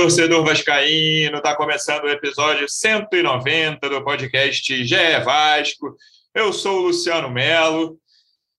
torcedor 0.00 0.42
vascaíno, 0.42 1.36
está 1.36 1.54
começando 1.54 2.04
o 2.04 2.08
episódio 2.08 2.66
190 2.66 3.86
do 3.86 4.02
podcast 4.02 4.82
GE 4.82 5.20
Vasco. 5.22 5.94
Eu 6.34 6.54
sou 6.54 6.78
o 6.78 6.82
Luciano 6.84 7.28
Melo. 7.28 7.98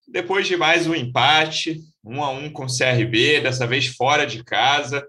Depois 0.08 0.46
de 0.46 0.56
mais 0.56 0.86
um 0.86 0.94
empate, 0.94 1.80
um 2.06 2.24
a 2.24 2.30
um 2.30 2.48
com 2.48 2.66
o 2.66 2.68
CRB, 2.68 3.42
dessa 3.42 3.66
vez 3.66 3.88
fora 3.88 4.28
de 4.28 4.44
casa, 4.44 5.04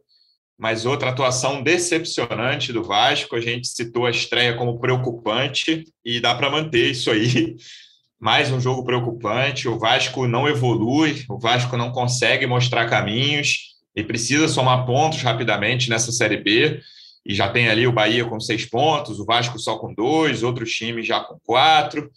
mas 0.59 0.87
outra 0.87 1.11
atuação 1.11 1.63
decepcionante 1.63 2.73
do 2.73 2.83
Vasco. 2.83 3.37
A 3.37 3.41
gente 3.41 3.69
citou 3.69 4.07
a 4.07 4.11
estreia 4.11 4.57
como 4.57 4.81
preocupante 4.81 5.85
e 6.03 6.19
dá 6.19 6.35
para 6.35 6.49
manter 6.49 6.93
isso 6.93 7.11
aí. 7.11 7.57
Mais 8.19 8.51
um 8.51 8.59
jogo 8.59 8.85
preocupante. 8.85 9.69
O 9.69 9.79
Vasco 9.79 10.27
não 10.27 10.49
evolui, 10.49 11.27
o 11.29 11.39
Vasco 11.39 11.77
não 11.77 11.93
consegue 11.93 12.47
mostrar 12.47 12.89
caminhos 12.89 13.72
e 13.95 14.03
precisa 14.03 14.49
somar 14.49 14.87
pontos 14.87 15.23
rapidamente 15.23 15.91
nessa 15.91 16.13
Série 16.13 16.39
B. 16.39 16.81
E 17.25 17.35
já 17.35 17.49
tem 17.49 17.69
ali 17.69 17.87
o 17.87 17.93
Bahia 17.93 18.25
com 18.25 18.41
seis 18.41 18.65
pontos, 18.65 19.21
o 19.21 19.25
Vasco 19.25 19.59
só 19.59 19.79
com 19.79 19.95
dois, 19.95 20.43
outros 20.43 20.73
times 20.73 21.07
já 21.07 21.21
com 21.21 21.39
quatro, 21.45 22.11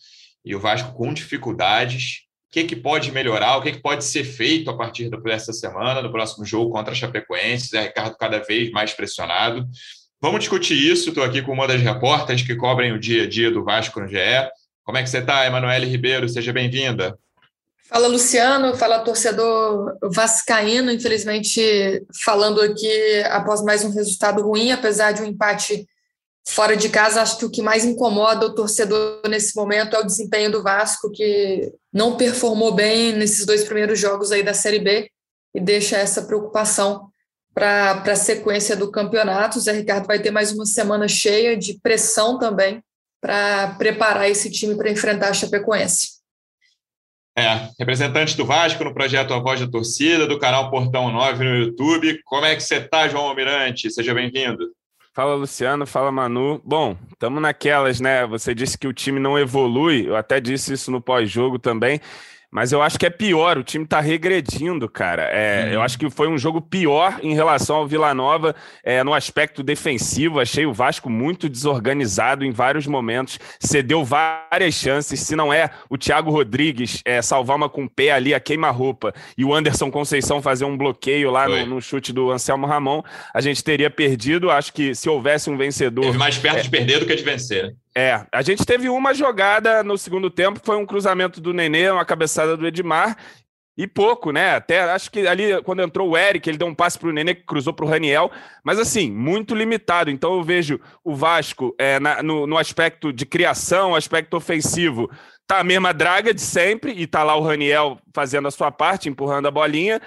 e 0.44 0.56
o 0.56 0.60
Vasco 0.60 0.94
com 0.94 1.14
dificuldades. 1.14 2.22
O 2.50 2.54
que, 2.56 2.64
que 2.64 2.76
pode 2.76 3.12
melhorar? 3.12 3.58
O 3.58 3.62
que, 3.62 3.74
que 3.74 3.82
pode 3.82 4.04
ser 4.04 4.24
feito 4.24 4.70
a 4.70 4.78
partir 4.78 5.10
dessa 5.22 5.54
semana, 5.54 6.02
no 6.02 6.12
próximo 6.12 6.46
jogo 6.46 6.72
contra 6.72 6.92
a 6.92 6.96
Chapecoense? 6.96 7.68
Zé 7.68 7.82
Ricardo 7.84 8.16
cada 8.18 8.40
vez 8.40 8.72
mais 8.72 8.94
pressionado. 8.94 9.68
Vamos 10.22 10.40
discutir 10.40 10.76
isso. 10.76 11.10
Estou 11.10 11.24
aqui 11.24 11.42
com 11.42 11.52
uma 11.52 11.68
das 11.68 11.82
repórteres 11.82 12.42
que 12.42 12.56
cobrem 12.56 12.94
o 12.94 13.00
dia 13.00 13.24
a 13.24 13.30
dia 13.30 13.52
do 13.52 13.64
Vasco 13.64 14.00
no 14.00 14.08
GE. 14.08 14.16
Como 14.84 14.98
é 14.98 15.04
que 15.04 15.10
você 15.10 15.20
está, 15.20 15.46
Emanuele 15.46 15.86
Ribeiro? 15.86 16.30
Seja 16.30 16.54
bem-vinda. 16.54 17.20
Fala 17.88 18.08
Luciano, 18.08 18.76
fala 18.76 19.00
torcedor 19.00 19.98
vascaíno, 20.02 20.92
infelizmente 20.92 22.04
falando 22.24 22.60
aqui 22.60 23.22
após 23.30 23.62
mais 23.62 23.84
um 23.84 23.92
resultado 23.92 24.42
ruim, 24.42 24.72
apesar 24.72 25.12
de 25.12 25.22
um 25.22 25.26
empate 25.26 25.88
fora 26.48 26.76
de 26.76 26.90
casa, 26.90 27.22
acho 27.22 27.38
que 27.38 27.46
o 27.46 27.50
que 27.50 27.62
mais 27.62 27.86
incomoda 27.86 28.48
o 28.48 28.56
torcedor 28.56 29.22
nesse 29.28 29.56
momento 29.56 29.96
é 29.96 30.00
o 30.00 30.06
desempenho 30.06 30.52
do 30.52 30.64
Vasco, 30.64 31.12
que 31.12 31.72
não 31.94 32.18
performou 32.18 32.74
bem 32.74 33.14
nesses 33.14 33.46
dois 33.46 33.64
primeiros 33.64 34.00
jogos 34.00 34.32
aí 34.32 34.42
da 34.42 34.54
Série 34.54 34.80
B 34.80 35.10
e 35.54 35.62
deixa 35.62 35.96
essa 35.98 36.24
preocupação 36.24 37.08
para 37.54 38.04
a 38.06 38.16
sequência 38.16 38.76
do 38.76 38.92
campeonato. 38.92 39.58
O 39.58 39.62
Zé 39.62 39.72
Ricardo 39.72 40.08
vai 40.08 40.20
ter 40.20 40.32
mais 40.32 40.52
uma 40.52 40.66
semana 40.66 41.08
cheia 41.08 41.56
de 41.56 41.80
pressão 41.82 42.38
também 42.38 42.84
para 43.22 43.76
preparar 43.78 44.30
esse 44.30 44.52
time 44.52 44.76
para 44.76 44.90
enfrentar 44.90 45.30
a 45.30 45.34
Chapecoense. 45.34 46.15
É, 47.38 47.68
representante 47.78 48.38
do 48.38 48.46
Vasco 48.46 48.82
no 48.84 48.94
projeto 48.94 49.34
A 49.34 49.40
Voz 49.40 49.60
da 49.60 49.68
Torcida, 49.68 50.26
do 50.26 50.40
canal 50.40 50.72
Portão 50.72 51.12
9 51.12 51.44
no 51.44 51.56
YouTube. 51.56 52.22
Como 52.24 52.46
é 52.46 52.56
que 52.56 52.64
você 52.64 52.76
está, 52.78 53.10
João 53.10 53.28
Almirante? 53.28 53.92
Seja 53.92 54.14
bem-vindo. 54.14 54.70
Fala, 55.14 55.36
Luciano. 55.36 55.86
Fala, 55.86 56.12
Manu. 56.14 56.62
Bom, 56.64 56.98
estamos 57.12 57.42
naquelas, 57.42 58.00
né? 58.00 58.26
Você 58.26 58.56
disse 58.56 58.78
que 58.78 58.88
o 58.88 58.94
time 58.94 59.20
não 59.20 59.38
evolui. 59.38 60.08
Eu 60.08 60.16
até 60.16 60.40
disse 60.40 60.74
isso 60.74 60.90
no 60.92 61.02
pós-jogo 61.02 61.60
também. 61.60 62.00
Mas 62.56 62.72
eu 62.72 62.82
acho 62.82 62.98
que 62.98 63.06
é 63.06 63.10
pior, 63.10 63.58
o 63.58 63.64
time 63.66 63.84
está 63.84 64.00
regredindo, 64.00 64.88
cara. 64.88 65.24
É, 65.24 65.66
uhum. 65.66 65.74
Eu 65.74 65.82
acho 65.82 66.00
que 66.00 66.10
foi 66.10 66.30
um 66.30 66.38
jogo 66.38 66.62
pior 66.62 67.20
em 67.22 67.34
relação 67.34 67.76
ao 67.76 67.86
Vila 67.86 68.14
Nova 68.14 68.56
é, 68.82 69.04
no 69.04 69.14
aspecto 69.14 69.62
defensivo. 69.62 70.40
Achei 70.40 70.66
o 70.66 70.72
Vasco 70.72 71.10
muito 71.10 71.50
desorganizado 71.50 72.46
em 72.46 72.52
vários 72.52 72.88
momentos, 72.88 73.38
cedeu 73.60 74.06
várias 74.06 74.74
chances. 74.74 75.20
Se 75.20 75.36
não 75.36 75.52
é 75.52 75.70
o 75.90 75.98
Thiago 75.98 76.32
Rodrigues 76.32 77.02
é, 77.04 77.22
salvar 77.22 77.58
uma 77.58 77.68
com 77.68 77.84
o 77.84 77.90
pé 77.90 78.12
ali, 78.12 78.34
a 78.34 78.40
queima-roupa, 78.40 79.14
e 79.38 79.44
o 79.44 79.54
Anderson 79.54 79.92
Conceição 79.92 80.42
fazer 80.42 80.64
um 80.64 80.78
bloqueio 80.78 81.32
lá 81.32 81.50
no, 81.50 81.66
no, 81.66 81.82
chute 81.82 82.14
do 82.14 82.32
Anselmo 82.32 82.66
Ramon, 82.66 83.04
a 83.34 83.42
gente 83.42 83.62
teria 83.62 83.90
perdido. 83.90 84.50
Acho 84.50 84.72
que 84.72 84.96
se 84.96 85.10
houvesse 85.10 85.50
um 85.50 85.58
vencedor. 85.58 86.06
Teve 86.06 86.18
mais 86.18 86.38
perto 86.38 86.60
é, 86.60 86.62
de 86.62 86.70
perder 86.70 87.00
do 87.02 87.06
que 87.06 87.16
de 87.16 87.24
vencer. 87.24 87.76
É, 87.98 88.26
a 88.32 88.42
gente 88.42 88.66
teve 88.66 88.90
uma 88.90 89.14
jogada 89.14 89.82
no 89.82 89.98
segundo 89.98 90.30
tempo, 90.30 90.60
foi 90.62 90.76
um 90.76 90.86
cruzamento 90.86 91.40
do 91.40 91.54
Nenê, 91.54 91.90
uma 91.90 92.04
cabeçada 92.04 92.58
do 92.58 92.68
Edmar, 92.68 93.18
e 93.78 93.88
pouco, 93.88 94.32
né? 94.32 94.56
Até 94.56 94.82
acho 94.82 95.12
que 95.12 95.28
ali, 95.28 95.62
quando 95.64 95.82
entrou 95.82 96.10
o 96.10 96.18
Eric, 96.18 96.50
ele 96.50 96.58
deu 96.58 96.68
um 96.68 96.76
passe 96.76 96.98
para 96.98 97.10
o 97.10 97.12
Nenê 97.12 97.36
que 97.36 97.44
cruzou 97.44 97.74
para 97.74 97.86
o 97.86 97.90
Raniel, 97.90 98.32
mas 98.64 98.80
assim, 98.80 99.12
muito 99.12 99.54
limitado. 99.54 100.10
Então 100.10 100.34
eu 100.36 100.44
vejo 100.44 100.80
o 101.04 101.14
Vasco 101.14 101.76
é, 101.78 102.00
na, 102.00 102.24
no, 102.24 102.48
no, 102.48 102.58
aspecto 102.58 103.12
de 103.12 103.26
criação, 103.26 103.94
aspecto 103.94 104.38
ofensivo, 104.38 105.10
tá 105.46 105.60
a 105.60 105.64
mesma 105.64 105.94
draga 105.94 106.34
de 106.34 106.42
sempre, 106.42 106.94
e 106.94 107.06
tá 107.06 107.24
lá 107.24 107.36
o 107.36 107.42
Raniel 107.42 107.98
fazendo 108.14 108.48
a 108.48 108.52
sua 108.52 108.72
parte, 108.72 109.10
empurrando 109.10 109.48
a 109.48 109.52
bolinha. 109.52 110.02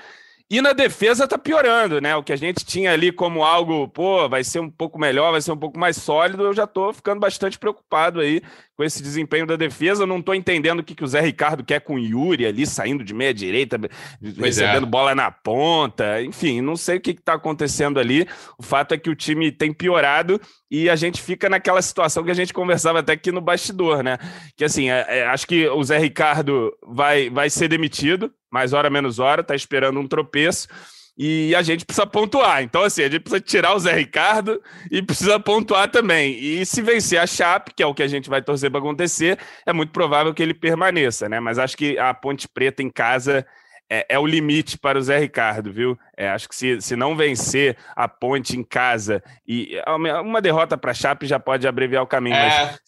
E 0.50 0.62
na 0.62 0.72
defesa 0.72 1.28
tá 1.28 1.36
piorando, 1.36 2.00
né? 2.00 2.16
O 2.16 2.22
que 2.22 2.32
a 2.32 2.36
gente 2.36 2.64
tinha 2.64 2.90
ali 2.90 3.12
como 3.12 3.44
algo, 3.44 3.86
pô, 3.88 4.26
vai 4.30 4.42
ser 4.42 4.60
um 4.60 4.70
pouco 4.70 4.98
melhor, 4.98 5.30
vai 5.30 5.42
ser 5.42 5.52
um 5.52 5.56
pouco 5.58 5.78
mais 5.78 5.98
sólido, 5.98 6.42
eu 6.42 6.54
já 6.54 6.66
tô 6.66 6.90
ficando 6.90 7.20
bastante 7.20 7.58
preocupado 7.58 8.18
aí 8.20 8.40
com 8.74 8.82
esse 8.82 9.02
desempenho 9.02 9.46
da 9.46 9.56
defesa. 9.56 10.06
Não 10.06 10.22
tô 10.22 10.32
entendendo 10.32 10.78
o 10.78 10.82
que, 10.82 10.94
que 10.94 11.04
o 11.04 11.06
Zé 11.06 11.20
Ricardo 11.20 11.62
quer 11.62 11.80
com 11.80 11.96
o 11.96 11.98
Yuri 11.98 12.46
ali, 12.46 12.64
saindo 12.64 13.04
de 13.04 13.12
meia 13.12 13.34
direita, 13.34 13.78
pois 13.78 14.38
é. 14.38 14.64
recebendo 14.64 14.86
é. 14.86 14.90
bola 14.90 15.14
na 15.14 15.30
ponta. 15.30 16.22
Enfim, 16.22 16.62
não 16.62 16.76
sei 16.76 16.96
o 16.96 17.00
que, 17.00 17.12
que 17.12 17.20
tá 17.20 17.34
acontecendo 17.34 18.00
ali. 18.00 18.26
O 18.56 18.62
fato 18.62 18.94
é 18.94 18.98
que 18.98 19.10
o 19.10 19.14
time 19.14 19.52
tem 19.52 19.70
piorado 19.70 20.40
e 20.70 20.88
a 20.88 20.96
gente 20.96 21.20
fica 21.20 21.50
naquela 21.50 21.82
situação 21.82 22.24
que 22.24 22.30
a 22.30 22.34
gente 22.34 22.54
conversava 22.54 23.00
até 23.00 23.12
aqui 23.12 23.30
no 23.30 23.42
bastidor, 23.42 24.02
né? 24.02 24.16
Que 24.56 24.64
assim, 24.64 24.88
é, 24.88 25.04
é, 25.08 25.26
acho 25.26 25.46
que 25.46 25.68
o 25.68 25.84
Zé 25.84 25.98
Ricardo 25.98 26.72
vai, 26.86 27.28
vai 27.28 27.50
ser 27.50 27.68
demitido, 27.68 28.32
mais 28.50 28.72
hora 28.72 28.90
menos 28.90 29.18
hora, 29.18 29.42
tá 29.42 29.54
esperando 29.54 30.00
um 30.00 30.06
tropeço. 30.06 30.68
E 31.20 31.52
a 31.56 31.62
gente 31.62 31.84
precisa 31.84 32.06
pontuar. 32.06 32.62
Então, 32.62 32.84
assim, 32.84 33.02
a 33.02 33.08
gente 33.08 33.20
precisa 33.20 33.40
tirar 33.40 33.74
o 33.74 33.78
Zé 33.80 33.92
Ricardo 33.92 34.62
e 34.88 35.02
precisa 35.02 35.40
pontuar 35.40 35.90
também. 35.90 36.38
E 36.38 36.64
se 36.64 36.80
vencer 36.80 37.18
a 37.18 37.26
Chape, 37.26 37.74
que 37.74 37.82
é 37.82 37.86
o 37.86 37.92
que 37.92 38.04
a 38.04 38.06
gente 38.06 38.30
vai 38.30 38.40
torcer 38.40 38.70
para 38.70 38.78
acontecer, 38.78 39.36
é 39.66 39.72
muito 39.72 39.90
provável 39.90 40.32
que 40.32 40.40
ele 40.40 40.54
permaneça, 40.54 41.28
né? 41.28 41.40
Mas 41.40 41.58
acho 41.58 41.76
que 41.76 41.98
a 41.98 42.14
Ponte 42.14 42.46
Preta 42.46 42.84
em 42.84 42.90
casa 42.90 43.44
é, 43.90 44.06
é, 44.10 44.18
o 44.18 44.26
limite 44.26 44.78
para 44.78 44.98
o 44.98 45.02
Zé 45.02 45.18
Ricardo, 45.18 45.72
viu? 45.72 45.98
É, 46.16 46.28
acho 46.28 46.48
que 46.48 46.54
se, 46.54 46.80
se 46.80 46.94
não 46.94 47.16
vencer 47.16 47.76
a 47.96 48.06
ponte 48.06 48.56
em 48.56 48.62
casa 48.62 49.22
e 49.46 49.80
uma 50.22 50.42
derrota 50.42 50.76
para 50.76 50.90
a 50.90 50.94
Chape 50.94 51.26
já 51.26 51.40
pode 51.40 51.66
abreviar 51.66 52.02
o 52.02 52.06
caminho, 52.06 52.36
é. 52.36 52.48
mas 52.48 52.80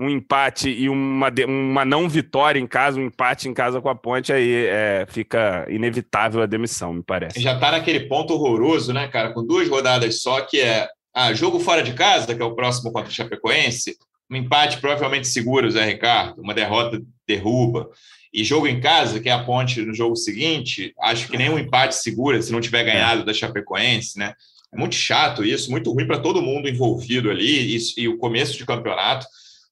um 0.00 0.08
empate 0.08 0.70
e 0.70 0.88
uma, 0.88 1.30
uma 1.46 1.84
não 1.84 2.08
vitória 2.08 2.58
em 2.58 2.66
casa, 2.66 2.98
um 2.98 3.04
empate 3.04 3.48
em 3.48 3.54
casa 3.54 3.82
com 3.82 3.88
a 3.90 3.94
ponte, 3.94 4.32
aí 4.32 4.66
é, 4.66 5.06
fica 5.06 5.66
inevitável 5.68 6.40
a 6.42 6.46
demissão, 6.46 6.94
me 6.94 7.02
parece. 7.02 7.38
Já 7.38 7.54
está 7.54 7.70
naquele 7.72 8.00
ponto 8.00 8.32
horroroso, 8.32 8.94
né, 8.94 9.06
cara? 9.08 9.32
Com 9.32 9.46
duas 9.46 9.68
rodadas 9.68 10.22
só, 10.22 10.40
que 10.40 10.58
é 10.58 10.88
ah, 11.14 11.34
jogo 11.34 11.60
fora 11.60 11.82
de 11.82 11.92
casa, 11.92 12.34
que 12.34 12.40
é 12.40 12.44
o 12.44 12.54
próximo 12.54 12.90
contra 12.90 13.10
o 13.10 13.14
Chapecoense, 13.14 13.98
um 14.30 14.36
empate 14.36 14.78
provavelmente 14.78 15.28
segura 15.28 15.66
o 15.66 15.70
Zé 15.70 15.84
Ricardo, 15.84 16.40
uma 16.40 16.54
derrota 16.54 17.02
derruba. 17.26 17.90
E 18.32 18.44
jogo 18.44 18.68
em 18.68 18.80
casa, 18.80 19.18
que 19.18 19.28
é 19.28 19.32
a 19.32 19.42
ponte 19.42 19.82
no 19.82 19.92
jogo 19.92 20.14
seguinte, 20.14 20.94
acho 21.00 21.28
que 21.28 21.36
nenhum 21.36 21.58
empate 21.58 21.96
segura 21.96 22.40
se 22.40 22.52
não 22.52 22.60
tiver 22.60 22.84
ganhado 22.84 23.24
da 23.24 23.34
Chapecoense, 23.34 24.18
né? 24.18 24.34
É 24.72 24.78
muito 24.78 24.94
chato 24.94 25.44
isso, 25.44 25.70
muito 25.70 25.92
ruim 25.92 26.06
para 26.06 26.20
todo 26.20 26.40
mundo 26.40 26.68
envolvido 26.68 27.28
ali 27.28 27.76
e, 27.76 28.02
e, 28.02 28.08
o 28.08 28.16
começo 28.18 28.56
de 28.56 28.64
campeonato. 28.64 29.26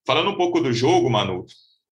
Falando 0.08 0.30
um 0.30 0.36
pouco 0.36 0.58
do 0.58 0.72
jogo, 0.72 1.10
Manu, 1.10 1.44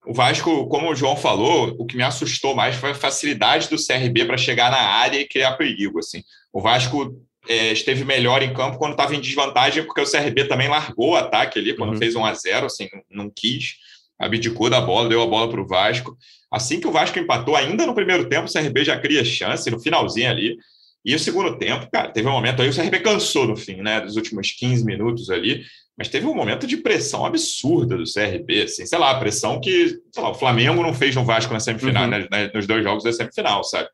o 0.03 0.11
Vasco, 0.11 0.67
como 0.69 0.89
o 0.89 0.95
João 0.95 1.15
falou, 1.15 1.75
o 1.77 1.85
que 1.85 1.95
me 1.95 2.01
assustou 2.01 2.55
mais 2.55 2.75
foi 2.75 2.89
a 2.89 2.95
facilidade 2.95 3.69
do 3.69 3.75
CRB 3.77 4.25
para 4.25 4.39
chegar 4.39 4.71
na 4.71 4.79
área 4.79 5.19
e 5.19 5.27
criar 5.27 5.51
perigo. 5.51 5.99
Assim. 5.99 6.23
O 6.51 6.59
Vasco 6.59 7.15
é, 7.47 7.71
esteve 7.71 8.03
melhor 8.03 8.41
em 8.41 8.55
campo 8.55 8.79
quando 8.79 8.93
estava 8.93 9.15
em 9.15 9.21
desvantagem, 9.21 9.83
porque 9.83 10.01
o 10.01 10.11
CRB 10.11 10.45
também 10.45 10.67
largou 10.67 11.11
o 11.11 11.15
ataque 11.15 11.59
ali, 11.59 11.75
quando 11.75 11.91
uhum. 11.91 11.99
fez 11.99 12.15
1 12.15 12.25
a 12.25 12.33
0 12.33 12.65
assim, 12.65 12.89
não, 13.07 13.29
quis 13.29 13.75
abdicou 14.17 14.67
da 14.67 14.81
bola, 14.81 15.07
deu 15.07 15.21
a 15.21 15.27
bola 15.27 15.47
para 15.47 15.61
o 15.61 15.67
Vasco. 15.67 16.17
Assim 16.51 16.79
que 16.79 16.87
o 16.87 16.91
Vasco 16.91 17.19
empatou, 17.19 17.55
ainda 17.55 17.85
no 17.85 17.93
primeiro 17.93 18.27
tempo, 18.27 18.47
o 18.47 18.51
CRB 18.51 18.83
já 18.83 18.99
cria 18.99 19.23
chance, 19.23 19.69
no 19.69 19.79
finalzinho 19.79 20.31
ali. 20.31 20.57
E 21.05 21.13
o 21.13 21.19
segundo 21.19 21.55
tempo, 21.55 21.87
cara, 21.91 22.09
teve 22.09 22.27
um 22.27 22.31
momento 22.31 22.63
aí, 22.63 22.69
o 22.69 22.75
CRB 22.75 22.99
cansou 22.99 23.47
no 23.47 23.55
fim, 23.55 23.75
né, 23.75 24.01
dos 24.01 24.15
últimos 24.15 24.51
15 24.53 24.83
minutos 24.83 25.29
ali, 25.29 25.63
mas 25.97 26.09
teve 26.09 26.27
um 26.27 26.35
momento 26.35 26.67
de 26.67 26.77
pressão 26.77 27.25
absurda 27.25 27.97
do 27.97 28.03
CRB, 28.03 28.63
assim, 28.63 28.85
sei 28.85 28.99
lá, 28.99 29.19
pressão 29.19 29.59
que 29.59 29.99
lá, 30.15 30.29
o 30.29 30.35
Flamengo 30.35 30.83
não 30.83 30.93
fez 30.93 31.15
no 31.15 31.25
Vasco 31.25 31.51
na 31.51 31.59
semifinal, 31.59 32.03
uhum. 32.03 32.09
né, 32.09 32.27
né 32.29 32.51
nos 32.53 32.67
dois 32.67 32.83
jogos 32.83 33.03
da 33.03 33.11
semifinal, 33.11 33.63
sabe? 33.63 33.89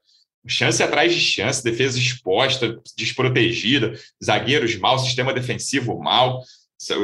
Chance 0.45 0.83
atrás 0.83 1.13
de 1.13 1.21
chance, 1.21 1.63
defesa 1.63 1.97
exposta, 1.97 2.77
desprotegida, 2.97 3.94
zagueiros 4.21 4.75
mal, 4.75 5.00
sistema 5.00 5.33
defensivo 5.33 5.97
mal. 5.97 6.41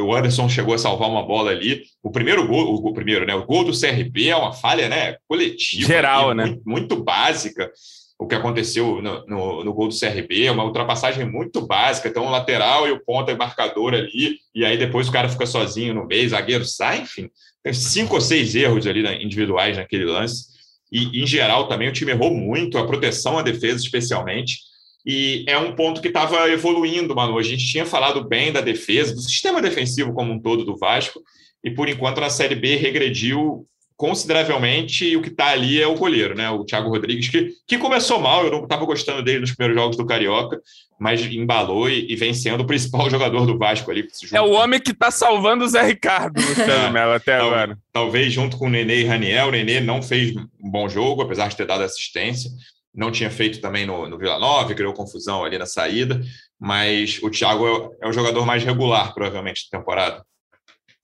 O 0.05 0.13
Anderson 0.13 0.49
chegou 0.49 0.73
a 0.73 0.77
salvar 0.77 1.09
uma 1.09 1.25
bola 1.25 1.51
ali. 1.51 1.83
O 2.03 2.11
primeiro 2.11 2.45
gol, 2.45 2.75
o 2.75 2.93
primeiro, 2.93 3.25
né? 3.25 3.33
O 3.33 3.45
gol 3.45 3.63
do 3.63 3.71
CRB 3.71 4.27
é 4.27 4.35
uma 4.35 4.51
falha, 4.51 4.89
né? 4.89 5.15
Coletiva. 5.25 5.87
Geral, 5.87 6.33
né? 6.33 6.47
Muito, 6.47 6.61
muito, 6.65 6.95
básica. 7.01 7.71
O 8.19 8.27
que 8.27 8.35
aconteceu 8.35 9.01
no, 9.01 9.25
no, 9.25 9.63
no, 9.63 9.73
gol 9.73 9.87
do 9.87 9.97
CRB, 9.97 10.43
é 10.43 10.51
uma 10.51 10.65
ultrapassagem 10.65 11.25
muito 11.25 11.65
básica. 11.65 12.09
Então, 12.09 12.25
o 12.25 12.29
lateral 12.29 12.85
e 12.85 12.91
o 12.91 12.99
ponta 13.01 13.31
e 13.31 13.37
marcador 13.37 13.93
ali, 13.93 14.39
e 14.53 14.65
aí 14.65 14.77
depois 14.77 15.07
o 15.07 15.11
cara 15.11 15.29
fica 15.29 15.45
sozinho 15.45 15.93
no 15.93 16.05
meio, 16.05 16.27
zagueiro 16.27 16.65
sai, 16.65 16.99
enfim. 16.99 17.29
Tem 17.63 17.71
cinco 17.71 18.15
ou 18.15 18.21
seis 18.21 18.53
erros 18.55 18.85
ali 18.85 19.23
individuais 19.23 19.77
naquele 19.77 20.03
lance. 20.03 20.49
E, 20.91 21.23
em 21.23 21.25
geral, 21.25 21.69
também 21.69 21.87
o 21.87 21.93
time 21.93 22.11
errou 22.11 22.33
muito, 22.33 22.77
a 22.77 22.85
proteção, 22.85 23.37
a 23.37 23.41
defesa, 23.41 23.81
especialmente. 23.81 24.57
E 25.05 25.45
é 25.47 25.57
um 25.57 25.73
ponto 25.73 26.01
que 26.01 26.09
estava 26.09 26.49
evoluindo, 26.49 27.15
Manu. 27.15 27.39
A 27.39 27.43
gente 27.43 27.65
tinha 27.65 27.85
falado 27.85 28.27
bem 28.27 28.51
da 28.51 28.59
defesa, 28.59 29.15
do 29.15 29.21
sistema 29.21 29.61
defensivo 29.61 30.13
como 30.13 30.33
um 30.33 30.39
todo 30.41 30.65
do 30.65 30.77
Vasco, 30.77 31.21
e 31.63 31.71
por 31.71 31.87
enquanto 31.87 32.19
na 32.19 32.29
Série 32.29 32.55
B 32.55 32.75
regrediu 32.75 33.65
consideravelmente 33.99 35.05
e 35.05 35.17
o 35.17 35.21
que 35.21 35.27
está 35.27 35.47
ali 35.47 35.81
é 35.81 35.85
o 35.85 35.93
goleiro, 35.93 36.33
né? 36.33 36.49
O 36.49 36.63
Thiago 36.63 36.87
Rodrigues, 36.87 37.27
que, 37.27 37.49
que 37.67 37.77
começou 37.77 38.17
mal, 38.17 38.45
eu 38.45 38.51
não 38.51 38.63
estava 38.63 38.85
gostando 38.85 39.21
dele 39.21 39.41
nos 39.41 39.51
primeiros 39.51 39.77
jogos 39.77 39.97
do 39.97 40.05
Carioca, 40.05 40.61
mas 40.97 41.21
embalou 41.25 41.89
e, 41.89 42.09
e 42.09 42.15
vem 42.15 42.33
sendo 42.33 42.63
o 42.63 42.65
principal 42.65 43.09
jogador 43.11 43.45
do 43.45 43.57
Vasco 43.57 43.91
ali. 43.91 44.07
É 44.31 44.39
o 44.39 44.51
homem 44.51 44.79
que 44.79 44.91
está 44.91 45.11
salvando 45.11 45.65
o 45.65 45.67
Zé 45.67 45.81
Ricardo, 45.81 46.39
Luciano 46.39 46.93
Melo, 46.93 47.11
até 47.11 47.37
Tal, 47.39 47.47
agora. 47.47 47.77
Talvez 47.91 48.31
junto 48.31 48.57
com 48.57 48.67
o 48.67 48.69
Nenê 48.69 49.01
e 49.01 49.03
Raniel. 49.03 49.49
O 49.49 49.51
Nenê 49.51 49.81
não 49.81 50.01
fez 50.01 50.33
um 50.33 50.71
bom 50.71 50.87
jogo, 50.87 51.23
apesar 51.23 51.49
de 51.49 51.57
ter 51.57 51.67
dado 51.67 51.83
assistência. 51.83 52.49
Não 52.95 53.11
tinha 53.11 53.29
feito 53.29 53.59
também 53.59 53.85
no, 53.85 54.07
no 54.07 54.17
Vila 54.17 54.39
Nova, 54.39 54.73
criou 54.73 54.93
confusão 54.93 55.43
ali 55.43 55.57
na 55.57 55.65
saída, 55.65 56.21
mas 56.57 57.19
o 57.21 57.29
Thiago 57.29 57.67
é, 58.01 58.07
é 58.07 58.09
o 58.09 58.13
jogador 58.13 58.45
mais 58.45 58.63
regular, 58.63 59.13
provavelmente, 59.13 59.67
da 59.69 59.77
temporada. 59.77 60.23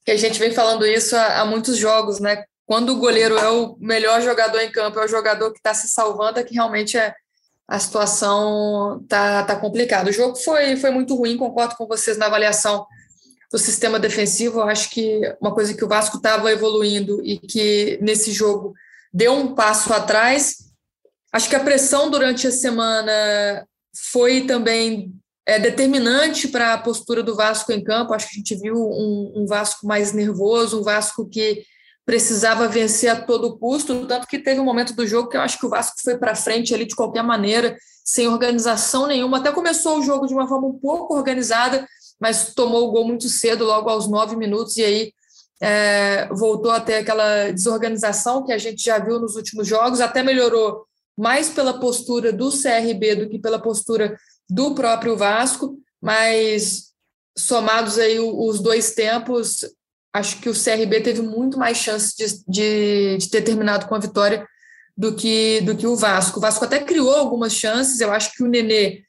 Que 0.05 0.11
a 0.11 0.17
gente 0.17 0.39
vem 0.39 0.53
falando 0.53 0.85
isso 0.85 1.13
há, 1.13 1.41
há 1.41 1.45
muitos 1.45 1.77
jogos, 1.77 2.21
né? 2.21 2.45
Quando 2.65 2.89
o 2.89 2.97
goleiro 2.97 3.37
é 3.37 3.49
o 3.49 3.77
melhor 3.79 4.21
jogador 4.21 4.59
em 4.59 4.71
campo, 4.71 4.99
é 4.99 5.05
o 5.05 5.07
jogador 5.07 5.51
que 5.51 5.59
está 5.59 5.73
se 5.73 5.87
salvando, 5.87 6.39
é 6.39 6.43
que 6.43 6.53
realmente 6.53 6.97
é, 6.97 7.13
a 7.67 7.79
situação 7.79 9.03
tá, 9.07 9.43
tá 9.43 9.55
complicada. 9.55 10.09
O 10.09 10.13
jogo 10.13 10.35
foi, 10.35 10.75
foi 10.75 10.89
muito 10.89 11.15
ruim, 11.15 11.37
concordo 11.37 11.75
com 11.75 11.87
vocês 11.87 12.17
na 12.17 12.25
avaliação 12.25 12.85
do 13.51 13.59
sistema 13.59 13.99
defensivo. 13.99 14.59
Eu 14.59 14.67
acho 14.67 14.89
que 14.89 15.21
uma 15.39 15.53
coisa 15.53 15.73
que 15.73 15.85
o 15.85 15.87
Vasco 15.87 16.17
estava 16.17 16.51
evoluindo 16.51 17.23
e 17.23 17.37
que 17.37 17.99
nesse 18.01 18.31
jogo 18.31 18.73
deu 19.13 19.33
um 19.33 19.53
passo 19.53 19.93
atrás. 19.93 20.57
Acho 21.31 21.49
que 21.49 21.55
a 21.55 21.63
pressão 21.63 22.09
durante 22.09 22.47
a 22.47 22.51
semana 22.51 23.65
foi 24.11 24.41
também 24.41 25.13
é, 25.45 25.59
determinante 25.59 26.47
para 26.47 26.73
a 26.73 26.77
postura 26.77 27.21
do 27.21 27.35
Vasco 27.35 27.71
em 27.71 27.83
campo. 27.83 28.13
Acho 28.13 28.27
que 28.27 28.35
a 28.35 28.37
gente 28.37 28.55
viu 28.55 28.75
um, 28.75 29.33
um 29.35 29.45
Vasco 29.45 29.85
mais 29.85 30.13
nervoso, 30.13 30.79
um 30.79 30.83
Vasco 30.83 31.29
que 31.29 31.63
precisava 32.05 32.67
vencer 32.67 33.09
a 33.09 33.21
todo 33.21 33.57
custo, 33.57 34.05
tanto 34.05 34.27
que 34.27 34.39
teve 34.39 34.59
um 34.59 34.65
momento 34.65 34.93
do 34.93 35.07
jogo 35.07 35.27
que 35.27 35.35
eu 35.35 35.41
acho 35.41 35.57
que 35.57 35.65
o 35.65 35.69
Vasco 35.69 35.95
foi 36.03 36.17
para 36.17 36.35
frente 36.35 36.73
ali 36.73 36.85
de 36.85 36.95
qualquer 36.95 37.23
maneira, 37.23 37.75
sem 38.03 38.27
organização 38.27 39.07
nenhuma. 39.07 39.39
Até 39.39 39.51
começou 39.51 39.97
o 39.97 40.03
jogo 40.03 40.27
de 40.27 40.33
uma 40.33 40.47
forma 40.47 40.67
um 40.67 40.77
pouco 40.77 41.15
organizada, 41.15 41.87
mas 42.19 42.53
tomou 42.53 42.87
o 42.87 42.91
gol 42.91 43.07
muito 43.07 43.27
cedo, 43.27 43.65
logo 43.65 43.89
aos 43.89 44.07
nove 44.07 44.35
minutos, 44.35 44.77
e 44.77 44.83
aí 44.83 45.13
é, 45.59 46.27
voltou 46.31 46.71
a 46.71 46.79
ter 46.79 46.95
aquela 46.95 47.51
desorganização 47.51 48.43
que 48.43 48.53
a 48.53 48.57
gente 48.57 48.83
já 48.83 48.99
viu 48.99 49.19
nos 49.19 49.35
últimos 49.35 49.67
jogos, 49.67 49.99
até 49.99 50.21
melhorou 50.21 50.85
mais 51.17 51.49
pela 51.49 51.79
postura 51.79 52.31
do 52.31 52.51
CRB 52.51 53.15
do 53.15 53.29
que 53.29 53.39
pela 53.39 53.59
postura 53.59 54.15
do 54.49 54.75
próprio 54.75 55.17
Vasco, 55.17 55.79
mas 56.01 56.91
somados 57.37 57.97
aí 57.97 58.19
os 58.19 58.59
dois 58.59 58.93
tempos, 58.93 59.61
acho 60.15 60.39
que 60.39 60.49
o 60.49 60.53
CRB 60.53 61.01
teve 61.01 61.21
muito 61.21 61.59
mais 61.59 61.77
chance 61.77 62.15
de, 62.15 62.25
de, 62.47 63.17
de, 63.17 63.29
ter 63.29 63.41
terminado 63.41 63.85
com 63.85 63.95
a 63.95 63.99
vitória 63.99 64.47
do 64.97 65.13
que, 65.13 65.59
do 65.61 65.75
que 65.75 65.85
o 65.85 65.97
Vasco. 65.97 66.39
O 66.39 66.41
Vasco 66.41 66.63
até 66.63 66.79
criou 66.79 67.13
algumas 67.13 67.53
chances, 67.53 67.99
eu 67.99 68.13
acho 68.13 68.31
que 68.31 68.41
o 68.41 68.47
Nenê 68.47 69.03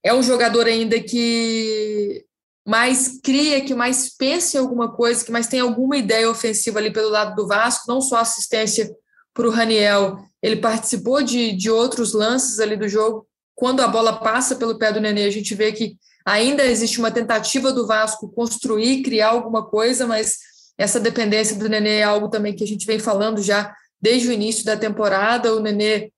é 0.00 0.14
um 0.14 0.22
jogador 0.22 0.66
ainda 0.66 1.00
que 1.00 2.24
mais 2.64 3.20
cria, 3.20 3.64
que 3.64 3.74
mais 3.74 4.16
pensa 4.16 4.56
em 4.56 4.60
alguma 4.60 4.92
coisa, 4.92 5.24
que 5.24 5.32
mais 5.32 5.48
tem 5.48 5.58
alguma 5.58 5.96
ideia 5.96 6.30
ofensiva 6.30 6.78
ali 6.78 6.92
pelo 6.92 7.10
lado 7.10 7.34
do 7.34 7.48
Vasco, 7.48 7.88
não 7.88 8.00
só 8.00 8.18
assistência 8.18 8.94
para 9.34 9.48
o 9.48 9.50
Raniel, 9.50 10.18
ele 10.40 10.56
participou 10.56 11.20
de, 11.20 11.50
de 11.50 11.68
outros 11.68 12.12
lances 12.12 12.60
ali 12.60 12.76
do 12.76 12.88
jogo. 12.88 13.26
Quando 13.56 13.80
a 13.80 13.88
bola 13.88 14.20
passa 14.20 14.54
pelo 14.54 14.78
pé 14.78 14.92
do 14.92 15.00
Nenê, 15.00 15.24
a 15.24 15.30
gente 15.30 15.52
vê 15.52 15.72
que 15.72 15.96
Ainda 16.24 16.64
existe 16.64 16.98
uma 16.98 17.10
tentativa 17.10 17.72
do 17.72 17.86
Vasco 17.86 18.28
construir, 18.32 19.02
criar 19.02 19.30
alguma 19.30 19.64
coisa, 19.64 20.06
mas 20.06 20.36
essa 20.78 21.00
dependência 21.00 21.56
do 21.56 21.68
Nenê 21.68 21.98
é 21.98 22.02
algo 22.02 22.28
também 22.28 22.54
que 22.54 22.64
a 22.64 22.66
gente 22.66 22.86
vem 22.86 22.98
falando 22.98 23.42
já 23.42 23.74
desde 24.00 24.28
o 24.28 24.32
início 24.32 24.64
da 24.64 24.76
temporada. 24.76 25.54
O 25.54 25.60
Nenê 25.60 26.12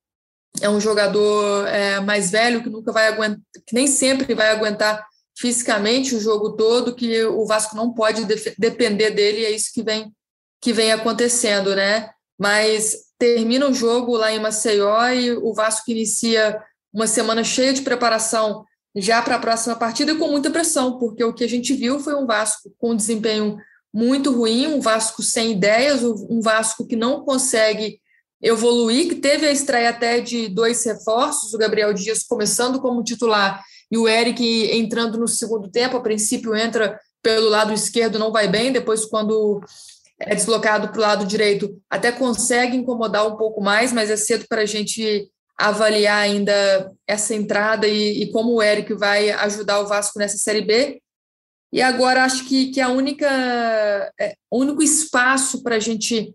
é 0.61 0.69
um 0.69 0.81
jogador 0.81 1.67
é, 1.67 2.01
mais 2.01 2.31
velho 2.31 2.63
que 2.63 2.71
nunca 2.71 2.93
vai 2.93 3.09
aguentar, 3.09 3.41
que 3.67 3.75
nem 3.75 3.87
sempre 3.87 4.35
vai 4.35 4.51
aguentar 4.51 5.05
fisicamente 5.37 6.15
o 6.15 6.21
jogo 6.21 6.53
todo, 6.53 6.95
que 6.95 7.25
o 7.25 7.45
Vasco 7.45 7.75
não 7.75 7.93
pode 7.93 8.25
depender 8.57 9.11
dele, 9.11 9.41
e 9.41 9.45
é 9.47 9.51
isso 9.51 9.71
que 9.73 9.83
vem 9.83 10.13
que 10.61 10.73
vem 10.73 10.93
acontecendo, 10.93 11.77
né? 11.77 12.09
Mas 12.39 13.05
termina 13.19 13.69
o 13.69 13.75
jogo 13.75 14.17
lá 14.17 14.33
em 14.33 14.41
Maceió 14.41 15.09
e 15.11 15.33
o 15.33 15.53
Vasco 15.53 15.91
inicia 15.91 16.59
uma 16.91 17.07
semana 17.07 17.45
cheia 17.45 17.75
de 17.75 17.83
preparação 17.83 18.65
já 18.95 19.21
para 19.23 19.37
a 19.37 19.41
próxima 19.41 19.75
partida 19.75 20.15
com 20.15 20.29
muita 20.29 20.51
pressão, 20.51 20.99
porque 20.99 21.25
o 21.25 21.33
que 21.33 21.45
a 21.45 21.49
gente 21.49 21.75
viu 21.75 21.99
foi 21.99 22.15
um 22.15 22.27
Vasco 22.27 22.73
com 22.79 22.95
desempenho 22.95 23.57
muito 23.93 24.33
ruim, 24.33 24.67
um 24.67 24.81
Vasco 24.81 25.23
sem 25.23 25.53
ideias, 25.53 26.03
um 26.03 26.41
Vasco 26.41 26.87
que 26.87 26.97
não 26.97 27.25
consegue 27.25 28.01
evoluir, 28.41 29.09
que 29.09 29.15
teve 29.17 29.47
a 29.47 29.53
estreia 29.53 29.91
até 29.91 30.21
de 30.21 30.49
dois 30.49 30.85
reforços, 30.85 31.55
o 31.55 31.59
Gabriel 31.59 31.93
Dias 31.95 32.23
começando 32.23 32.81
como 32.81 33.03
titular 33.03 33.63
e 33.91 33.97
o 33.97 34.09
Eric 34.09 34.43
entrando 34.73 35.19
no 35.19 35.27
segundo 35.27 35.71
tempo, 35.71 35.97
a 35.97 36.03
princípio 36.03 36.55
entra 36.55 36.99
pelo 37.23 37.49
lado 37.49 37.73
esquerdo, 37.73 38.19
não 38.19 38.31
vai 38.31 38.47
bem, 38.47 38.71
depois 38.71 39.07
quando 39.07 39.63
é 40.21 40.35
deslocado 40.35 40.89
para 40.89 40.99
o 40.99 41.01
lado 41.01 41.27
direito, 41.27 41.81
até 41.89 42.13
consegue 42.13 42.77
incomodar 42.77 43.27
um 43.27 43.37
pouco 43.37 43.61
mais, 43.61 43.93
mas 43.93 44.11
é 44.11 44.17
cedo 44.17 44.45
para 44.49 44.63
a 44.63 44.67
gente 44.67 45.29
avaliar 45.57 46.19
ainda 46.19 46.93
essa 47.07 47.35
entrada 47.35 47.87
e, 47.87 48.23
e, 48.23 48.33
como 48.33 48.55
o 48.55 48.63
Eric 48.63 48.93
vai 48.95 49.31
ajudar 49.31 49.81
o 49.81 49.87
Vasco 49.87 50.19
nessa 50.19 50.37
Série 50.37 50.63
B. 50.63 51.01
E 51.73 51.83
agora 51.83 52.25
acho 52.25 52.45
que, 52.45 52.71
que 52.71 52.81
a 52.81 52.89
única, 52.89 53.27
é, 54.21 54.35
o 54.51 54.61
único 54.61 54.83
espaço 54.83 55.63
para 55.63 55.77
a 55.77 55.81
gente 55.81 56.35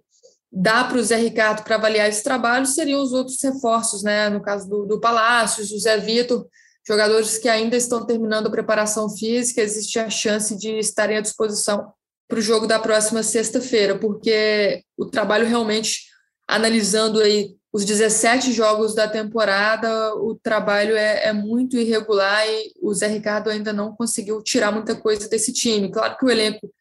dar 0.52 0.90
para 0.90 0.98
o 0.98 1.04
Zé 1.04 1.16
Ricardo 1.18 1.64
para 1.64 1.76
avaliar 1.76 2.10
esse 2.10 2.24
trabalho 2.24 2.66
seriam 2.66 3.02
os 3.02 3.14
outros 3.14 3.42
reforços, 3.42 4.04
né? 4.04 4.30
No 4.30 4.42
caso 4.42 4.68
do, 4.68 4.86
do 4.86 5.00
Palácios, 5.00 5.70
do 5.70 5.80
Zé 5.80 5.98
Vitor, 5.98 6.48
jogadores 6.88 7.38
que 7.38 7.48
ainda 7.48 7.78
estão 7.78 8.06
terminando 8.06 8.48
a 8.48 8.52
preparação 8.52 9.10
física, 9.10 9.62
existe 9.62 10.00
a 10.00 10.10
chance 10.10 10.58
de 10.58 10.80
estarem 10.80 11.18
à 11.18 11.22
disposição 11.22 11.94
para 12.28 12.40
o 12.40 12.42
jogo 12.42 12.68
da 12.68 12.80
próxima 12.80 13.24
sexta-feira, 13.24 13.98
porque 13.98 14.84
o 14.98 15.06
trabalho 15.06 15.48
realmente 15.48 16.04
analisando 16.48 17.20
aí 17.20 17.56
os 17.72 17.86
17 17.86 18.52
jogos 18.52 18.96
da 18.96 19.08
temporada, 19.08 20.16
o 20.16 20.36
trabalho 20.36 20.96
é, 20.96 21.28
é, 21.28 21.34
muito 21.34 21.78
irregular 21.78 22.44
e 22.48 22.74
o 22.82 22.94
Zé 22.94 23.08
Ricardo 23.08 23.50
ainda 23.50 23.72
não 23.72 23.94
conseguiu 23.94 24.42
tirar 24.42 24.72
muita 24.72 24.96
coisa 24.96 25.30
desse 25.30 25.54
time. 25.54 25.92
Claro 25.92 26.18
que 26.18 26.26
o 26.26 26.30
elenco 26.30 26.72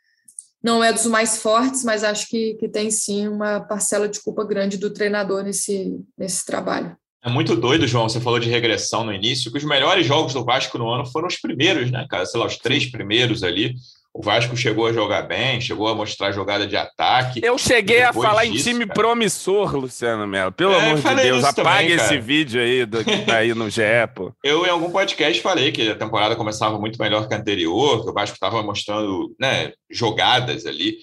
não 0.62 0.82
é 0.82 0.92
dos 0.92 1.06
mais 1.06 1.42
fortes, 1.42 1.84
mas 1.84 2.02
acho 2.02 2.26
que, 2.28 2.54
que 2.54 2.68
tem 2.68 2.90
sim 2.90 3.28
uma 3.28 3.60
parcela 3.60 4.08
de 4.08 4.20
culpa 4.20 4.44
grande 4.44 4.78
do 4.78 4.90
treinador 4.90 5.42
nesse, 5.42 6.00
nesse 6.16 6.44
trabalho. 6.44 6.96
É 7.22 7.28
muito 7.28 7.54
doido, 7.54 7.86
João. 7.86 8.08
Você 8.08 8.20
falou 8.20 8.38
de 8.38 8.48
regressão 8.48 9.04
no 9.04 9.12
início, 9.12 9.50
que 9.50 9.58
os 9.58 9.64
melhores 9.64 10.06
jogos 10.06 10.32
do 10.32 10.44
Vasco 10.44 10.78
no 10.78 10.88
ano 10.88 11.04
foram 11.04 11.28
os 11.28 11.36
primeiros, 11.36 11.90
né, 11.90 12.06
cara? 12.08 12.24
Sei 12.24 12.40
lá, 12.40 12.46
os 12.46 12.56
três 12.56 12.90
primeiros 12.90 13.42
ali. 13.42 13.74
O 14.12 14.22
Vasco 14.22 14.56
chegou 14.56 14.86
a 14.86 14.92
jogar 14.92 15.22
bem, 15.22 15.60
chegou 15.60 15.86
a 15.86 15.94
mostrar 15.94 16.32
jogada 16.32 16.66
de 16.66 16.76
ataque. 16.76 17.40
Eu 17.42 17.56
cheguei 17.56 18.02
a 18.02 18.12
falar 18.12 18.44
disso, 18.44 18.68
em 18.68 18.72
time 18.72 18.86
cara. 18.86 18.94
promissor, 18.94 19.76
Luciano 19.76 20.26
Melo. 20.26 20.50
Pelo 20.50 20.72
é, 20.72 20.90
amor 20.90 20.98
de 21.00 21.22
Deus, 21.22 21.44
apague 21.44 21.62
também, 21.62 21.92
esse 21.92 22.18
vídeo 22.18 22.60
aí 22.60 22.84
do, 22.84 23.04
que 23.04 23.18
tá 23.18 23.36
aí 23.36 23.54
no 23.54 23.68
GE, 23.70 23.82
pô. 24.14 24.32
Eu, 24.42 24.66
em 24.66 24.70
algum 24.70 24.90
podcast, 24.90 25.40
falei 25.40 25.70
que 25.70 25.90
a 25.90 25.94
temporada 25.94 26.34
começava 26.34 26.78
muito 26.78 27.00
melhor 27.00 27.28
que 27.28 27.34
a 27.34 27.38
anterior, 27.38 28.02
que 28.02 28.10
o 28.10 28.14
Vasco 28.14 28.34
estava 28.34 28.62
mostrando 28.62 29.34
né, 29.38 29.72
jogadas 29.90 30.66
ali. 30.66 30.96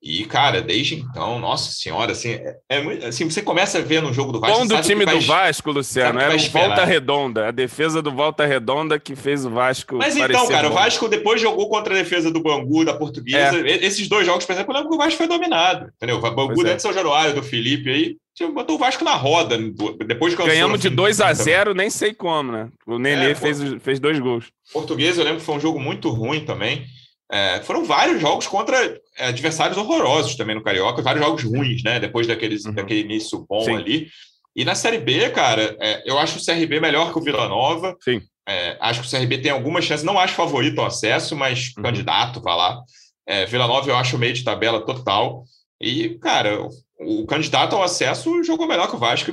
E, 0.00 0.24
cara, 0.26 0.62
desde 0.62 0.94
então, 0.94 1.40
nossa 1.40 1.72
senhora, 1.72 2.12
assim, 2.12 2.30
é, 2.30 2.56
é 2.68 3.06
assim, 3.08 3.28
você 3.28 3.42
começa 3.42 3.78
a 3.78 3.80
ver 3.80 4.00
no 4.00 4.12
jogo 4.12 4.30
do 4.30 4.38
Vasco. 4.38 4.58
Bom 4.58 4.66
do 4.66 4.80
time 4.80 5.04
vai, 5.04 5.18
do 5.18 5.26
Vasco, 5.26 5.72
Luciano, 5.72 6.20
era 6.20 6.36
o 6.36 6.38
Volta 6.38 6.84
Redonda, 6.84 7.48
a 7.48 7.50
defesa 7.50 8.00
do 8.00 8.12
Volta 8.12 8.46
Redonda 8.46 8.98
que 9.00 9.16
fez 9.16 9.44
o 9.44 9.50
Vasco. 9.50 9.96
Mas 9.96 10.16
então, 10.16 10.46
cara, 10.46 10.68
bom. 10.68 10.74
o 10.74 10.78
Vasco 10.78 11.08
depois 11.08 11.40
jogou 11.40 11.68
contra 11.68 11.94
a 11.94 11.98
defesa 11.98 12.30
do 12.30 12.40
Bangu, 12.40 12.84
da 12.84 12.94
Portuguesa. 12.94 13.58
É. 13.58 13.84
Esses 13.84 14.08
dois 14.08 14.24
jogos, 14.24 14.46
por 14.46 14.52
exemplo, 14.52 14.72
eu 14.72 14.76
lembro 14.76 14.90
que 14.90 14.94
o 14.94 14.98
Vasco 14.98 15.18
foi 15.18 15.26
dominado. 15.26 15.90
Entendeu? 15.96 16.18
O 16.18 16.20
Bangu 16.20 16.54
pois 16.54 16.58
dentro 16.58 16.76
é. 16.76 16.78
São 16.78 16.92
Januário, 16.92 17.34
do 17.34 17.42
Felipe 17.42 17.90
aí, 17.90 18.16
botou 18.54 18.76
o 18.76 18.78
Vasco 18.78 19.02
na 19.02 19.14
roda. 19.14 19.58
Depois 20.06 20.32
que 20.32 20.46
Ganhamos 20.46 20.80
de 20.80 20.90
2 20.90 21.20
a 21.20 21.32
0 21.32 21.74
nem 21.74 21.90
sei 21.90 22.14
como, 22.14 22.52
né? 22.52 22.68
O 22.86 23.00
Nenê 23.00 23.32
é, 23.32 23.34
fez, 23.34 23.58
fez 23.80 23.98
dois 23.98 24.20
gols. 24.20 24.46
Portuguesa, 24.72 25.20
eu 25.20 25.24
lembro 25.24 25.40
que 25.40 25.46
foi 25.46 25.56
um 25.56 25.60
jogo 25.60 25.80
muito 25.80 26.08
ruim 26.10 26.44
também. 26.44 26.86
É, 27.30 27.60
foram 27.60 27.84
vários 27.84 28.20
jogos 28.20 28.46
contra 28.46 29.00
é, 29.18 29.28
adversários 29.28 29.76
horrorosos 29.76 30.34
também 30.34 30.56
no 30.56 30.62
Carioca, 30.62 31.02
vários 31.02 31.24
jogos 31.24 31.44
ruins, 31.44 31.82
né? 31.82 32.00
Depois 32.00 32.26
daqueles, 32.26 32.64
uhum. 32.64 32.72
daquele 32.72 33.00
início 33.00 33.44
bom 33.48 33.64
Sim. 33.64 33.76
ali. 33.76 34.08
E 34.56 34.64
na 34.64 34.74
Série 34.74 34.98
B, 34.98 35.30
cara, 35.30 35.76
é, 35.80 36.02
eu 36.06 36.18
acho 36.18 36.38
o 36.38 36.44
CRB 36.44 36.80
melhor 36.80 37.12
que 37.12 37.18
o 37.18 37.22
Vila 37.22 37.48
Nova. 37.48 37.96
Sim. 38.00 38.20
É, 38.48 38.78
acho 38.80 39.02
que 39.02 39.06
o 39.06 39.10
CRB 39.10 39.38
tem 39.38 39.50
algumas 39.50 39.84
chances, 39.84 40.04
não 40.04 40.18
acho 40.18 40.34
favorito 40.34 40.80
ao 40.80 40.86
acesso, 40.86 41.36
mas 41.36 41.72
uhum. 41.76 41.82
candidato, 41.82 42.40
vá 42.40 42.54
lá. 42.54 42.82
É, 43.26 43.44
Vila 43.44 43.66
Nova 43.66 43.90
eu 43.90 43.96
acho 43.96 44.16
meio 44.16 44.32
de 44.32 44.42
tabela 44.42 44.84
total. 44.84 45.44
E, 45.80 46.18
cara, 46.18 46.66
o 46.98 47.26
candidato 47.26 47.76
ao 47.76 47.82
acesso 47.82 48.42
jogou 48.42 48.66
melhor 48.66 48.88
que 48.88 48.96
o 48.96 48.98
Vasco, 48.98 49.30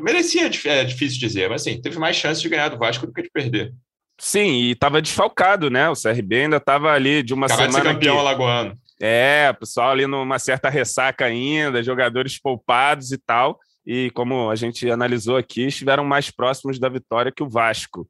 merecia, 0.00 0.50
é 0.66 0.84
difícil 0.84 1.18
dizer, 1.18 1.48
mas 1.48 1.62
assim, 1.62 1.80
teve 1.80 1.98
mais 1.98 2.14
chance 2.14 2.40
de 2.40 2.48
ganhar 2.48 2.68
do 2.68 2.78
Vasco 2.78 3.06
do 3.06 3.12
que 3.12 3.22
de 3.22 3.30
perder. 3.30 3.74
Sim, 4.18 4.48
e 4.48 4.70
estava 4.72 5.00
desfalcado, 5.00 5.70
né? 5.70 5.88
O 5.88 5.94
CRB 5.94 6.42
ainda 6.42 6.56
estava 6.56 6.92
ali 6.92 7.22
de 7.22 7.32
uma 7.32 7.46
Acabou 7.46 7.66
semana. 7.66 7.84
De 7.84 7.94
campeão 7.94 8.14
que... 8.14 8.20
alagoano. 8.20 8.74
É, 9.00 9.52
pessoal 9.52 9.90
ali 9.90 10.06
numa 10.06 10.40
certa 10.40 10.68
ressaca 10.68 11.24
ainda, 11.24 11.82
jogadores 11.82 12.38
poupados 12.38 13.12
e 13.12 13.18
tal. 13.18 13.60
E 13.86 14.10
como 14.10 14.50
a 14.50 14.56
gente 14.56 14.90
analisou 14.90 15.36
aqui, 15.36 15.66
estiveram 15.66 16.04
mais 16.04 16.30
próximos 16.30 16.78
da 16.78 16.88
vitória 16.88 17.32
que 17.34 17.42
o 17.42 17.48
Vasco. 17.48 18.08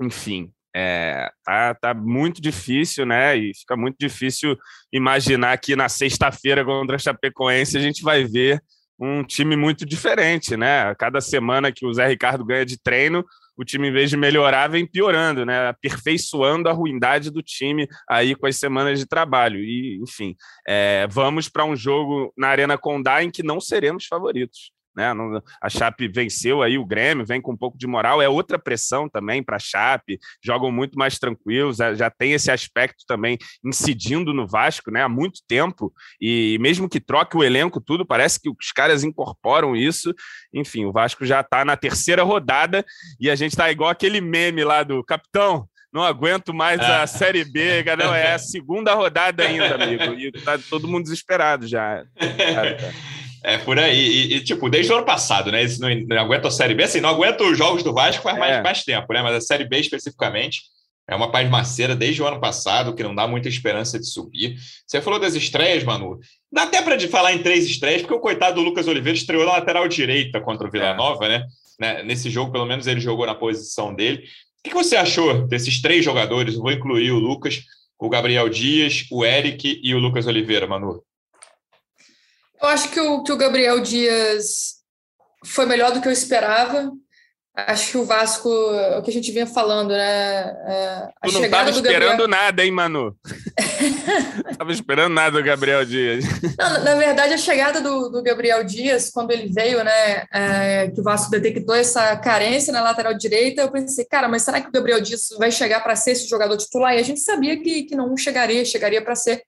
Enfim, 0.00 0.50
é, 0.74 1.30
tá, 1.42 1.74
tá 1.74 1.94
muito 1.94 2.42
difícil, 2.42 3.06
né? 3.06 3.36
E 3.36 3.54
fica 3.54 3.76
muito 3.76 3.96
difícil 3.98 4.58
imaginar 4.92 5.56
que 5.58 5.74
na 5.74 5.88
sexta-feira 5.88 6.64
contra 6.64 6.96
a 6.96 6.98
Chapecoense 6.98 7.78
a 7.78 7.80
gente 7.80 8.02
vai 8.02 8.24
ver 8.24 8.60
um 8.98 9.22
time 9.24 9.56
muito 9.56 9.86
diferente, 9.86 10.56
né? 10.56 10.94
Cada 10.96 11.20
semana 11.20 11.72
que 11.72 11.86
o 11.86 11.94
Zé 11.94 12.08
Ricardo 12.08 12.44
ganha 12.44 12.66
de 12.66 12.78
treino, 12.78 13.24
o 13.56 13.64
time, 13.64 13.88
em 13.88 13.92
vez 13.92 14.10
de 14.10 14.16
melhorar, 14.16 14.68
vem 14.68 14.86
piorando, 14.86 15.46
né? 15.46 15.68
Aperfeiçoando 15.68 16.68
a 16.68 16.72
ruindade 16.72 17.30
do 17.30 17.42
time 17.42 17.88
aí 18.08 18.34
com 18.34 18.46
as 18.46 18.56
semanas 18.56 18.98
de 18.98 19.06
trabalho. 19.06 19.58
E, 19.60 19.98
enfim, 20.02 20.36
é, 20.66 21.06
vamos 21.08 21.48
para 21.48 21.64
um 21.64 21.74
jogo 21.74 22.32
na 22.36 22.48
Arena 22.48 22.76
Condá 22.76 23.22
em 23.22 23.30
que 23.30 23.42
não 23.42 23.60
seremos 23.60 24.06
favoritos. 24.06 24.75
Né? 24.96 25.12
A 25.60 25.68
Chape 25.68 26.08
venceu 26.08 26.62
aí 26.62 26.78
o 26.78 26.86
Grêmio, 26.86 27.26
vem 27.26 27.40
com 27.40 27.52
um 27.52 27.56
pouco 27.56 27.76
de 27.76 27.86
moral, 27.86 28.22
é 28.22 28.28
outra 28.28 28.58
pressão 28.58 29.08
também 29.08 29.42
para 29.42 29.56
a 29.56 29.60
Chape, 29.60 30.18
jogam 30.42 30.72
muito 30.72 30.98
mais 30.98 31.18
tranquilos, 31.18 31.76
já 31.76 32.10
tem 32.10 32.32
esse 32.32 32.50
aspecto 32.50 33.04
também 33.06 33.36
incidindo 33.64 34.32
no 34.32 34.46
Vasco 34.46 34.90
né? 34.90 35.02
há 35.02 35.08
muito 35.08 35.40
tempo, 35.46 35.92
e 36.20 36.56
mesmo 36.60 36.88
que 36.88 36.98
troque 36.98 37.36
o 37.36 37.44
elenco, 37.44 37.80
tudo, 37.80 38.06
parece 38.06 38.40
que 38.40 38.48
os 38.48 38.72
caras 38.72 39.04
incorporam 39.04 39.76
isso. 39.76 40.14
Enfim, 40.54 40.86
o 40.86 40.92
Vasco 40.92 41.26
já 41.26 41.40
está 41.40 41.64
na 41.64 41.76
terceira 41.76 42.22
rodada 42.22 42.84
e 43.20 43.28
a 43.28 43.34
gente 43.34 43.52
está 43.52 43.70
igual 43.70 43.90
aquele 43.90 44.20
meme 44.20 44.64
lá 44.64 44.82
do 44.82 45.04
capitão 45.04 45.68
não 45.92 46.02
aguento 46.02 46.52
mais 46.52 46.78
a. 46.80 47.06
Série 47.16 47.44
B, 47.44 47.82
não, 47.96 48.14
é 48.14 48.34
a 48.34 48.38
segunda 48.38 48.92
rodada 48.92 49.44
ainda, 49.44 49.76
amigo, 49.76 50.12
e 50.14 50.30
tá 50.30 50.58
todo 50.68 50.86
mundo 50.86 51.04
desesperado 51.04 51.66
já. 51.66 52.04
É 53.46 53.58
por 53.58 53.78
aí. 53.78 53.96
E, 53.96 54.34
e, 54.34 54.40
tipo, 54.42 54.68
desde 54.68 54.92
o 54.92 54.96
ano 54.96 55.06
passado, 55.06 55.52
né? 55.52 55.64
Não, 55.78 55.88
não 56.08 56.22
aguenta 56.22 56.48
a 56.48 56.50
Série 56.50 56.74
B. 56.74 56.82
Assim, 56.82 57.00
não 57.00 57.10
aguenta 57.10 57.44
os 57.44 57.56
jogos 57.56 57.80
do 57.80 57.94
Vasco 57.94 58.20
faz 58.20 58.36
mais, 58.36 58.56
é. 58.56 58.60
mais 58.60 58.82
tempo, 58.82 59.12
né? 59.12 59.22
Mas 59.22 59.36
a 59.36 59.40
Série 59.40 59.64
B 59.64 59.78
especificamente 59.78 60.62
é 61.08 61.14
uma 61.14 61.30
pasmaceira 61.30 61.94
desde 61.94 62.20
o 62.20 62.26
ano 62.26 62.40
passado, 62.40 62.92
que 62.92 63.04
não 63.04 63.14
dá 63.14 63.28
muita 63.28 63.48
esperança 63.48 64.00
de 64.00 64.06
subir. 64.06 64.56
Você 64.84 65.00
falou 65.00 65.20
das 65.20 65.36
estreias, 65.36 65.84
Manu. 65.84 66.18
Dá 66.50 66.64
até 66.64 66.82
para 66.82 66.98
falar 67.08 67.34
em 67.34 67.38
três 67.38 67.64
estreias, 67.66 68.02
porque 68.02 68.14
o 68.14 68.20
coitado 68.20 68.56
do 68.56 68.62
Lucas 68.62 68.88
Oliveira 68.88 69.16
estreou 69.16 69.46
na 69.46 69.52
lateral 69.52 69.86
direita 69.86 70.40
contra 70.40 70.66
o 70.66 70.70
Vila 70.70 70.86
é. 70.86 70.96
Nova, 70.96 71.28
né? 71.28 71.46
né? 71.78 72.02
Nesse 72.02 72.28
jogo, 72.28 72.50
pelo 72.50 72.66
menos, 72.66 72.88
ele 72.88 72.98
jogou 72.98 73.26
na 73.26 73.34
posição 73.36 73.94
dele. 73.94 74.24
O 74.58 74.68
que 74.68 74.74
você 74.74 74.96
achou 74.96 75.46
desses 75.46 75.80
três 75.80 76.04
jogadores? 76.04 76.56
vou 76.56 76.72
incluir 76.72 77.12
o 77.12 77.20
Lucas, 77.20 77.62
o 77.96 78.08
Gabriel 78.08 78.48
Dias, 78.48 79.06
o 79.08 79.24
Eric 79.24 79.80
e 79.84 79.94
o 79.94 80.00
Lucas 80.00 80.26
Oliveira, 80.26 80.66
Manu. 80.66 81.00
Eu 82.60 82.68
acho 82.68 82.90
que 82.90 83.00
o, 83.00 83.22
que 83.22 83.32
o 83.32 83.36
Gabriel 83.36 83.80
Dias 83.80 84.76
foi 85.44 85.66
melhor 85.66 85.92
do 85.92 86.00
que 86.00 86.08
eu 86.08 86.12
esperava. 86.12 86.90
Acho 87.54 87.92
que 87.92 87.96
o 87.96 88.04
Vasco, 88.04 88.50
o 88.50 89.02
que 89.02 89.10
a 89.10 89.12
gente 89.12 89.32
vinha 89.32 89.46
falando, 89.46 89.88
né? 89.88 90.54
É, 90.68 91.08
a 91.22 91.26
tu 91.26 91.32
não 91.32 91.44
estava 91.44 91.70
esperando 91.70 92.08
Gabriel... 92.08 92.28
nada, 92.28 92.62
hein, 92.62 92.70
Manu? 92.70 93.16
Estava 94.50 94.72
esperando 94.72 95.14
nada 95.14 95.38
do 95.38 95.44
Gabriel 95.44 95.82
Dias. 95.82 96.24
Não, 96.58 96.84
na 96.84 96.94
verdade, 96.96 97.32
a 97.32 97.38
chegada 97.38 97.80
do, 97.80 98.10
do 98.10 98.22
Gabriel 98.22 98.62
Dias, 98.62 99.08
quando 99.10 99.30
ele 99.30 99.50
veio, 99.50 99.82
né? 99.82 100.26
É, 100.30 100.90
que 100.94 101.00
o 101.00 101.02
Vasco 101.02 101.30
detectou 101.30 101.74
essa 101.74 102.14
carência 102.18 102.72
na 102.74 102.82
lateral 102.82 103.14
direita, 103.14 103.62
eu 103.62 103.70
pensei, 103.70 104.04
cara, 104.04 104.28
mas 104.28 104.42
será 104.42 104.60
que 104.60 104.68
o 104.68 104.72
Gabriel 104.72 105.00
Dias 105.00 105.28
vai 105.38 105.50
chegar 105.50 105.80
para 105.80 105.96
ser 105.96 106.10
esse 106.10 106.28
jogador 106.28 106.58
titular? 106.58 106.94
E 106.94 106.98
a 106.98 107.02
gente 107.02 107.20
sabia 107.20 107.56
que, 107.58 107.84
que 107.84 107.96
não 107.96 108.14
chegaria, 108.18 108.66
chegaria 108.66 109.00
para 109.00 109.14
ser 109.14 109.42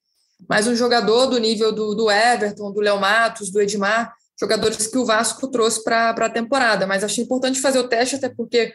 mas 0.49 0.67
um 0.67 0.75
jogador 0.75 1.27
do 1.27 1.39
nível 1.39 1.73
do, 1.73 1.95
do 1.95 2.11
Everton, 2.11 2.73
do 2.73 2.81
Léo 2.81 3.01
Matos, 3.01 3.51
do 3.51 3.61
Edmar, 3.61 4.13
jogadores 4.39 4.87
que 4.87 4.99
o 4.99 5.05
Vasco 5.05 5.49
trouxe 5.49 5.83
para 5.83 6.11
a 6.11 6.31
temporada. 6.31 6.87
Mas 6.87 7.03
achei 7.03 7.25
importante 7.25 7.61
fazer 7.61 7.79
o 7.79 7.89
teste, 7.89 8.17
até 8.17 8.29
porque 8.29 8.73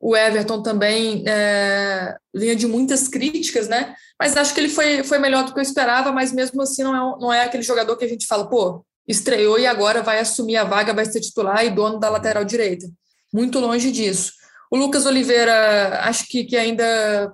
o 0.00 0.16
Everton 0.16 0.62
também 0.62 1.24
é, 1.26 2.14
vinha 2.34 2.56
de 2.56 2.66
muitas 2.66 3.08
críticas, 3.08 3.68
né? 3.68 3.94
Mas 4.20 4.36
acho 4.36 4.52
que 4.52 4.60
ele 4.60 4.68
foi, 4.68 5.02
foi 5.02 5.18
melhor 5.18 5.44
do 5.44 5.52
que 5.52 5.58
eu 5.58 5.62
esperava, 5.62 6.12
mas 6.12 6.32
mesmo 6.32 6.60
assim 6.62 6.82
não 6.82 6.94
é, 6.94 7.20
não 7.20 7.32
é 7.32 7.44
aquele 7.44 7.62
jogador 7.62 7.96
que 7.96 8.04
a 8.04 8.08
gente 8.08 8.26
fala, 8.26 8.48
pô, 8.48 8.84
estreou 9.06 9.58
e 9.58 9.66
agora 9.66 10.02
vai 10.02 10.18
assumir 10.18 10.56
a 10.56 10.64
vaga, 10.64 10.92
vai 10.92 11.06
ser 11.06 11.20
titular 11.20 11.64
e 11.64 11.70
dono 11.70 11.98
da 11.98 12.10
lateral 12.10 12.44
direita. 12.44 12.86
Muito 13.32 13.58
longe 13.58 13.90
disso. 13.90 14.32
O 14.70 14.76
Lucas 14.76 15.06
Oliveira, 15.06 16.00
acho 16.02 16.26
que, 16.28 16.44
que 16.44 16.56
ainda 16.56 17.32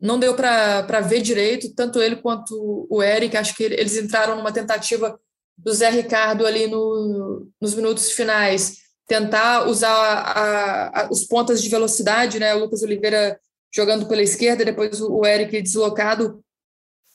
não 0.00 0.18
deu 0.18 0.34
para 0.34 1.00
ver 1.00 1.20
direito, 1.20 1.74
tanto 1.74 2.00
ele 2.00 2.16
quanto 2.16 2.86
o 2.88 3.02
Eric. 3.02 3.36
Acho 3.36 3.56
que 3.56 3.64
eles 3.64 3.96
entraram 3.96 4.36
numa 4.36 4.52
tentativa 4.52 5.18
do 5.56 5.72
Zé 5.74 5.90
Ricardo 5.90 6.46
ali 6.46 6.68
no, 6.68 7.48
nos 7.60 7.74
minutos 7.74 8.12
finais, 8.12 8.76
tentar 9.06 9.66
usar 9.68 9.90
a, 9.90 11.02
a, 11.02 11.10
os 11.10 11.24
pontas 11.24 11.60
de 11.60 11.68
velocidade, 11.68 12.38
né? 12.38 12.54
O 12.54 12.60
Lucas 12.60 12.82
Oliveira 12.82 13.38
jogando 13.74 14.06
pela 14.06 14.22
esquerda, 14.22 14.64
depois 14.64 15.00
o, 15.00 15.26
Eric 15.26 15.60
deslocado 15.60 16.42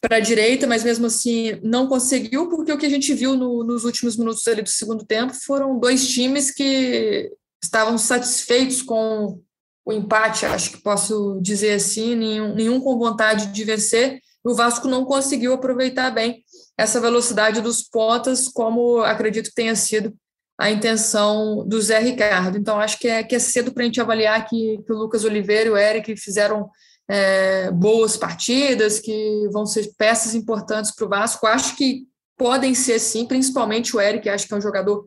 para 0.01 0.17
a 0.17 0.19
direita, 0.19 0.67
mas 0.67 0.83
mesmo 0.83 1.05
assim 1.05 1.59
não 1.63 1.87
conseguiu, 1.87 2.49
porque 2.49 2.71
o 2.71 2.77
que 2.77 2.85
a 2.85 2.89
gente 2.89 3.13
viu 3.13 3.35
no, 3.37 3.63
nos 3.63 3.85
últimos 3.85 4.17
minutos 4.17 4.45
ali 4.47 4.61
do 4.61 4.69
segundo 4.69 5.05
tempo 5.05 5.33
foram 5.33 5.79
dois 5.79 6.07
times 6.09 6.51
que 6.51 7.31
estavam 7.63 7.97
satisfeitos 7.97 8.81
com 8.81 9.41
o 9.85 9.91
empate, 9.91 10.45
acho 10.45 10.71
que 10.71 10.81
posso 10.81 11.39
dizer 11.41 11.73
assim, 11.73 12.15
nenhum, 12.15 12.55
nenhum 12.55 12.79
com 12.79 12.97
vontade 12.97 13.47
de 13.47 13.63
vencer. 13.63 14.19
O 14.43 14.53
Vasco 14.53 14.87
não 14.87 15.05
conseguiu 15.05 15.53
aproveitar 15.53 16.11
bem 16.11 16.43
essa 16.77 16.99
velocidade 16.99 17.61
dos 17.61 17.83
pontas, 17.83 18.47
como 18.47 18.99
acredito 18.99 19.49
que 19.49 19.55
tenha 19.55 19.75
sido 19.75 20.13
a 20.57 20.69
intenção 20.71 21.65
do 21.67 21.81
Zé 21.81 21.99
Ricardo. 21.99 22.57
Então, 22.57 22.79
acho 22.79 22.97
que 22.99 23.07
é, 23.07 23.23
que 23.23 23.35
é 23.35 23.39
cedo 23.39 23.73
para 23.73 23.83
a 23.83 23.85
gente 23.85 23.99
avaliar 23.99 24.47
que, 24.47 24.79
que 24.85 24.93
o 24.93 24.97
Lucas 24.97 25.23
Oliveira 25.23 25.69
e 25.69 25.71
o 25.71 25.77
Eric 25.77 26.15
fizeram 26.15 26.69
é, 27.09 27.71
boas 27.71 28.15
partidas, 28.15 28.99
que 28.99 29.47
vão 29.51 29.65
ser 29.65 29.91
peças 29.97 30.33
importantes 30.33 30.95
para 30.95 31.05
o 31.05 31.09
Vasco. 31.09 31.45
Acho 31.47 31.75
que 31.75 32.03
podem 32.37 32.73
ser 32.73 32.99
sim, 32.99 33.25
principalmente 33.25 33.95
o 33.95 34.01
Eric, 34.01 34.29
acho 34.29 34.47
que 34.47 34.53
é 34.53 34.57
um 34.57 34.61
jogador 34.61 35.03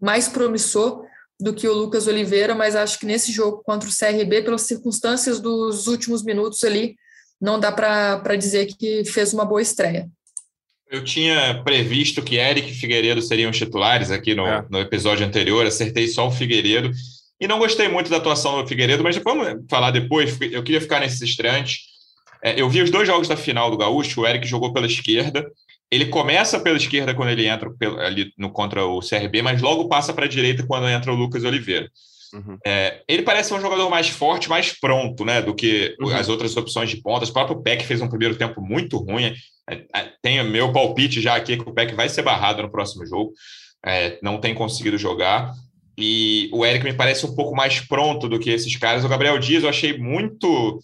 mais 0.00 0.28
promissor 0.28 1.04
do 1.40 1.54
que 1.54 1.68
o 1.68 1.72
Lucas 1.72 2.06
Oliveira, 2.06 2.54
mas 2.54 2.74
acho 2.74 2.98
que 2.98 3.06
nesse 3.06 3.30
jogo 3.30 3.62
contra 3.64 3.88
o 3.88 3.92
CRB, 3.92 4.42
pelas 4.42 4.62
circunstâncias 4.62 5.40
dos 5.40 5.86
últimos 5.86 6.24
minutos 6.24 6.64
ali, 6.64 6.96
não 7.40 7.60
dá 7.60 7.70
para 7.70 8.36
dizer 8.36 8.66
que 8.66 9.04
fez 9.04 9.32
uma 9.32 9.44
boa 9.44 9.62
estreia. 9.62 10.08
Eu 10.90 11.04
tinha 11.04 11.62
previsto 11.62 12.22
que 12.22 12.36
Eric 12.36 12.70
e 12.70 12.74
Figueiredo 12.74 13.20
seriam 13.20 13.50
os 13.50 13.58
titulares 13.58 14.10
aqui 14.10 14.34
no, 14.34 14.46
é. 14.46 14.64
no 14.70 14.80
episódio 14.80 15.24
anterior, 15.26 15.66
acertei 15.66 16.08
só 16.08 16.26
o 16.26 16.30
Figueiredo, 16.30 16.90
e 17.40 17.46
não 17.46 17.58
gostei 17.58 17.88
muito 17.88 18.10
da 18.10 18.16
atuação 18.16 18.60
do 18.60 18.66
Figueiredo, 18.66 19.04
mas 19.04 19.16
vamos 19.18 19.64
falar 19.70 19.90
depois, 19.92 20.36
eu 20.40 20.62
queria 20.62 20.80
ficar 20.80 20.98
nesses 20.98 21.20
estreantes. 21.20 21.82
É, 22.42 22.60
eu 22.60 22.68
vi 22.68 22.82
os 22.82 22.90
dois 22.90 23.06
jogos 23.06 23.28
da 23.28 23.36
final 23.36 23.70
do 23.70 23.76
Gaúcho, 23.76 24.22
o 24.22 24.26
Eric 24.26 24.46
jogou 24.46 24.72
pela 24.72 24.86
esquerda, 24.86 25.46
ele 25.90 26.06
começa 26.06 26.60
pela 26.60 26.76
esquerda 26.76 27.14
quando 27.14 27.30
ele 27.30 27.46
entra 27.46 27.70
pelo, 27.70 27.98
ali 28.00 28.32
no, 28.36 28.50
contra 28.50 28.84
o 28.84 29.00
CRB, 29.00 29.42
mas 29.42 29.62
logo 29.62 29.88
passa 29.88 30.12
para 30.12 30.26
a 30.26 30.28
direita 30.28 30.66
quando 30.66 30.88
entra 30.88 31.12
o 31.12 31.16
Lucas 31.16 31.44
Oliveira. 31.44 31.90
Uhum. 32.32 32.58
É, 32.66 33.02
ele 33.08 33.22
parece 33.22 33.54
um 33.54 33.60
jogador 33.60 33.88
mais 33.88 34.08
forte, 34.08 34.50
mais 34.50 34.78
pronto, 34.78 35.24
né, 35.24 35.40
do 35.40 35.54
que 35.54 35.96
uhum. 35.98 36.14
as 36.14 36.28
outras 36.28 36.56
opções 36.56 36.90
de 36.90 36.98
pontas. 36.98 37.30
O 37.30 37.32
próprio 37.32 37.62
Peck 37.62 37.84
fez 37.84 38.02
um 38.02 38.08
primeiro 38.08 38.36
tempo 38.36 38.60
muito 38.60 38.98
ruim. 38.98 39.34
É, 39.68 39.84
é, 39.94 40.12
tem 40.22 40.42
meu 40.44 40.72
palpite 40.72 41.20
já 41.20 41.36
aqui 41.36 41.56
que 41.56 41.68
o 41.68 41.72
Peck 41.72 41.94
vai 41.94 42.08
ser 42.08 42.22
barrado 42.22 42.62
no 42.62 42.70
próximo 42.70 43.06
jogo. 43.06 43.32
É, 43.84 44.18
não 44.22 44.38
tem 44.38 44.54
conseguido 44.54 44.98
jogar. 44.98 45.54
E 45.96 46.48
o 46.52 46.64
Eric 46.64 46.84
me 46.84 46.92
parece 46.92 47.26
um 47.26 47.34
pouco 47.34 47.56
mais 47.56 47.80
pronto 47.80 48.28
do 48.28 48.38
que 48.38 48.50
esses 48.50 48.76
caras. 48.76 49.04
O 49.04 49.08
Gabriel 49.08 49.38
Dias 49.38 49.62
eu 49.62 49.68
achei 49.68 49.96
muito 49.98 50.80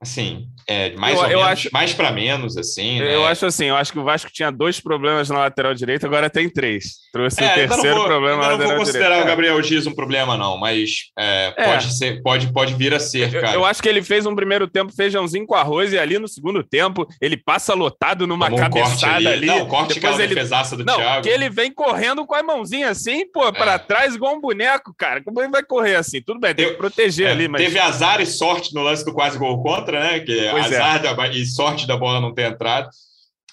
assim, 0.00 0.48
é, 0.70 0.94
mais 0.96 1.14
eu, 1.14 1.20
ou 1.20 1.24
eu 1.24 1.38
menos, 1.38 1.52
acho, 1.52 1.70
mais 1.72 1.94
para 1.94 2.12
menos, 2.12 2.56
assim. 2.58 2.98
Eu 2.98 3.22
né? 3.22 3.26
acho 3.28 3.46
assim, 3.46 3.64
eu 3.66 3.76
acho 3.76 3.90
que 3.90 3.98
o 3.98 4.04
Vasco 4.04 4.30
tinha 4.30 4.50
dois 4.50 4.78
problemas 4.78 5.30
na 5.30 5.38
lateral 5.38 5.72
direita, 5.72 6.06
agora 6.06 6.28
tem 6.28 6.46
três. 6.50 6.96
Trouxe 7.10 7.42
é, 7.42 7.46
o 7.46 7.54
terceiro 7.54 7.96
vou, 7.96 8.04
problema 8.04 8.36
na 8.36 8.48
lateral 8.48 8.56
direita. 8.56 8.68
Não 8.68 8.76
vou 8.76 8.84
considerar 8.84 9.08
direita. 9.08 9.24
o 9.24 9.28
Gabriel 9.28 9.62
Dias 9.62 9.86
um 9.86 9.94
problema, 9.94 10.36
não, 10.36 10.58
mas 10.58 11.06
é, 11.18 11.54
é, 11.56 11.64
pode, 11.64 11.96
ser, 11.96 12.22
pode, 12.22 12.52
pode 12.52 12.74
vir 12.74 12.92
a 12.92 13.00
ser, 13.00 13.32
cara. 13.32 13.54
Eu, 13.54 13.60
eu, 13.60 13.64
acho 13.64 13.82
que 13.82 13.88
ele 13.88 14.02
fez 14.02 14.26
um 14.26 14.36
primeiro 14.36 14.68
tempo 14.68 14.92
feijãozinho 14.94 15.46
com 15.46 15.54
arroz 15.54 15.94
e 15.94 15.98
ali 15.98 16.18
no 16.18 16.28
segundo 16.28 16.62
tempo 16.62 17.08
ele 17.18 17.38
passa 17.38 17.72
lotado 17.72 18.26
numa 18.26 18.50
Tomou 18.50 18.60
cabeçada 18.60 19.14
um 19.14 19.16
ali. 19.16 19.26
ali. 19.28 19.46
Não, 19.46 19.66
corte 19.66 19.94
Depois 19.94 20.20
é 20.20 20.24
ele... 20.24 20.34
defesaça 20.34 20.76
do 20.76 20.84
não, 20.84 20.96
Thiago. 20.96 21.22
que 21.22 21.30
ele 21.30 21.48
vem 21.48 21.72
correndo 21.72 22.26
com 22.26 22.34
a 22.34 22.42
mãozinha 22.42 22.90
assim, 22.90 23.26
pô, 23.32 23.50
para 23.54 23.72
é. 23.72 23.78
trás 23.78 24.14
igual 24.14 24.34
um 24.34 24.40
boneco, 24.40 24.94
cara. 24.98 25.24
Como 25.24 25.40
ele 25.40 25.50
vai 25.50 25.62
correr 25.62 25.96
assim? 25.96 26.20
Tudo 26.20 26.38
bem, 26.38 26.54
tem 26.54 26.68
que 26.68 26.74
proteger 26.74 27.28
é, 27.28 27.30
ali, 27.30 27.48
mas... 27.48 27.62
Teve 27.62 27.78
azar 27.78 28.20
e 28.20 28.26
sorte 28.26 28.74
no 28.74 28.82
lance 28.82 29.02
do 29.02 29.14
quase 29.14 29.38
gol 29.38 29.62
contra, 29.62 29.98
né? 29.98 30.20
Que 30.20 30.57
pois 30.60 30.72
é. 30.72 30.76
azar 30.76 31.04
é. 31.04 31.14
da, 31.14 31.28
e 31.28 31.46
sorte 31.46 31.86
da 31.86 31.96
bola 31.96 32.20
não 32.20 32.34
ter 32.34 32.50
entrado. 32.50 32.88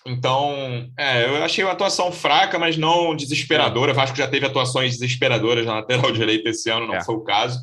Então, 0.07 0.87
é, 0.97 1.25
eu 1.25 1.43
achei 1.43 1.63
uma 1.63 1.73
atuação 1.73 2.11
fraca, 2.11 2.59
mas 2.59 2.77
não 2.77 3.15
desesperadora. 3.15 3.91
O 3.91 3.95
Vasco 3.95 4.15
já 4.15 4.27
teve 4.27 4.45
atuações 4.45 4.93
desesperadoras 4.93 5.65
na 5.65 5.75
lateral 5.75 6.11
direita 6.13 6.49
esse 6.49 6.69
ano, 6.69 6.87
não 6.87 6.95
é. 6.95 7.03
foi 7.03 7.15
o 7.15 7.23
caso. 7.23 7.59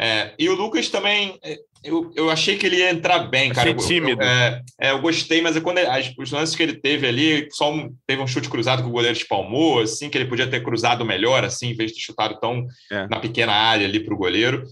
É, 0.00 0.32
e 0.38 0.48
o 0.48 0.54
Lucas 0.54 0.88
também, 0.88 1.38
é, 1.42 1.56
eu, 1.82 2.10
eu 2.14 2.30
achei 2.30 2.56
que 2.56 2.66
ele 2.66 2.76
ia 2.76 2.90
entrar 2.90 3.18
bem, 3.20 3.52
cara. 3.52 3.70
Achei 3.70 3.86
tímido. 3.86 4.22
Eu, 4.22 4.28
é, 4.28 4.62
é, 4.80 4.90
eu 4.90 5.00
gostei, 5.00 5.40
mas 5.40 5.56
é 5.56 5.60
quando 5.60 5.78
ele, 5.78 5.88
as, 5.88 6.12
os 6.18 6.30
lances 6.30 6.54
que 6.54 6.62
ele 6.62 6.74
teve 6.74 7.06
ali, 7.06 7.48
só 7.50 7.72
um, 7.72 7.92
teve 8.06 8.20
um 8.20 8.26
chute 8.26 8.48
cruzado 8.48 8.82
que 8.82 8.88
o 8.88 8.92
goleiro 8.92 9.16
espalmou, 9.16 9.80
assim, 9.80 10.08
que 10.10 10.18
ele 10.18 10.28
podia 10.28 10.46
ter 10.46 10.62
cruzado 10.62 11.04
melhor, 11.04 11.44
assim, 11.44 11.70
em 11.70 11.76
vez 11.76 11.92
de 11.92 12.00
chutado 12.00 12.38
tão 12.40 12.66
é. 12.90 13.06
na 13.08 13.20
pequena 13.20 13.52
área 13.52 13.86
ali 13.86 14.00
para 14.00 14.14
o 14.14 14.18
goleiro. 14.18 14.64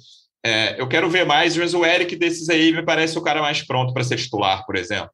É, 0.47 0.81
eu 0.81 0.87
quero 0.87 1.11
ver 1.11 1.27
mais, 1.27 1.57
mas 1.57 1.75
o 1.75 1.85
Eric 1.85 2.15
desses 2.15 2.49
aí 2.49 2.73
me 2.73 2.83
parece 2.83 3.19
o 3.19 3.23
cara 3.23 3.41
mais 3.41 3.67
pronto 3.67 3.93
para 3.93 4.05
ser 4.05 4.17
titular, 4.17 4.65
por 4.65 4.77
exemplo. 4.77 5.11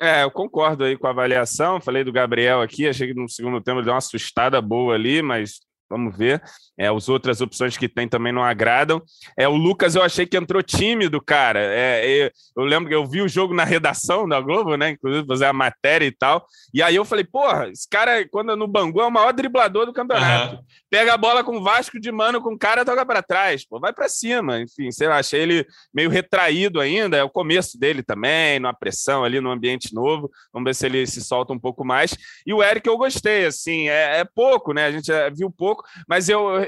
É, 0.00 0.24
eu 0.24 0.30
concordo 0.30 0.82
aí 0.82 0.96
com 0.96 1.06
a 1.06 1.10
avaliação. 1.10 1.80
Falei 1.80 2.02
do 2.02 2.12
Gabriel 2.12 2.60
aqui, 2.60 2.88
achei 2.88 3.08
que 3.08 3.14
no 3.14 3.28
segundo 3.28 3.60
tempo 3.60 3.78
ele 3.78 3.84
deu 3.84 3.92
uma 3.92 3.98
assustada 3.98 4.60
boa 4.60 4.94
ali, 4.94 5.22
mas 5.22 5.60
Vamos 5.90 6.16
ver. 6.16 6.40
É, 6.80 6.88
as 6.88 7.08
outras 7.08 7.40
opções 7.40 7.76
que 7.76 7.88
tem 7.88 8.06
também 8.06 8.32
não 8.32 8.44
agradam. 8.44 9.02
É, 9.36 9.48
o 9.48 9.56
Lucas 9.56 9.94
eu 9.94 10.02
achei 10.02 10.26
que 10.26 10.36
entrou 10.36 10.62
tímido, 10.62 11.20
cara. 11.20 11.58
É, 11.58 12.22
é, 12.22 12.32
eu 12.56 12.64
lembro 12.64 12.88
que 12.88 12.94
eu 12.94 13.06
vi 13.06 13.22
o 13.22 13.28
jogo 13.28 13.54
na 13.54 13.64
redação 13.64 14.28
da 14.28 14.40
Globo, 14.40 14.76
né? 14.76 14.90
Inclusive 14.90 15.26
fazer 15.26 15.46
a 15.46 15.52
matéria 15.52 16.06
e 16.06 16.12
tal. 16.12 16.46
E 16.74 16.82
aí 16.82 16.94
eu 16.94 17.04
falei, 17.04 17.24
porra, 17.24 17.70
esse 17.70 17.88
cara, 17.88 18.26
quando 18.28 18.52
é 18.52 18.56
no 18.56 18.68
Bangu, 18.68 19.00
é 19.00 19.06
o 19.06 19.10
maior 19.10 19.32
driblador 19.32 19.86
do 19.86 19.92
campeonato. 19.92 20.56
Uhum. 20.56 20.62
Pega 20.90 21.14
a 21.14 21.16
bola 21.16 21.42
com 21.42 21.56
o 21.56 21.62
Vasco 21.62 21.98
de 21.98 22.12
mano, 22.12 22.40
com 22.40 22.54
o 22.54 22.58
cara, 22.58 22.84
toca 22.84 23.04
para 23.06 23.22
trás. 23.22 23.66
Pô, 23.66 23.80
vai 23.80 23.92
para 23.92 24.08
cima. 24.08 24.60
Enfim, 24.60 24.90
sei 24.90 25.08
lá, 25.08 25.18
achei 25.18 25.40
ele 25.40 25.66
meio 25.94 26.10
retraído 26.10 26.80
ainda. 26.80 27.16
É 27.16 27.24
o 27.24 27.30
começo 27.30 27.78
dele 27.78 28.02
também, 28.02 28.58
numa 28.58 28.74
pressão 28.74 29.24
ali, 29.24 29.40
no 29.40 29.50
ambiente 29.50 29.94
novo. 29.94 30.30
Vamos 30.52 30.68
ver 30.68 30.74
se 30.74 30.86
ele 30.86 31.06
se 31.06 31.22
solta 31.22 31.52
um 31.52 31.58
pouco 31.58 31.84
mais. 31.84 32.16
E 32.46 32.52
o 32.52 32.62
Eric 32.62 32.86
eu 32.86 32.98
gostei, 32.98 33.46
assim, 33.46 33.88
é, 33.88 34.20
é 34.20 34.24
pouco, 34.24 34.72
né? 34.72 34.86
A 34.86 34.92
gente 34.92 35.10
viu 35.34 35.50
pouco 35.50 35.70
pouco, 35.70 35.84
mas 36.08 36.28
eu, 36.28 36.66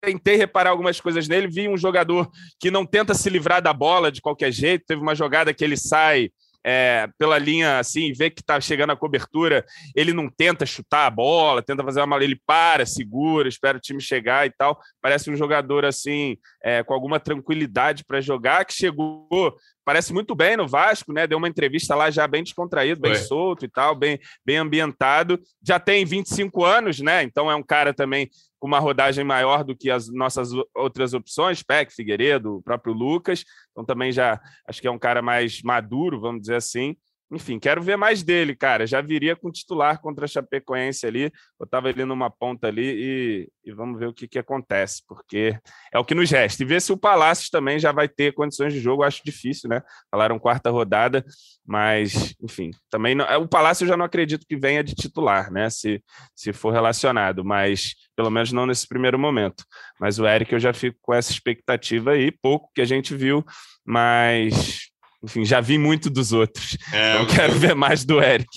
tentei 0.00 0.36
reparar 0.36 0.70
algumas 0.70 1.00
coisas 1.00 1.28
nele. 1.28 1.48
Vi 1.48 1.68
um 1.68 1.76
jogador 1.76 2.30
que 2.58 2.70
não 2.70 2.86
tenta 2.86 3.14
se 3.14 3.28
livrar 3.28 3.62
da 3.62 3.72
bola 3.72 4.10
de 4.10 4.20
qualquer 4.20 4.52
jeito. 4.52 4.86
Teve 4.86 5.00
uma 5.00 5.14
jogada 5.14 5.52
que 5.52 5.62
ele 5.62 5.76
sai 5.76 6.30
é, 6.64 7.08
pela 7.18 7.38
linha 7.38 7.78
assim, 7.78 8.12
vê 8.12 8.30
que 8.30 8.40
está 8.40 8.60
chegando 8.60 8.90
a 8.90 8.96
cobertura, 8.96 9.64
ele 9.94 10.12
não 10.12 10.28
tenta 10.28 10.66
chutar 10.66 11.06
a 11.06 11.10
bola, 11.10 11.62
tenta 11.62 11.82
fazer 11.82 12.02
uma 12.02 12.22
ele 12.22 12.38
para, 12.46 12.84
segura, 12.84 13.48
espera 13.48 13.78
o 13.78 13.80
time 13.80 14.00
chegar 14.00 14.46
e 14.46 14.50
tal. 14.50 14.78
Parece 15.00 15.30
um 15.30 15.36
jogador 15.36 15.84
assim, 15.84 16.36
é, 16.62 16.82
com 16.82 16.92
alguma 16.92 17.18
tranquilidade 17.18 18.04
para 18.04 18.20
jogar, 18.20 18.64
que 18.64 18.74
chegou, 18.74 19.56
parece 19.84 20.12
muito 20.12 20.34
bem 20.34 20.56
no 20.56 20.68
Vasco, 20.68 21.12
né? 21.12 21.26
Deu 21.26 21.38
uma 21.38 21.48
entrevista 21.48 21.94
lá 21.94 22.10
já 22.10 22.26
bem 22.26 22.42
descontraído, 22.42 23.00
bem 23.00 23.14
Foi. 23.14 23.24
solto 23.24 23.64
e 23.64 23.68
tal, 23.68 23.94
bem, 23.94 24.18
bem 24.44 24.58
ambientado. 24.58 25.40
Já 25.66 25.80
tem 25.80 26.04
25 26.04 26.64
anos, 26.64 27.00
né? 27.00 27.22
Então 27.22 27.50
é 27.50 27.54
um 27.54 27.62
cara 27.62 27.94
também 27.94 28.28
com 28.60 28.66
uma 28.66 28.78
rodagem 28.78 29.24
maior 29.24 29.64
do 29.64 29.74
que 29.74 29.90
as 29.90 30.12
nossas 30.12 30.50
outras 30.74 31.14
opções, 31.14 31.62
Peck, 31.62 31.92
Figueiredo, 31.92 32.56
o 32.56 32.62
próprio 32.62 32.92
Lucas. 32.92 33.42
Então 33.72 33.84
também 33.84 34.12
já 34.12 34.38
acho 34.68 34.80
que 34.80 34.86
é 34.86 34.90
um 34.90 34.98
cara 34.98 35.22
mais 35.22 35.62
maduro, 35.62 36.20
vamos 36.20 36.42
dizer 36.42 36.56
assim. 36.56 36.94
Enfim, 37.32 37.60
quero 37.60 37.80
ver 37.80 37.96
mais 37.96 38.24
dele, 38.24 38.56
cara. 38.56 38.86
Já 38.86 39.00
viria 39.00 39.36
com 39.36 39.52
titular 39.52 40.00
contra 40.00 40.24
a 40.24 40.28
Chapecoense 40.28 41.06
ali, 41.06 41.32
botava 41.58 41.88
ele 41.88 42.04
numa 42.04 42.28
ponta 42.28 42.66
ali 42.66 42.82
e, 42.84 43.48
e, 43.64 43.72
vamos 43.72 44.00
ver 44.00 44.06
o 44.06 44.12
que, 44.12 44.26
que 44.26 44.38
acontece, 44.38 45.02
porque 45.06 45.56
é 45.92 45.98
o 45.98 46.04
que 46.04 46.14
nos 46.14 46.28
resta. 46.28 46.62
E 46.62 46.66
ver 46.66 46.82
se 46.82 46.92
o 46.92 46.96
Palácios 46.96 47.48
também 47.48 47.78
já 47.78 47.92
vai 47.92 48.08
ter 48.08 48.34
condições 48.34 48.72
de 48.72 48.80
jogo, 48.80 49.04
acho 49.04 49.22
difícil, 49.24 49.70
né? 49.70 49.80
Falaram 50.10 50.40
quarta 50.40 50.70
rodada, 50.70 51.24
mas, 51.64 52.34
enfim, 52.42 52.72
também 52.90 53.14
não, 53.14 53.24
o 53.40 53.48
Palácio 53.48 53.84
eu 53.84 53.88
já 53.88 53.96
não 53.96 54.04
acredito 54.04 54.44
que 54.44 54.56
venha 54.56 54.82
de 54.82 54.94
titular, 54.94 55.52
né? 55.52 55.70
Se, 55.70 56.02
se 56.34 56.52
for 56.52 56.72
relacionado, 56.72 57.44
mas 57.44 57.94
pelo 58.16 58.30
menos 58.30 58.50
não 58.50 58.66
nesse 58.66 58.88
primeiro 58.88 59.18
momento. 59.18 59.64
Mas 60.00 60.18
o 60.18 60.26
Eric 60.26 60.52
eu 60.52 60.58
já 60.58 60.72
fico 60.72 60.98
com 61.00 61.14
essa 61.14 61.30
expectativa 61.30 62.10
aí, 62.10 62.32
pouco 62.32 62.70
que 62.74 62.80
a 62.80 62.84
gente 62.84 63.14
viu, 63.14 63.44
mas 63.86 64.89
enfim, 65.22 65.44
já 65.44 65.60
vi 65.60 65.78
muito 65.78 66.08
dos 66.08 66.32
outros. 66.32 66.76
É, 66.92 67.14
então 67.14 67.26
quero 67.26 67.54
ver 67.54 67.74
mais 67.74 68.04
do 68.04 68.22
Eric. 68.22 68.48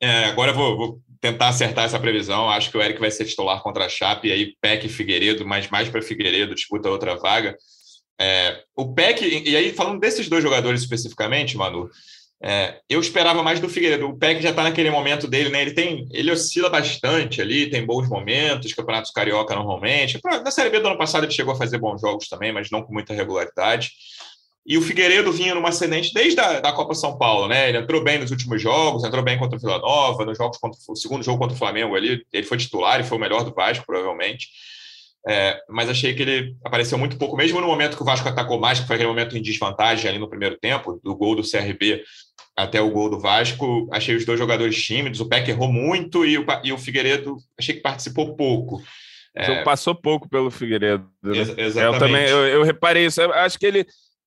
É, 0.00 0.24
agora 0.26 0.50
eu 0.50 0.54
vou, 0.54 0.76
vou, 0.76 1.00
tentar 1.20 1.48
acertar 1.48 1.84
essa 1.84 1.98
previsão. 1.98 2.48
Acho 2.48 2.70
que 2.70 2.76
o 2.76 2.82
Eric 2.82 3.00
vai 3.00 3.10
ser 3.10 3.24
titular 3.24 3.62
contra 3.62 3.86
a 3.86 3.88
Chape, 3.88 4.28
e 4.28 4.32
aí 4.32 4.52
Peck 4.60 4.86
e 4.86 4.90
Figueiredo, 4.90 5.46
mas 5.46 5.68
mais 5.68 5.88
para 5.88 6.02
Figueiredo, 6.02 6.54
disputa 6.54 6.90
outra 6.90 7.16
vaga. 7.16 7.56
É, 8.18 8.62
o 8.74 8.94
Peck, 8.94 9.22
e 9.22 9.56
aí 9.56 9.72
falando 9.72 10.00
desses 10.00 10.28
dois 10.28 10.42
jogadores 10.42 10.82
especificamente, 10.82 11.56
Manu, 11.56 11.90
é, 12.42 12.80
eu 12.88 13.00
esperava 13.00 13.42
mais 13.42 13.60
do 13.60 13.68
Figueiredo. 13.68 14.08
O 14.08 14.16
Peck 14.16 14.42
já 14.42 14.50
está 14.50 14.62
naquele 14.62 14.90
momento 14.90 15.26
dele, 15.26 15.48
né? 15.48 15.62
Ele 15.62 15.72
tem, 15.72 16.06
ele 16.12 16.30
oscila 16.30 16.68
bastante 16.68 17.40
ali, 17.40 17.70
tem 17.70 17.84
bons 17.84 18.08
momentos, 18.08 18.74
campeonatos 18.74 19.10
carioca 19.10 19.54
normalmente. 19.54 20.20
Na 20.22 20.50
Série 20.50 20.70
B 20.70 20.80
do 20.80 20.88
ano 20.88 20.98
passado 20.98 21.24
ele 21.24 21.32
chegou 21.32 21.54
a 21.54 21.56
fazer 21.56 21.78
bons 21.78 22.00
jogos 22.00 22.28
também, 22.28 22.52
mas 22.52 22.70
não 22.70 22.82
com 22.82 22.92
muita 22.92 23.14
regularidade. 23.14 23.90
E 24.66 24.76
o 24.76 24.82
Figueiredo 24.82 25.30
vinha 25.30 25.54
numa 25.54 25.68
ascendente 25.68 26.12
desde 26.12 26.40
a 26.40 26.58
da 26.58 26.72
Copa 26.72 26.92
São 26.92 27.16
Paulo, 27.16 27.46
né? 27.46 27.68
Ele 27.68 27.78
entrou 27.78 28.02
bem 28.02 28.18
nos 28.18 28.32
últimos 28.32 28.60
jogos, 28.60 29.04
entrou 29.04 29.22
bem 29.22 29.38
contra 29.38 29.56
o 29.56 29.60
Vila 29.60 29.78
Nova, 29.78 30.24
nos 30.24 30.36
jogos 30.36 30.58
contra 30.58 30.76
o 30.88 30.96
segundo 30.96 31.22
jogo 31.22 31.38
contra 31.38 31.54
o 31.54 31.58
Flamengo 31.58 31.94
ali, 31.94 32.26
ele 32.32 32.46
foi 32.46 32.58
titular 32.58 33.00
e 33.00 33.04
foi 33.04 33.16
o 33.16 33.20
melhor 33.20 33.44
do 33.44 33.54
Vasco, 33.54 33.86
provavelmente. 33.86 34.48
É, 35.28 35.60
mas 35.68 35.88
achei 35.88 36.14
que 36.14 36.22
ele 36.22 36.56
apareceu 36.64 36.98
muito 36.98 37.16
pouco, 37.16 37.36
mesmo 37.36 37.60
no 37.60 37.66
momento 37.68 37.96
que 37.96 38.02
o 38.02 38.06
Vasco 38.06 38.28
atacou 38.28 38.58
mais, 38.58 38.80
que 38.80 38.86
foi 38.88 38.96
aquele 38.96 39.08
momento 39.08 39.36
em 39.36 39.42
desvantagem 39.42 40.08
ali 40.08 40.18
no 40.18 40.28
primeiro 40.28 40.56
tempo, 40.58 41.00
do 41.02 41.14
gol 41.14 41.36
do 41.36 41.48
CRB 41.48 42.02
até 42.56 42.80
o 42.80 42.90
gol 42.90 43.08
do 43.08 43.20
Vasco. 43.20 43.88
Achei 43.92 44.16
os 44.16 44.24
dois 44.24 44.38
jogadores 44.38 44.82
tímidos, 44.82 45.20
o 45.20 45.28
Peck 45.28 45.48
errou 45.48 45.72
muito 45.72 46.24
e 46.24 46.38
o, 46.38 46.46
e 46.64 46.72
o 46.72 46.78
Figueiredo 46.78 47.36
achei 47.56 47.76
que 47.76 47.82
participou 47.82 48.34
pouco. 48.34 48.82
É... 49.34 49.62
Passou 49.62 49.94
pouco 49.94 50.28
pelo 50.28 50.50
Figueiredo. 50.50 51.06
Né? 51.22 51.38
Ex 51.38 51.58
exatamente. 51.58 51.94
Eu 51.94 51.98
também 51.98 52.28
eu, 52.28 52.46
eu 52.46 52.62
reparei 52.62 53.06
isso. 53.06 53.20
Eu 53.20 53.32
acho 53.32 53.58
que 53.58 53.66
ele 53.66 53.86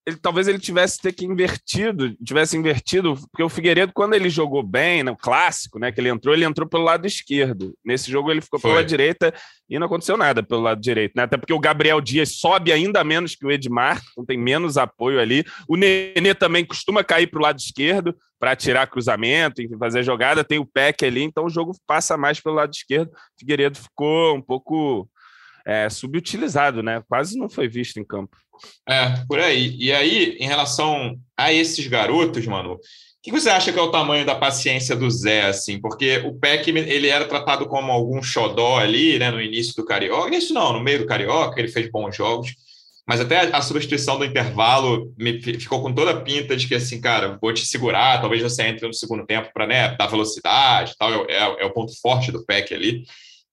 ele, 0.09 0.17
talvez 0.17 0.47
ele 0.47 0.59
tivesse 0.59 0.99
ter 0.99 1.13
que 1.13 1.25
invertido, 1.25 2.15
tivesse 2.23 2.57
invertido, 2.57 3.15
porque 3.31 3.43
o 3.43 3.49
Figueiredo, 3.49 3.93
quando 3.93 4.13
ele 4.13 4.29
jogou 4.29 4.63
bem, 4.63 5.03
no 5.03 5.15
clássico, 5.15 5.79
né, 5.79 5.91
que 5.91 6.01
ele 6.01 6.09
entrou, 6.09 6.33
ele 6.33 6.45
entrou 6.45 6.67
pelo 6.67 6.83
lado 6.83 7.05
esquerdo. 7.05 7.73
Nesse 7.85 8.11
jogo 8.11 8.31
ele 8.31 8.41
ficou 8.41 8.59
Foi. 8.59 8.71
pela 8.71 8.83
direita 8.83 9.33
e 9.69 9.77
não 9.77 9.85
aconteceu 9.85 10.17
nada 10.17 10.41
pelo 10.41 10.61
lado 10.61 10.81
direito, 10.81 11.13
né? 11.15 11.23
Até 11.23 11.37
porque 11.37 11.53
o 11.53 11.59
Gabriel 11.59 12.01
Dias 12.01 12.37
sobe 12.37 12.71
ainda 12.71 13.03
menos 13.03 13.35
que 13.35 13.45
o 13.45 13.51
Edmar, 13.51 14.01
então 14.11 14.25
tem 14.25 14.37
menos 14.37 14.77
apoio 14.77 15.19
ali. 15.19 15.45
O 15.67 15.75
Nenê 15.75 16.33
também 16.33 16.65
costuma 16.65 17.03
cair 17.03 17.27
para 17.27 17.39
o 17.39 17.43
lado 17.43 17.59
esquerdo 17.59 18.15
para 18.39 18.55
tirar 18.55 18.87
cruzamento, 18.87 19.61
enfim, 19.61 19.77
fazer 19.77 20.01
jogada. 20.01 20.43
Tem 20.43 20.57
o 20.57 20.65
Peck 20.65 21.05
ali, 21.05 21.21
então 21.21 21.45
o 21.45 21.49
jogo 21.49 21.75
passa 21.85 22.17
mais 22.17 22.39
pelo 22.39 22.55
lado 22.55 22.73
esquerdo. 22.73 23.09
O 23.09 23.39
Figueiredo 23.39 23.77
ficou 23.77 24.35
um 24.35 24.41
pouco 24.41 25.07
é, 25.69 25.87
subutilizado, 25.87 26.81
né? 26.81 27.03
Quase 27.07 27.37
não 27.37 27.47
foi 27.47 27.67
visto 27.67 27.99
em 27.99 28.03
campo. 28.03 28.35
É, 28.89 29.23
por 29.27 29.39
aí. 29.39 29.75
E 29.79 29.93
aí, 29.93 30.35
em 30.39 30.47
relação 30.47 31.15
a 31.37 31.53
esses 31.53 31.85
garotos, 31.85 32.47
mano, 32.47 32.73
o 32.73 32.79
que 33.21 33.31
você 33.31 33.51
acha 33.51 33.71
que 33.71 33.77
é 33.77 33.81
o 33.81 33.91
tamanho 33.91 34.25
da 34.25 34.33
paciência 34.33 34.95
do 34.95 35.07
Zé, 35.11 35.43
assim? 35.43 35.79
Porque 35.79 36.17
o 36.25 36.33
Peck, 36.33 36.67
ele 36.71 37.07
era 37.07 37.25
tratado 37.25 37.67
como 37.67 37.91
algum 37.91 38.19
xodó 38.23 38.79
ali, 38.79 39.19
né, 39.19 39.29
no 39.29 39.39
início 39.39 39.75
do 39.75 39.85
Carioca. 39.85 40.35
Isso 40.35 40.55
não, 40.55 40.73
no 40.73 40.81
meio 40.81 40.99
do 40.99 41.05
Carioca, 41.05 41.59
ele 41.59 41.67
fez 41.67 41.87
bons 41.91 42.15
jogos. 42.15 42.55
Mas 43.07 43.21
até 43.21 43.55
a 43.55 43.61
substituição 43.61 44.17
do 44.17 44.25
intervalo 44.25 45.13
me 45.17 45.39
ficou 45.39 45.83
com 45.83 45.93
toda 45.93 46.11
a 46.11 46.21
pinta 46.21 46.55
de 46.55 46.67
que, 46.67 46.75
assim, 46.75 46.99
cara, 46.99 47.37
vou 47.39 47.53
te 47.53 47.65
segurar, 47.65 48.19
talvez 48.21 48.41
você 48.41 48.63
entre 48.63 48.87
no 48.87 48.93
segundo 48.93 49.25
tempo 49.25 49.51
para 49.53 49.67
né, 49.67 49.95
dar 49.95 50.07
velocidade 50.07 50.95
tal. 50.97 51.29
É, 51.29 51.33
é, 51.33 51.61
é 51.61 51.65
o 51.65 51.73
ponto 51.73 51.91
forte 52.01 52.31
do 52.31 52.43
Peck 52.43 52.73
ali. 52.73 53.03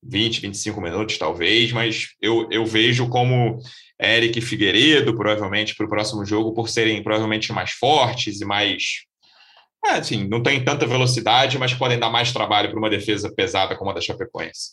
20, 0.08 0.40
25 0.40 0.80
minutos, 0.80 1.18
talvez, 1.18 1.72
mas 1.72 2.08
eu, 2.20 2.48
eu 2.50 2.64
vejo 2.64 3.08
como 3.08 3.58
Eric 4.00 4.40
Figueiredo, 4.40 5.16
provavelmente, 5.16 5.74
para 5.74 5.86
o 5.86 5.88
próximo 5.88 6.24
jogo, 6.24 6.52
por 6.52 6.68
serem 6.68 7.02
provavelmente 7.02 7.52
mais 7.52 7.72
fortes 7.72 8.40
e 8.40 8.44
mais. 8.44 9.04
É, 9.84 9.92
assim, 9.92 10.26
não 10.26 10.42
tem 10.42 10.64
tanta 10.64 10.86
velocidade, 10.86 11.58
mas 11.58 11.74
podem 11.74 11.98
dar 11.98 12.10
mais 12.10 12.32
trabalho 12.32 12.70
para 12.70 12.78
uma 12.78 12.90
defesa 12.90 13.32
pesada 13.34 13.76
como 13.76 13.90
a 13.90 13.94
da 13.94 14.00
Chapecoense. 14.00 14.72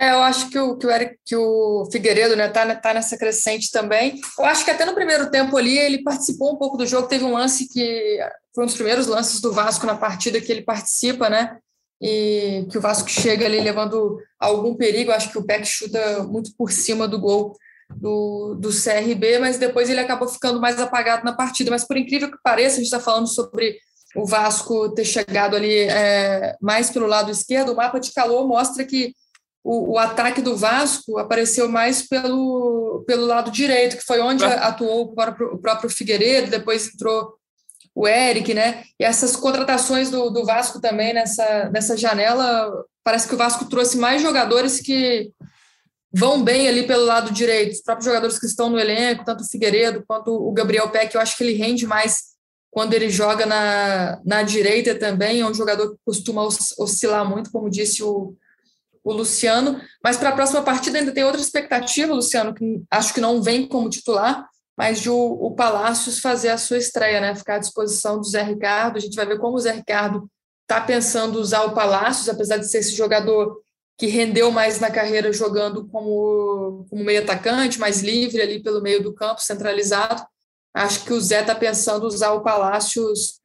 É, 0.00 0.12
eu 0.12 0.22
acho 0.22 0.48
que 0.48 0.58
o, 0.58 0.76
que 0.76 0.86
o, 0.86 0.90
Eric, 0.90 1.16
que 1.26 1.34
o 1.34 1.88
Figueiredo 1.90 2.36
né, 2.36 2.48
tá, 2.48 2.72
tá 2.76 2.94
nessa 2.94 3.18
crescente 3.18 3.70
também. 3.72 4.20
Eu 4.38 4.44
acho 4.44 4.64
que 4.64 4.70
até 4.70 4.84
no 4.84 4.94
primeiro 4.94 5.28
tempo 5.28 5.56
ali 5.56 5.76
ele 5.76 6.04
participou 6.04 6.54
um 6.54 6.56
pouco 6.56 6.76
do 6.76 6.86
jogo. 6.86 7.08
Teve 7.08 7.24
um 7.24 7.32
lance 7.32 7.68
que 7.68 8.18
foi 8.54 8.62
um 8.62 8.66
dos 8.66 8.76
primeiros 8.76 9.08
lances 9.08 9.40
do 9.40 9.52
Vasco 9.52 9.86
na 9.86 9.96
partida 9.96 10.40
que 10.40 10.52
ele 10.52 10.62
participa, 10.62 11.28
né? 11.28 11.58
E 12.00 12.66
que 12.70 12.78
o 12.78 12.80
Vasco 12.80 13.08
chega 13.08 13.44
ali 13.44 13.60
levando 13.60 14.18
algum 14.38 14.74
perigo. 14.74 15.10
Acho 15.10 15.30
que 15.30 15.38
o 15.38 15.44
Peck 15.44 15.66
chuta 15.66 16.22
muito 16.22 16.54
por 16.56 16.70
cima 16.70 17.08
do 17.08 17.18
gol 17.18 17.56
do, 17.96 18.54
do 18.54 18.68
CRB, 18.70 19.38
mas 19.38 19.58
depois 19.58 19.88
ele 19.88 20.00
acabou 20.00 20.28
ficando 20.28 20.60
mais 20.60 20.78
apagado 20.80 21.24
na 21.24 21.32
partida. 21.32 21.70
Mas 21.70 21.84
por 21.84 21.96
incrível 21.96 22.30
que 22.30 22.38
pareça, 22.42 22.76
a 22.76 22.78
gente 22.78 22.86
está 22.86 23.00
falando 23.00 23.26
sobre 23.26 23.78
o 24.14 24.24
Vasco 24.24 24.90
ter 24.94 25.04
chegado 25.04 25.56
ali 25.56 25.80
é, 25.80 26.56
mais 26.60 26.90
pelo 26.90 27.06
lado 27.06 27.30
esquerdo. 27.30 27.72
O 27.72 27.76
mapa 27.76 27.98
de 27.98 28.12
calor 28.12 28.46
mostra 28.46 28.84
que 28.84 29.12
o, 29.62 29.92
o, 29.94 29.98
ataque 29.98 30.40
do 30.40 30.56
Vasco 30.56 31.18
apareceu 31.18 31.68
mais 31.68 32.06
pelo, 32.06 33.04
pelo 33.06 33.26
lado 33.26 33.50
direito, 33.50 33.96
que 33.96 34.04
foi 34.04 34.20
onde 34.20 34.44
atuou 34.44 35.02
o 35.02 35.14
próprio, 35.14 35.54
o 35.54 35.58
próprio 35.58 35.90
Figueiredo, 35.90 36.50
depois 36.50 36.88
entrou 36.94 37.37
o 37.98 38.06
Eric, 38.06 38.54
né? 38.54 38.84
E 38.96 39.04
essas 39.04 39.34
contratações 39.34 40.08
do, 40.08 40.30
do 40.30 40.44
Vasco 40.44 40.80
também 40.80 41.12
nessa, 41.12 41.68
nessa 41.70 41.96
janela, 41.96 42.84
parece 43.02 43.26
que 43.26 43.34
o 43.34 43.38
Vasco 43.38 43.64
trouxe 43.64 43.98
mais 43.98 44.22
jogadores 44.22 44.80
que 44.80 45.32
vão 46.12 46.44
bem 46.44 46.68
ali 46.68 46.86
pelo 46.86 47.04
lado 47.04 47.32
direito, 47.32 47.72
os 47.72 47.82
próprios 47.82 48.06
jogadores 48.06 48.38
que 48.38 48.46
estão 48.46 48.70
no 48.70 48.78
elenco, 48.78 49.24
tanto 49.24 49.42
o 49.42 49.48
Figueiredo 49.48 50.04
quanto 50.06 50.32
o 50.32 50.52
Gabriel 50.52 50.88
Peck, 50.90 51.12
eu 51.12 51.20
acho 51.20 51.36
que 51.36 51.42
ele 51.42 51.54
rende 51.54 51.88
mais 51.88 52.28
quando 52.70 52.94
ele 52.94 53.10
joga 53.10 53.44
na, 53.44 54.20
na 54.24 54.44
direita 54.44 54.94
também, 54.94 55.40
é 55.40 55.46
um 55.46 55.52
jogador 55.52 55.90
que 55.90 55.98
costuma 56.04 56.44
oscilar 56.44 57.28
muito, 57.28 57.50
como 57.50 57.68
disse 57.68 58.04
o, 58.04 58.36
o 59.02 59.12
Luciano, 59.12 59.80
mas 60.04 60.16
para 60.16 60.28
a 60.28 60.34
próxima 60.36 60.62
partida 60.62 60.98
ainda 60.98 61.10
tem 61.10 61.24
outra 61.24 61.40
expectativa, 61.40 62.14
Luciano, 62.14 62.54
que 62.54 62.80
acho 62.92 63.12
que 63.12 63.20
não 63.20 63.42
vem 63.42 63.66
como 63.66 63.90
titular, 63.90 64.46
mas 64.78 65.00
de 65.00 65.10
o, 65.10 65.16
o 65.16 65.50
Palácios 65.56 66.20
fazer 66.20 66.50
a 66.50 66.56
sua 66.56 66.78
estreia, 66.78 67.20
né? 67.20 67.34
Ficar 67.34 67.56
à 67.56 67.58
disposição 67.58 68.20
do 68.20 68.24
Zé 68.24 68.42
Ricardo. 68.44 68.96
A 68.96 69.00
gente 69.00 69.16
vai 69.16 69.26
ver 69.26 69.38
como 69.38 69.56
o 69.56 69.60
Zé 69.60 69.72
Ricardo 69.72 70.30
está 70.62 70.80
pensando 70.80 71.40
usar 71.40 71.64
o 71.64 71.74
Palácios, 71.74 72.28
apesar 72.28 72.58
de 72.58 72.70
ser 72.70 72.78
esse 72.78 72.94
jogador 72.94 73.60
que 73.98 74.06
rendeu 74.06 74.52
mais 74.52 74.78
na 74.78 74.88
carreira 74.88 75.32
jogando 75.32 75.88
como, 75.88 76.86
como 76.88 77.04
meio 77.04 77.20
atacante, 77.22 77.80
mais 77.80 78.02
livre 78.02 78.40
ali 78.40 78.62
pelo 78.62 78.80
meio 78.80 79.02
do 79.02 79.12
campo, 79.12 79.42
centralizado. 79.42 80.24
Acho 80.72 81.04
que 81.04 81.12
o 81.12 81.20
Zé 81.20 81.40
está 81.40 81.56
pensando 81.56 82.06
usar 82.06 82.30
o 82.34 82.44
Palácios 82.44 83.40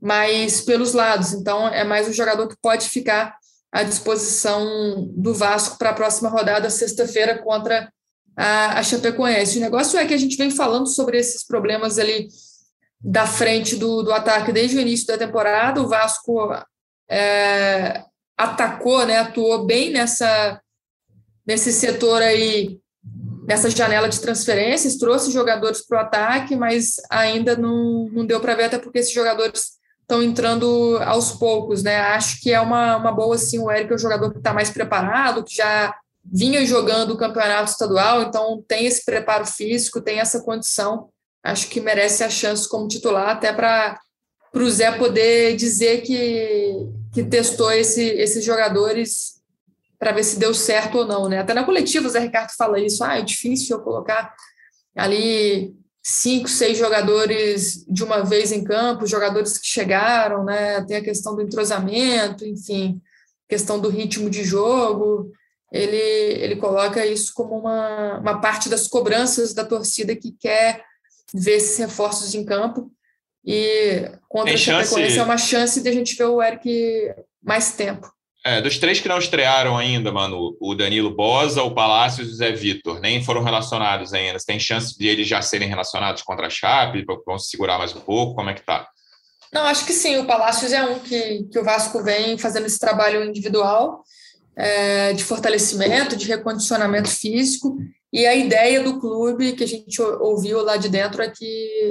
mais 0.00 0.62
pelos 0.62 0.94
lados. 0.94 1.32
Então, 1.32 1.68
é 1.68 1.84
mais 1.84 2.08
um 2.08 2.12
jogador 2.12 2.48
que 2.48 2.56
pode 2.60 2.88
ficar 2.88 3.36
à 3.70 3.84
disposição 3.84 5.08
do 5.12 5.32
Vasco 5.32 5.78
para 5.78 5.90
a 5.90 5.94
próxima 5.94 6.28
rodada, 6.28 6.68
sexta-feira, 6.70 7.38
contra 7.40 7.88
a, 8.36 8.78
a 8.78 8.82
Chapecoense. 8.82 9.58
O 9.58 9.60
negócio 9.60 9.98
é 9.98 10.06
que 10.06 10.14
a 10.14 10.18
gente 10.18 10.36
vem 10.36 10.50
falando 10.50 10.86
sobre 10.86 11.18
esses 11.18 11.46
problemas 11.46 11.98
ali 11.98 12.28
da 13.00 13.26
frente 13.26 13.76
do, 13.76 14.02
do 14.02 14.12
ataque 14.12 14.52
desde 14.52 14.76
o 14.76 14.80
início 14.80 15.06
da 15.06 15.18
temporada. 15.18 15.82
O 15.82 15.88
Vasco 15.88 16.50
é, 17.10 18.04
atacou, 18.36 19.04
né, 19.06 19.18
atuou 19.18 19.64
bem 19.64 19.90
nessa, 19.90 20.60
nesse 21.46 21.72
setor 21.72 22.22
aí, 22.22 22.78
nessa 23.46 23.68
janela 23.68 24.08
de 24.08 24.20
transferências, 24.20 24.96
trouxe 24.96 25.32
jogadores 25.32 25.84
para 25.86 25.98
o 25.98 26.00
ataque, 26.00 26.54
mas 26.54 26.94
ainda 27.10 27.56
não, 27.56 28.08
não 28.12 28.24
deu 28.24 28.40
para 28.40 28.54
ver, 28.54 28.64
até 28.64 28.78
porque 28.78 29.00
esses 29.00 29.12
jogadores 29.12 29.72
estão 30.00 30.22
entrando 30.22 30.98
aos 31.04 31.32
poucos, 31.32 31.82
né? 31.82 31.96
Acho 31.96 32.40
que 32.40 32.52
é 32.52 32.60
uma, 32.60 32.96
uma 32.96 33.12
boa, 33.12 33.34
assim, 33.34 33.58
o 33.58 33.70
Eric 33.70 33.90
é 33.90 33.94
um 33.94 33.98
jogador 33.98 34.30
que 34.30 34.38
está 34.38 34.52
mais 34.52 34.70
preparado, 34.70 35.44
que 35.44 35.56
já 35.56 35.94
vinha 36.24 36.64
jogando 36.64 37.12
o 37.12 37.16
campeonato 37.16 37.70
estadual, 37.70 38.22
então 38.22 38.62
tem 38.66 38.86
esse 38.86 39.04
preparo 39.04 39.46
físico, 39.46 40.00
tem 40.00 40.20
essa 40.20 40.40
condição. 40.42 41.08
Acho 41.42 41.68
que 41.68 41.80
merece 41.80 42.22
a 42.22 42.30
chance 42.30 42.68
como 42.68 42.88
titular, 42.88 43.30
até 43.30 43.52
para 43.52 43.98
o 44.54 44.70
Zé 44.70 44.92
poder 44.92 45.56
dizer 45.56 46.02
que, 46.02 46.86
que 47.12 47.24
testou 47.24 47.72
esse, 47.72 48.02
esses 48.02 48.44
jogadores 48.44 49.42
para 49.98 50.12
ver 50.12 50.24
se 50.24 50.38
deu 50.38 50.54
certo 50.54 50.98
ou 50.98 51.06
não. 51.06 51.28
Né? 51.28 51.38
Até 51.38 51.54
na 51.54 51.64
coletiva 51.64 52.06
o 52.06 52.10
Zé 52.10 52.20
Ricardo 52.20 52.50
fala 52.56 52.80
isso, 52.80 53.02
ah, 53.02 53.18
é 53.18 53.22
difícil 53.22 53.76
eu 53.76 53.82
colocar 53.82 54.32
ali 54.96 55.74
cinco, 56.04 56.48
seis 56.48 56.76
jogadores 56.76 57.84
de 57.88 58.02
uma 58.02 58.24
vez 58.24 58.52
em 58.52 58.64
campo, 58.64 59.06
jogadores 59.06 59.58
que 59.58 59.66
chegaram, 59.66 60.44
né? 60.44 60.84
tem 60.84 60.96
a 60.96 61.04
questão 61.04 61.34
do 61.34 61.42
entrosamento, 61.42 62.44
enfim, 62.44 63.00
questão 63.48 63.80
do 63.80 63.88
ritmo 63.88 64.30
de 64.30 64.44
jogo 64.44 65.32
ele, 65.72 65.96
ele 65.96 66.56
coloca 66.56 67.04
isso 67.06 67.32
como 67.34 67.58
uma, 67.58 68.18
uma 68.18 68.40
parte 68.40 68.68
das 68.68 68.86
cobranças 68.86 69.54
da 69.54 69.64
torcida 69.64 70.14
que 70.14 70.32
quer 70.32 70.84
ver 71.32 71.56
esses 71.56 71.78
reforços 71.78 72.34
em 72.34 72.44
campo. 72.44 72.92
E 73.44 74.08
contra 74.28 74.54
a 74.54 74.56
Chapecoense 74.56 75.18
é 75.18 75.22
uma 75.22 75.38
chance 75.38 75.82
de 75.82 75.88
a 75.88 75.92
gente 75.92 76.14
ver 76.14 76.26
o 76.26 76.42
Eric 76.42 77.10
mais 77.42 77.72
tempo. 77.74 78.06
É, 78.44 78.60
dos 78.60 78.76
três 78.76 79.00
que 79.00 79.08
não 79.08 79.18
estrearam 79.18 79.78
ainda, 79.78 80.12
mano, 80.12 80.56
o 80.60 80.74
Danilo 80.74 81.14
Bosa, 81.14 81.62
o 81.62 81.74
Palácios 81.74 82.28
e 82.28 82.32
o 82.32 82.34
Zé 82.34 82.52
Vitor, 82.52 83.00
nem 83.00 83.22
foram 83.24 83.42
relacionados 83.42 84.12
ainda. 84.12 84.38
Você 84.38 84.46
tem 84.46 84.60
chance 84.60 84.98
de 84.98 85.06
eles 85.06 85.26
já 85.28 85.40
serem 85.40 85.68
relacionados 85.68 86.22
contra 86.22 86.48
a 86.48 86.50
Chape, 86.50 87.06
para 87.06 87.38
se 87.38 87.48
segurar 87.48 87.78
mais 87.78 87.94
um 87.94 88.00
pouco? 88.00 88.34
Como 88.34 88.50
é 88.50 88.54
que 88.54 88.62
tá? 88.62 88.88
Não, 89.52 89.62
acho 89.62 89.86
que 89.86 89.92
sim. 89.92 90.18
O 90.18 90.26
Palácios 90.26 90.72
é 90.72 90.84
um 90.84 90.98
que, 90.98 91.44
que 91.44 91.58
o 91.58 91.64
Vasco 91.64 92.02
vem 92.02 92.36
fazendo 92.36 92.66
esse 92.66 92.78
trabalho 92.78 93.24
individual 93.24 94.02
é, 94.56 95.12
de 95.12 95.24
fortalecimento, 95.24 96.16
de 96.16 96.26
recondicionamento 96.26 97.08
físico. 97.08 97.76
E 98.12 98.26
a 98.26 98.34
ideia 98.34 98.82
do 98.82 99.00
clube 99.00 99.52
que 99.52 99.64
a 99.64 99.68
gente 99.68 100.00
ouviu 100.02 100.62
lá 100.62 100.76
de 100.76 100.88
dentro 100.88 101.22
é 101.22 101.30
que 101.30 101.44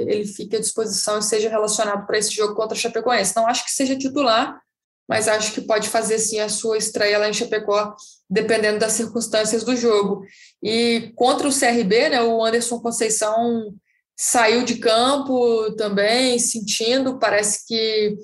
ele 0.06 0.24
fique 0.24 0.54
à 0.54 0.60
disposição 0.60 1.18
e 1.18 1.22
seja 1.22 1.48
relacionado 1.48 2.06
para 2.06 2.16
esse 2.18 2.30
jogo 2.30 2.54
contra 2.54 2.76
a 2.76 2.80
Chapecoense. 2.80 3.34
Não 3.34 3.46
acho 3.46 3.64
que 3.64 3.72
seja 3.72 3.96
titular, 3.96 4.60
mas 5.08 5.26
acho 5.26 5.52
que 5.52 5.60
pode 5.60 5.88
fazer 5.88 6.18
sim 6.18 6.38
a 6.38 6.48
sua 6.48 6.78
estreia 6.78 7.18
lá 7.18 7.28
em 7.28 7.32
Chapecó, 7.32 7.94
dependendo 8.30 8.78
das 8.78 8.92
circunstâncias 8.92 9.64
do 9.64 9.76
jogo. 9.76 10.24
E 10.62 11.12
contra 11.16 11.48
o 11.48 11.52
CRB, 11.52 12.10
né, 12.10 12.22
o 12.22 12.44
Anderson 12.44 12.78
Conceição 12.78 13.74
saiu 14.16 14.64
de 14.64 14.76
campo 14.76 15.72
também, 15.72 16.38
sentindo, 16.38 17.18
parece 17.18 17.66
que 17.66 18.16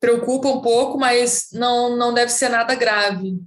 preocupa 0.00 0.48
um 0.48 0.60
pouco, 0.60 0.98
mas 0.98 1.48
não, 1.52 1.96
não 1.96 2.14
deve 2.14 2.30
ser 2.30 2.48
nada 2.48 2.74
grave. 2.74 3.38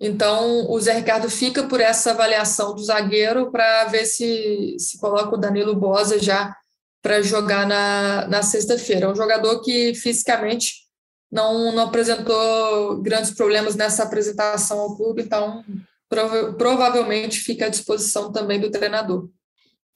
Então, 0.00 0.70
o 0.70 0.80
Zé 0.80 0.94
Ricardo 0.94 1.28
fica 1.28 1.64
por 1.64 1.80
essa 1.80 2.12
avaliação 2.12 2.74
do 2.74 2.82
zagueiro 2.82 3.50
para 3.50 3.84
ver 3.84 4.06
se, 4.06 4.76
se 4.78 4.98
coloca 4.98 5.34
o 5.34 5.38
Danilo 5.38 5.76
Bosa 5.76 6.18
já 6.18 6.56
para 7.02 7.20
jogar 7.20 7.66
na, 7.66 8.26
na 8.26 8.42
sexta-feira. 8.42 9.06
É 9.06 9.08
um 9.10 9.14
jogador 9.14 9.60
que 9.60 9.94
fisicamente 9.94 10.88
não, 11.30 11.72
não 11.72 11.84
apresentou 11.84 13.00
grandes 13.02 13.30
problemas 13.32 13.76
nessa 13.76 14.02
apresentação 14.02 14.80
ao 14.80 14.96
clube, 14.96 15.22
então 15.22 15.62
prova 16.08 16.52
provavelmente 16.54 17.38
fica 17.38 17.66
à 17.66 17.68
disposição 17.68 18.32
também 18.32 18.58
do 18.58 18.70
treinador. 18.70 19.28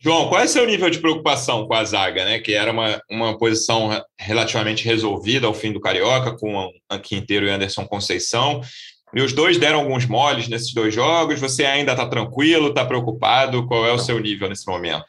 João, 0.04 0.28
qual 0.28 0.42
é 0.42 0.44
o 0.44 0.48
seu 0.48 0.66
nível 0.66 0.90
de 0.90 0.98
preocupação 0.98 1.66
com 1.66 1.72
a 1.72 1.82
zaga, 1.82 2.26
né? 2.26 2.38
Que 2.38 2.52
era 2.52 2.70
uma, 2.70 3.00
uma 3.10 3.38
posição 3.38 3.88
relativamente 4.18 4.84
resolvida 4.84 5.46
ao 5.46 5.54
fim 5.54 5.72
do 5.72 5.80
Carioca, 5.80 6.36
com 6.36 6.54
o 6.66 6.98
Quinteiro 6.98 7.46
e 7.46 7.50
Anderson 7.50 7.86
Conceição. 7.86 8.60
E 9.14 9.22
os 9.22 9.32
dois 9.32 9.56
deram 9.56 9.78
alguns 9.78 10.04
moles 10.04 10.46
nesses 10.46 10.74
dois 10.74 10.94
jogos. 10.94 11.40
Você 11.40 11.64
ainda 11.64 11.92
está 11.92 12.06
tranquilo, 12.06 12.68
está 12.68 12.84
preocupado? 12.84 13.66
Qual 13.66 13.86
é 13.86 13.92
o 13.92 13.98
seu 13.98 14.20
nível 14.20 14.46
nesse 14.46 14.66
momento? 14.66 15.06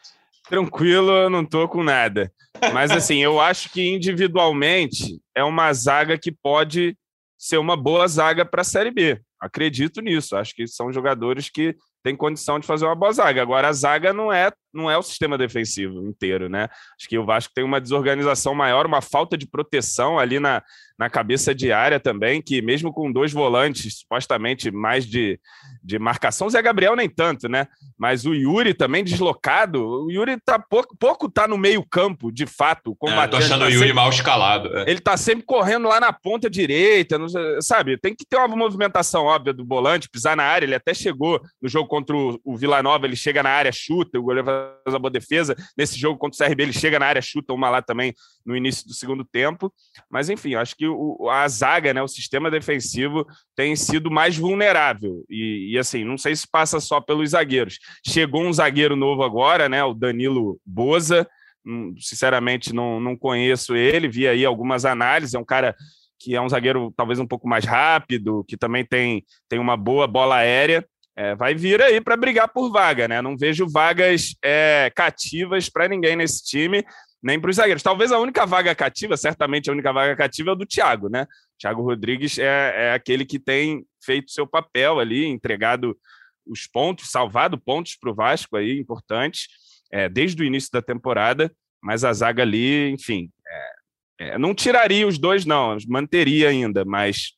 Tranquilo, 0.47 1.12
eu 1.12 1.29
não 1.29 1.41
estou 1.41 1.67
com 1.67 1.84
nada. 1.84 2.31
Mas 2.71 2.89
assim, 2.95 3.17
eu 3.17 3.41
acho 3.41 3.69
que 3.73 3.86
individualmente 3.86 5.19
é 5.36 5.43
uma 5.43 5.73
zaga 5.73 6.17
que 6.17 6.31
pode 6.31 6.95
ser 7.38 7.58
uma 7.58 7.75
boa 7.75 8.08
zaga 8.08 8.45
para 8.45 8.62
a 8.62 8.63
Série 8.63 8.91
B. 8.91 9.19
Acredito 9.41 9.99
nisso. 9.99 10.38
Acho 10.38 10.55
que 10.55 10.65
são 10.65 10.93
jogadores 10.93 11.49
que 11.49 11.75
tem 12.01 12.15
condição 12.15 12.60
de 12.60 12.67
fazer 12.67 12.86
uma 12.86 12.95
boa 12.95 13.12
zaga. 13.12 13.41
Agora, 13.41 13.67
a 13.67 13.73
zaga 13.73 14.13
não 14.13 14.31
é, 14.31 14.51
não 14.75 14.91
é 14.91 14.97
o 14.97 15.03
sistema 15.03 15.38
defensivo 15.38 16.07
inteiro, 16.07 16.49
né? 16.49 16.67
Acho 16.99 17.07
que 17.07 17.17
o 17.17 17.25
Vasco 17.25 17.53
tem 17.53 17.63
uma 17.63 17.81
desorganização 17.81 18.53
maior, 18.53 18.85
uma 18.85 19.01
falta 19.01 19.38
de 19.38 19.47
proteção 19.47 20.19
ali 20.19 20.39
na, 20.39 20.61
na 20.97 21.09
cabeça 21.09 21.53
de 21.53 21.71
área 21.71 21.99
também, 21.99 22.41
que 22.41 22.61
mesmo 22.61 22.93
com 22.93 23.11
dois 23.11 23.33
volantes 23.33 23.99
supostamente 23.99 24.71
mais 24.71 25.05
de, 25.05 25.39
de 25.83 25.99
marcação, 25.99 26.47
o 26.47 26.49
Zé 26.49 26.61
Gabriel 26.61 26.95
nem 26.95 27.09
tanto, 27.09 27.49
né? 27.49 27.67
Mas 27.97 28.25
o 28.25 28.33
Yuri 28.33 28.73
também 28.73 29.03
deslocado, 29.03 29.85
o 29.85 30.11
Yuri 30.11 30.38
tá 30.43 30.57
pouco, 30.57 30.95
pouco 30.97 31.29
tá 31.29 31.47
no 31.47 31.57
meio 31.57 31.85
campo, 31.85 32.31
de 32.31 32.45
fato. 32.45 32.97
É, 33.03 33.27
tô 33.27 33.38
achando 33.38 33.59
tá 33.59 33.65
o 33.65 33.69
Yuri 33.69 33.79
sempre, 33.79 33.93
mal 33.93 34.09
escalado. 34.09 34.77
É. 34.77 34.89
Ele 34.89 34.99
tá 34.99 35.17
sempre 35.17 35.45
correndo 35.45 35.88
lá 35.88 35.99
na 35.99 36.13
ponta 36.13 36.49
direita, 36.49 37.17
não, 37.17 37.27
sabe? 37.61 37.97
Tem 37.97 38.15
que 38.15 38.25
ter 38.25 38.38
uma 38.38 38.47
movimentação 38.47 39.25
óbvia 39.25 39.53
do 39.53 39.65
volante, 39.65 40.09
pisar 40.09 40.35
na 40.35 40.43
área, 40.43 40.65
ele 40.65 40.75
até 40.75 40.93
chegou 40.93 41.41
no 41.61 41.67
jogo 41.67 41.88
contra 41.88 42.15
o, 42.15 42.39
o 42.43 42.55
Vila 42.55 42.81
Nova, 42.81 43.05
ele 43.05 43.15
chega 43.15 43.43
na 43.43 43.49
área, 43.49 43.71
chuta, 43.71 44.17
o 44.17 44.23
goleiro 44.23 44.45
faz 44.84 44.95
a 44.95 44.99
boa 44.99 45.12
defesa. 45.12 45.56
Nesse 45.78 45.99
jogo 45.99 46.17
contra 46.17 46.45
o 46.45 46.47
CRB, 46.47 46.63
ele 46.63 46.73
chega 46.73 46.97
na 46.99 47.06
área, 47.06 47.21
chuta 47.21 47.54
uma 47.54 47.69
lá 47.69 47.82
também 47.82 48.13
no 48.45 48.56
início 48.56 48.88
do 48.88 48.93
segundo 48.93 49.25
tempo. 49.25 49.73
Mas 50.10 50.30
enfim, 50.30 50.56
acho 50.56 50.75
que 50.75 50.86
que 50.86 50.88
o, 50.88 51.30
a 51.30 51.47
zaga, 51.47 51.93
né, 51.93 52.01
o 52.01 52.08
sistema 52.08 52.51
defensivo 52.51 53.25
tem 53.56 53.75
sido 53.75 54.12
mais 54.12 54.38
vulnerável. 54.38 55.25
E, 55.30 55.71
e, 55.73 55.78
assim, 55.78 56.04
não 56.04 56.17
sei 56.17 56.36
se 56.36 56.47
passa 56.49 56.80
só 56.80 57.01
pelos 57.01 57.32
zagueiros. 57.32 57.80
Chegou 58.06 58.43
um 58.43 58.54
zagueiro 58.54 58.95
novo 58.95 59.23
agora, 59.23 59.67
né, 59.67 59.84
o 59.84 59.93
Danilo 59.93 60.60
Boza. 60.65 61.28
Hum, 61.65 61.95
sinceramente, 61.99 62.73
não, 62.73 62.99
não 62.99 63.17
conheço 63.17 63.75
ele, 63.75 64.08
vi 64.08 64.28
aí 64.28 64.45
algumas 64.45 64.86
análises. 64.86 65.34
É 65.34 65.39
um 65.39 65.45
cara 65.45 65.75
que 66.19 66.36
é 66.36 66.41
um 66.41 66.49
zagueiro 66.49 66.93
talvez 66.95 67.19
um 67.19 67.28
pouco 67.28 67.47
mais 67.47 67.65
rápido, 67.65 68.45
que 68.47 68.56
também 68.56 68.86
tem, 68.86 69.23
tem 69.49 69.60
uma 69.60 69.75
boa 69.75 70.08
bola 70.08 70.36
aérea. 70.36 70.86
É, 71.17 71.34
vai 71.36 71.56
vir 71.56 71.82
aí 71.82 72.01
para 72.01 72.17
brigar 72.17 72.49
por 72.49 72.71
vaga, 72.71 73.08
né? 73.08 73.21
Não 73.21 73.38
vejo 73.38 73.67
vagas 73.69 74.36
é, 74.43 74.91
cativas 74.93 75.69
para 75.69 75.88
ninguém 75.88 76.15
nesse 76.15 76.43
time 76.43 76.84
nem 77.23 77.39
para 77.39 77.49
os 77.49 77.56
zagueiros. 77.56 77.82
Talvez 77.82 78.12
a 78.12 78.19
única 78.19 78.45
vaga 78.45 78.75
cativa, 78.75 79.17
certamente 79.17 79.67
a 79.67 79.73
única 79.73 79.91
vaga 79.91 80.15
cativa 80.15 80.51
é 80.51 80.54
a 80.54 80.56
do 80.56 80.63
Thiago, 80.65 81.10
né? 81.10 81.25
Thiago 81.58 81.82
Rodrigues 81.82 82.38
é, 82.38 82.89
é 82.89 82.93
aquele 82.93 83.25
que 83.25 83.39
tem 83.39 83.84
feito 84.04 84.32
seu 84.32 84.45
papel 84.45 84.99
ali, 84.99 85.25
entregado 85.25 85.97
os 86.45 86.67
pontos, 86.67 87.10
salvado 87.10 87.58
pontos 87.58 87.95
para 87.95 88.12
o 88.12 88.13
Vasco 88.13 88.56
aí, 88.56 88.78
importantes, 88.78 89.47
é, 89.91 90.08
desde 90.08 90.43
o 90.43 90.45
início 90.45 90.69
da 90.71 90.84
temporada, 90.84 91.51
mas 91.82 92.04
a 92.04 92.13
zaga 92.13 92.43
ali, 92.43 92.91
enfim, 92.91 93.32
é, 93.47 93.75
É, 94.17 94.38
não 94.38 94.56
tiraria 94.56 95.08
os 95.08 95.17
dois, 95.17 95.45
não, 95.45 95.75
manteria 95.88 96.49
ainda, 96.49 96.86
mas, 96.86 97.34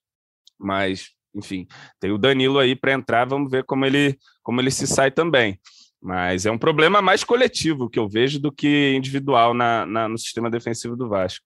mas 0.59 1.09
enfim, 1.35 1.67
tem 1.99 2.11
o 2.11 2.17
Danilo 2.17 2.59
aí 2.59 2.75
para 2.75 2.93
entrar, 2.93 3.25
vamos 3.25 3.51
ver 3.51 3.63
como 3.63 3.85
ele, 3.85 4.17
como 4.43 4.59
ele 4.61 4.71
se 4.71 4.87
sai 4.87 5.11
também. 5.11 5.59
Mas 6.01 6.45
é 6.45 6.51
um 6.51 6.57
problema 6.57 7.01
mais 7.01 7.23
coletivo 7.23 7.89
que 7.89 7.99
eu 7.99 8.07
vejo 8.07 8.39
do 8.39 8.51
que 8.51 8.93
individual 8.95 9.53
na, 9.53 9.85
na 9.85 10.07
no 10.07 10.17
sistema 10.17 10.49
defensivo 10.49 10.95
do 10.95 11.09
Vasco. 11.09 11.45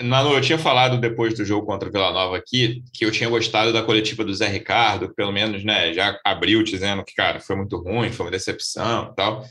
Manu, 0.00 0.34
eu 0.34 0.40
tinha 0.40 0.58
falado 0.58 0.98
depois 0.98 1.34
do 1.34 1.44
jogo 1.44 1.66
contra 1.66 1.90
Vila 1.90 2.10
Nova 2.10 2.36
aqui 2.36 2.82
que 2.92 3.04
eu 3.04 3.12
tinha 3.12 3.28
gostado 3.30 3.72
da 3.72 3.82
coletiva 3.82 4.24
do 4.24 4.34
Zé 4.34 4.48
Ricardo, 4.48 5.08
que 5.08 5.14
pelo 5.14 5.30
menos 5.30 5.62
né, 5.62 5.92
já 5.92 6.18
abriu 6.24 6.64
dizendo 6.64 7.04
que, 7.04 7.14
cara, 7.14 7.38
foi 7.38 7.54
muito 7.54 7.76
ruim, 7.76 8.10
foi 8.10 8.26
uma 8.26 8.32
decepção 8.32 9.14
tal. 9.14 9.44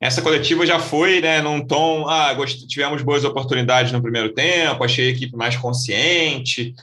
Essa 0.00 0.20
coletiva 0.20 0.66
já 0.66 0.80
foi 0.80 1.20
né, 1.20 1.40
num 1.40 1.64
tom, 1.64 2.06
ah, 2.08 2.34
tivemos 2.68 3.00
boas 3.02 3.24
oportunidades 3.24 3.92
no 3.92 4.02
primeiro 4.02 4.34
tempo, 4.34 4.82
achei 4.82 5.08
a 5.08 5.10
equipe 5.10 5.36
mais 5.36 5.56
consciente, 5.56 6.74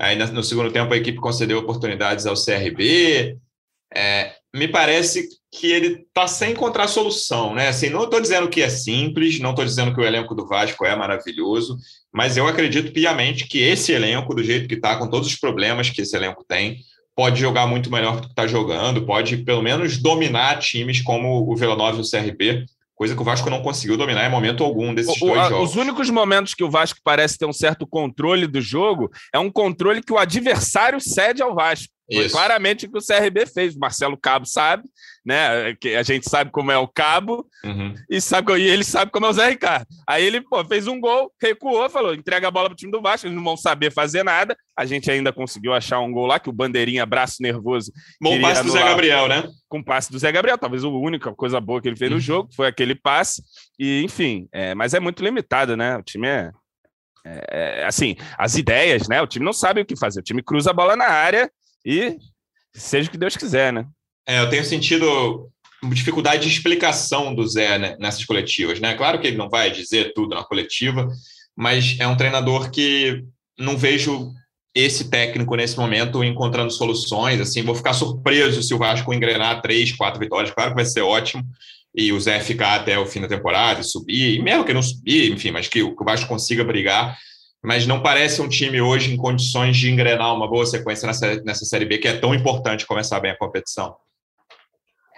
aí 0.00 0.16
no 0.16 0.42
segundo 0.42 0.72
tempo 0.72 0.92
a 0.94 0.96
equipe 0.96 1.18
concedeu 1.18 1.58
oportunidades 1.58 2.26
ao 2.26 2.34
CRB. 2.34 3.36
É, 3.94 4.32
me 4.54 4.66
parece 4.66 5.28
que 5.52 5.66
ele 5.66 6.06
está 6.06 6.26
sem 6.26 6.52
encontrar 6.52 6.88
solução, 6.88 7.54
né? 7.54 7.68
Assim, 7.68 7.90
não 7.90 8.04
estou 8.04 8.20
dizendo 8.20 8.48
que 8.48 8.62
é 8.62 8.68
simples, 8.68 9.40
não 9.40 9.50
estou 9.50 9.64
dizendo 9.64 9.92
que 9.94 10.00
o 10.00 10.04
elenco 10.04 10.34
do 10.34 10.46
Vasco 10.46 10.86
é 10.86 10.96
maravilhoso, 10.96 11.76
mas 12.12 12.36
eu 12.36 12.46
acredito 12.46 12.92
piamente 12.92 13.46
que 13.46 13.58
esse 13.58 13.92
elenco, 13.92 14.34
do 14.34 14.42
jeito 14.42 14.68
que 14.68 14.74
está, 14.74 14.96
com 14.96 15.08
todos 15.08 15.28
os 15.28 15.36
problemas 15.36 15.90
que 15.90 16.02
esse 16.02 16.16
elenco 16.16 16.44
tem, 16.46 16.78
pode 17.14 17.40
jogar 17.40 17.66
muito 17.66 17.90
melhor 17.90 18.16
do 18.16 18.22
que 18.22 18.32
está 18.32 18.46
jogando, 18.46 19.04
pode 19.04 19.38
pelo 19.38 19.60
menos 19.60 19.98
dominar 19.98 20.58
times 20.58 21.02
como 21.02 21.50
o 21.50 21.56
Vila 21.56 21.76
Nova 21.76 21.98
e 21.98 22.00
o 22.00 22.08
CRB, 22.08 22.64
coisa 23.00 23.16
que 23.16 23.22
o 23.22 23.24
Vasco 23.24 23.48
não 23.48 23.62
conseguiu 23.62 23.96
dominar 23.96 24.26
em 24.26 24.30
momento 24.30 24.62
algum 24.62 24.94
desses 24.94 25.16
o, 25.22 25.24
dois 25.24 25.48
jogos. 25.48 25.70
Os 25.70 25.76
únicos 25.76 26.10
momentos 26.10 26.52
que 26.52 26.62
o 26.62 26.70
Vasco 26.70 26.98
parece 27.02 27.38
ter 27.38 27.46
um 27.46 27.52
certo 27.52 27.86
controle 27.86 28.46
do 28.46 28.60
jogo 28.60 29.10
é 29.34 29.38
um 29.38 29.50
controle 29.50 30.02
que 30.02 30.12
o 30.12 30.18
adversário 30.18 31.00
cede 31.00 31.42
ao 31.42 31.54
Vasco. 31.54 31.90
Foi 32.12 32.28
claramente 32.28 32.86
o 32.86 32.90
que 32.90 32.98
o 32.98 33.00
CRB 33.00 33.46
fez. 33.46 33.76
O 33.76 33.78
Marcelo 33.78 34.16
Cabo 34.16 34.44
sabe, 34.44 34.84
né? 35.24 35.74
Que 35.76 35.94
a 35.94 36.02
gente 36.02 36.28
sabe 36.28 36.50
como 36.50 36.72
é 36.72 36.78
o 36.78 36.88
Cabo 36.88 37.46
uhum. 37.64 37.94
e 38.08 38.20
sabe 38.20 38.58
e 38.58 38.68
ele 38.68 38.82
sabe 38.82 39.12
como 39.12 39.26
é 39.26 39.28
o 39.28 39.32
Zé 39.32 39.48
Ricardo. 39.48 39.86
Aí 40.06 40.24
ele 40.24 40.40
pô, 40.40 40.64
fez 40.64 40.86
um 40.86 41.00
gol, 41.00 41.32
recuou, 41.40 41.88
falou: 41.88 42.14
entrega 42.14 42.48
a 42.48 42.50
bola 42.50 42.68
para 42.68 42.74
o 42.74 42.76
time 42.76 42.90
do 42.90 43.00
Vasco, 43.00 43.26
eles 43.26 43.36
não 43.36 43.44
vão 43.44 43.56
saber 43.56 43.92
fazer 43.92 44.24
nada. 44.24 44.56
A 44.76 44.84
gente 44.84 45.10
ainda 45.10 45.32
conseguiu 45.32 45.72
achar 45.72 46.00
um 46.00 46.10
gol 46.10 46.26
lá 46.26 46.40
que 46.40 46.48
o 46.48 46.52
bandeirinha, 46.52 47.06
braço 47.06 47.42
nervoso. 47.42 47.92
Bom 48.20 48.40
passe 48.40 48.64
do 48.64 48.72
Zé 48.72 48.82
Gabriel, 48.82 49.28
né? 49.28 49.48
Com 49.68 49.82
passe 49.82 50.10
do 50.10 50.18
Zé 50.18 50.32
Gabriel, 50.32 50.58
talvez 50.58 50.82
a 50.82 50.88
única 50.88 51.32
coisa 51.32 51.60
boa 51.60 51.80
que 51.80 51.88
ele 51.88 51.96
fez 51.96 52.10
uhum. 52.10 52.16
no 52.16 52.20
jogo 52.20 52.50
foi 52.54 52.66
aquele 52.66 52.94
passe. 52.94 53.42
E 53.78 54.02
enfim, 54.02 54.48
é, 54.52 54.74
mas 54.74 54.94
é 54.94 55.00
muito 55.00 55.22
limitado, 55.22 55.76
né? 55.76 55.96
O 55.96 56.02
time 56.02 56.26
é 56.26 56.50
é, 57.24 57.84
assim, 57.84 58.16
as 58.38 58.56
ideias, 58.56 59.06
né? 59.08 59.20
O 59.20 59.26
time 59.26 59.44
não 59.44 59.52
sabe 59.52 59.80
o 59.80 59.84
que 59.84 59.96
fazer. 59.96 60.20
O 60.20 60.24
time 60.24 60.42
cruza 60.42 60.70
a 60.70 60.74
bola 60.74 60.96
na 60.96 61.06
área 61.06 61.50
e 61.84 62.16
seja 62.74 63.08
o 63.08 63.10
que 63.12 63.18
Deus 63.18 63.36
quiser, 63.36 63.72
né? 63.72 63.86
É, 64.26 64.40
eu 64.40 64.48
tenho 64.50 64.64
sentido 64.64 65.50
dificuldade 65.92 66.42
de 66.42 66.54
explicação 66.54 67.34
do 67.34 67.46
Zé 67.46 67.78
né, 67.78 67.96
nessas 67.98 68.24
coletivas, 68.24 68.80
né? 68.80 68.94
Claro 68.94 69.18
que 69.18 69.26
ele 69.26 69.36
não 69.36 69.48
vai 69.48 69.70
dizer 69.70 70.12
tudo 70.14 70.34
na 70.34 70.44
coletiva, 70.44 71.08
mas 71.56 71.96
é 71.98 72.06
um 72.06 72.16
treinador 72.16 72.70
que 72.70 73.24
não 73.58 73.76
vejo 73.76 74.32
esse 74.74 75.10
técnico 75.10 75.56
nesse 75.56 75.76
momento 75.76 76.22
encontrando 76.22 76.70
soluções. 76.70 77.40
Assim, 77.40 77.62
vou 77.62 77.74
ficar 77.74 77.94
surpreso 77.94 78.62
se 78.62 78.74
o 78.74 78.78
Vasco 78.78 79.12
engrenar 79.12 79.62
três, 79.62 79.92
quatro 79.92 80.20
vitórias. 80.20 80.52
Claro 80.52 80.70
que 80.70 80.76
vai 80.76 80.84
ser 80.84 81.00
ótimo 81.00 81.42
e 81.94 82.12
o 82.12 82.20
Zé 82.20 82.40
ficar 82.40 82.76
até 82.76 82.98
o 82.98 83.06
fim 83.06 83.20
da 83.20 83.28
temporada 83.28 83.80
e 83.80 83.84
subir, 83.84 84.36
e 84.36 84.42
mesmo 84.42 84.64
que 84.64 84.72
não 84.72 84.82
subir, 84.82 85.32
enfim, 85.32 85.50
mas 85.50 85.66
que 85.66 85.82
o 85.82 85.96
Vasco 86.04 86.28
consiga 86.28 86.62
brigar 86.62 87.18
mas 87.62 87.86
não 87.86 88.02
parece 88.02 88.40
um 88.40 88.48
time 88.48 88.80
hoje 88.80 89.12
em 89.12 89.16
condições 89.16 89.76
de 89.76 89.90
engrenar 89.90 90.34
uma 90.34 90.48
boa 90.48 90.64
sequência 90.64 91.06
nessa, 91.06 91.36
nessa 91.42 91.64
Série 91.64 91.84
B, 91.84 91.98
que 91.98 92.08
é 92.08 92.18
tão 92.18 92.34
importante 92.34 92.86
começar 92.86 93.20
bem 93.20 93.30
a 93.30 93.38
competição. 93.38 93.96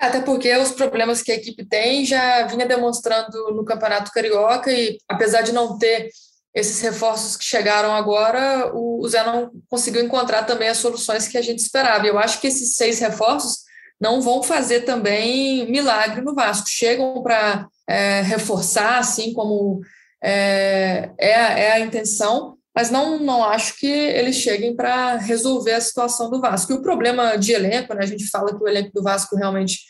Até 0.00 0.20
porque 0.20 0.54
os 0.56 0.72
problemas 0.72 1.22
que 1.22 1.30
a 1.30 1.36
equipe 1.36 1.64
tem 1.64 2.04
já 2.04 2.44
vinha 2.46 2.66
demonstrando 2.66 3.52
no 3.54 3.64
Campeonato 3.64 4.10
Carioca 4.10 4.72
e 4.72 4.98
apesar 5.08 5.42
de 5.42 5.52
não 5.52 5.78
ter 5.78 6.08
esses 6.52 6.80
reforços 6.80 7.36
que 7.36 7.44
chegaram 7.44 7.94
agora, 7.94 8.72
o 8.74 9.06
Zé 9.08 9.24
não 9.24 9.50
conseguiu 9.70 10.04
encontrar 10.04 10.42
também 10.42 10.68
as 10.68 10.78
soluções 10.78 11.28
que 11.28 11.38
a 11.38 11.42
gente 11.42 11.60
esperava. 11.60 12.06
Eu 12.06 12.18
acho 12.18 12.40
que 12.40 12.48
esses 12.48 12.74
seis 12.74 12.98
reforços 12.98 13.58
não 14.00 14.20
vão 14.20 14.42
fazer 14.42 14.80
também 14.80 15.70
milagre 15.70 16.20
no 16.20 16.34
Vasco. 16.34 16.68
Chegam 16.68 17.22
para 17.22 17.68
é, 17.88 18.20
reforçar, 18.22 18.98
assim 18.98 19.32
como 19.32 19.80
é, 20.22 21.10
é, 21.18 21.34
a, 21.34 21.58
é 21.58 21.72
a 21.72 21.80
intenção, 21.80 22.56
mas 22.74 22.90
não, 22.90 23.18
não 23.18 23.44
acho 23.44 23.76
que 23.78 23.86
eles 23.86 24.36
cheguem 24.36 24.74
para 24.74 25.16
resolver 25.16 25.72
a 25.72 25.80
situação 25.80 26.30
do 26.30 26.40
Vasco. 26.40 26.72
E 26.72 26.76
o 26.76 26.82
problema 26.82 27.36
de 27.36 27.52
elenco, 27.52 27.92
né, 27.94 28.02
a 28.02 28.06
gente 28.06 28.28
fala 28.28 28.56
que 28.56 28.62
o 28.62 28.68
elenco 28.68 28.92
do 28.94 29.02
Vasco 29.02 29.36
realmente 29.36 29.80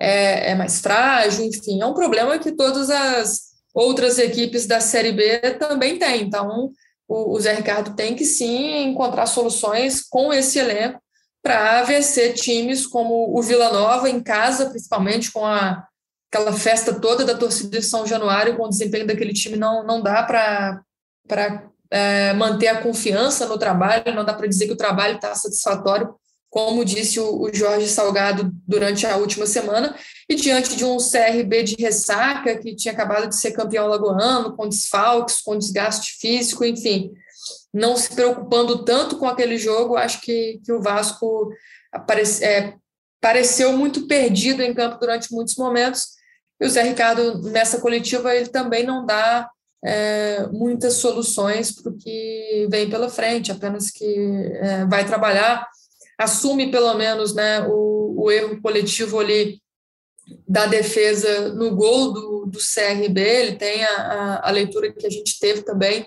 é, 0.00 0.50
é 0.50 0.54
mais 0.54 0.80
frágil, 0.80 1.44
enfim, 1.44 1.80
é 1.80 1.86
um 1.86 1.94
problema 1.94 2.38
que 2.38 2.52
todas 2.52 2.90
as 2.90 3.40
outras 3.74 4.18
equipes 4.18 4.66
da 4.66 4.80
Série 4.80 5.12
B 5.12 5.38
também 5.58 5.98
têm. 5.98 6.22
Então, 6.22 6.70
o, 7.06 7.36
o 7.36 7.40
Zé 7.40 7.54
Ricardo 7.54 7.94
tem 7.94 8.16
que 8.16 8.24
sim 8.24 8.88
encontrar 8.88 9.26
soluções 9.26 10.02
com 10.02 10.32
esse 10.32 10.58
elenco 10.58 11.00
para 11.42 11.84
vencer 11.84 12.34
times 12.34 12.86
como 12.86 13.38
o 13.38 13.40
Vila 13.40 13.72
Nova 13.72 14.10
em 14.10 14.20
casa, 14.20 14.68
principalmente 14.68 15.30
com 15.30 15.46
a 15.46 15.86
aquela 16.30 16.52
festa 16.52 16.98
toda 17.00 17.24
da 17.24 17.36
torcida 17.36 17.78
de 17.78 17.84
São 17.84 18.06
Januário 18.06 18.56
com 18.56 18.64
o 18.64 18.68
desempenho 18.68 19.06
daquele 19.06 19.32
time 19.32 19.56
não, 19.56 19.84
não 19.84 20.02
dá 20.02 20.22
para 20.22 20.82
é, 21.90 22.32
manter 22.32 22.68
a 22.68 22.82
confiança 22.82 23.46
no 23.46 23.58
trabalho, 23.58 24.14
não 24.14 24.24
dá 24.24 24.34
para 24.34 24.46
dizer 24.46 24.66
que 24.66 24.72
o 24.72 24.76
trabalho 24.76 25.16
está 25.16 25.34
satisfatório, 25.34 26.14
como 26.50 26.84
disse 26.84 27.20
o, 27.20 27.42
o, 27.42 27.54
Jorge 27.54 27.88
Salgado 27.88 28.50
durante 28.66 29.06
a 29.06 29.16
última 29.16 29.46
semana, 29.46 29.94
e 30.28 30.34
diante 30.34 30.76
de 30.76 30.84
um 30.84 30.96
CRB 30.96 31.62
de 31.62 31.76
ressaca, 31.78 32.56
que 32.56 32.74
tinha 32.74 32.92
acabado 32.92 33.28
de 33.28 33.36
ser 33.36 33.52
campeão 33.52 33.86
lagoano, 33.86 34.56
com 34.56 34.68
desfalques, 34.68 35.40
com 35.40 35.58
desgaste 35.58 36.16
físico, 36.18 36.64
enfim, 36.64 37.12
não 37.72 37.96
se 37.96 38.14
preocupando 38.14 38.84
tanto 38.84 39.16
com 39.18 39.26
aquele 39.26 39.58
jogo, 39.58 39.96
acho 39.96 40.20
que, 40.22 40.60
que 40.64 40.72
o 40.72 40.80
Vasco 40.80 41.50
aparece, 41.92 42.44
é, 42.44 42.74
pareceu 43.20 43.76
muito 43.76 44.06
perdido 44.06 44.62
em 44.62 44.74
campo 44.74 44.98
durante 44.98 45.32
muitos 45.32 45.56
momentos, 45.56 46.15
e 46.60 46.66
o 46.66 46.70
Zé 46.70 46.82
Ricardo, 46.82 47.42
nessa 47.50 47.80
coletiva, 47.80 48.34
ele 48.34 48.48
também 48.48 48.84
não 48.84 49.04
dá 49.04 49.48
é, 49.84 50.46
muitas 50.52 50.94
soluções 50.94 51.70
para 51.70 51.92
o 51.92 51.96
que 51.96 52.66
vem 52.70 52.88
pela 52.88 53.08
frente, 53.08 53.52
apenas 53.52 53.90
que 53.90 54.04
é, 54.04 54.86
vai 54.86 55.06
trabalhar, 55.06 55.68
assume 56.18 56.70
pelo 56.70 56.94
menos 56.94 57.34
né, 57.34 57.60
o, 57.68 58.24
o 58.24 58.30
erro 58.30 58.60
coletivo 58.62 59.20
ali 59.20 59.60
da 60.48 60.66
defesa 60.66 61.50
no 61.50 61.76
gol 61.76 62.12
do, 62.12 62.46
do 62.46 62.58
CRB, 62.58 63.20
ele 63.20 63.56
tem 63.56 63.84
a, 63.84 63.96
a, 63.96 64.48
a 64.48 64.50
leitura 64.50 64.92
que 64.92 65.06
a 65.06 65.10
gente 65.10 65.38
teve 65.38 65.62
também 65.62 66.06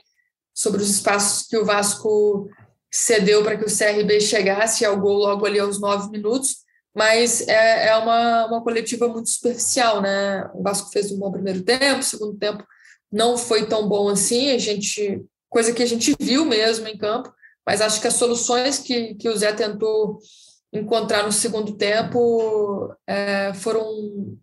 sobre 0.53 0.81
os 0.81 0.89
espaços 0.89 1.47
que 1.47 1.57
o 1.57 1.63
Vasco 1.63 2.49
cedeu 2.91 3.43
para 3.43 3.55
que 3.55 3.63
o 3.63 3.77
CRB 3.77 4.19
chegasse 4.19 4.83
ao 4.83 4.99
gol 4.99 5.19
logo 5.19 5.45
ali 5.45 5.59
aos 5.59 5.79
nove 5.79 6.09
minutos 6.09 6.57
mas 6.95 7.47
é, 7.47 7.87
é 7.87 7.95
uma, 7.97 8.47
uma 8.47 8.63
coletiva 8.63 9.07
muito 9.07 9.29
superficial, 9.29 10.01
né? 10.01 10.49
O 10.53 10.63
Vasco 10.63 10.89
fez 10.91 11.11
um 11.11 11.19
bom 11.19 11.31
primeiro 11.31 11.63
tempo, 11.63 12.03
segundo 12.03 12.37
tempo 12.37 12.63
não 13.11 13.37
foi 13.37 13.65
tão 13.65 13.87
bom 13.87 14.07
assim, 14.09 14.51
a 14.51 14.57
gente 14.57 15.25
coisa 15.49 15.73
que 15.73 15.81
a 15.81 15.85
gente 15.85 16.15
viu 16.19 16.45
mesmo 16.45 16.87
em 16.87 16.97
campo, 16.97 17.33
mas 17.65 17.81
acho 17.81 17.99
que 17.99 18.07
as 18.07 18.13
soluções 18.13 18.77
que, 18.77 19.15
que 19.15 19.27
o 19.27 19.35
Zé 19.35 19.51
tentou 19.51 20.19
encontrar 20.71 21.23
no 21.23 21.31
segundo 21.31 21.75
tempo 21.75 22.95
é, 23.07 23.51
foram 23.55 24.37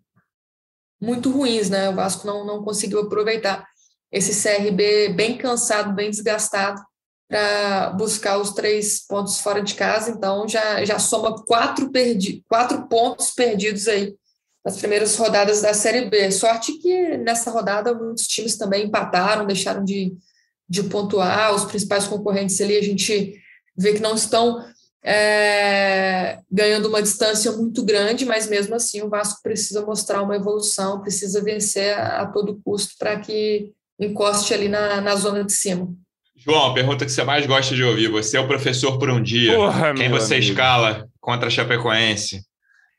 muito 1.01 1.31
ruins, 1.31 1.69
né? 1.69 1.89
O 1.89 1.95
Vasco 1.95 2.27
não, 2.27 2.45
não 2.45 2.63
conseguiu 2.63 2.99
aproveitar 2.99 3.65
esse 4.11 4.33
CRB 4.41 5.09
bem 5.09 5.37
cansado, 5.37 5.93
bem 5.93 6.09
desgastado, 6.09 6.81
para 7.27 7.89
buscar 7.91 8.37
os 8.37 8.51
três 8.51 9.05
pontos 9.05 9.39
fora 9.39 9.61
de 9.61 9.73
casa, 9.73 10.11
então 10.11 10.47
já, 10.47 10.83
já 10.85 10.97
soma 10.97 11.43
quatro, 11.43 11.91
perdi, 11.91 12.43
quatro 12.47 12.87
pontos 12.87 13.31
perdidos 13.31 13.87
aí 13.87 14.15
nas 14.63 14.77
primeiras 14.77 15.15
rodadas 15.15 15.61
da 15.61 15.73
Série 15.73 16.09
B. 16.09 16.31
Sorte 16.31 16.73
que 16.73 17.17
nessa 17.17 17.51
rodada 17.51 17.93
muitos 17.93 18.27
times 18.27 18.57
também 18.57 18.85
empataram, 18.85 19.45
deixaram 19.45 19.83
de, 19.83 20.13
de 20.69 20.83
pontuar, 20.83 21.53
os 21.53 21.65
principais 21.65 22.07
concorrentes 22.07 22.59
ali 22.61 22.77
a 22.77 22.83
gente 22.83 23.35
vê 23.77 23.93
que 23.93 24.01
não 24.01 24.15
estão 24.15 24.65
é, 25.03 26.39
ganhando 26.51 26.87
uma 26.87 27.01
distância 27.01 27.51
muito 27.51 27.83
grande, 27.83 28.25
mas 28.25 28.47
mesmo 28.47 28.75
assim 28.75 29.01
o 29.01 29.09
Vasco 29.09 29.41
precisa 29.41 29.85
mostrar 29.85 30.21
uma 30.21 30.35
evolução, 30.35 31.01
precisa 31.01 31.41
vencer 31.41 31.93
a, 31.93 32.21
a 32.21 32.25
todo 32.27 32.59
custo 32.63 32.95
para 32.97 33.19
que 33.19 33.71
encoste 33.99 34.53
ali 34.53 34.67
na, 34.67 35.01
na 35.01 35.15
zona 35.15 35.43
de 35.43 35.53
cima. 35.53 35.93
João, 36.47 36.67
a 36.67 36.73
pergunta 36.73 37.03
que 37.03 37.11
você 37.11 37.25
mais 37.25 37.45
gosta 37.45 37.75
de 37.75 37.83
ouvir. 37.83 38.07
Você 38.07 38.37
é 38.37 38.39
o 38.39 38.47
professor 38.47 38.97
por 38.97 39.09
um 39.09 39.21
dia. 39.21 39.53
Porra, 39.53 39.93
Quem 39.93 40.09
você 40.09 40.35
amigo. 40.35 40.51
escala 40.51 41.09
contra 41.19 41.47
a 41.47 41.49
Chapecoense? 41.49 42.41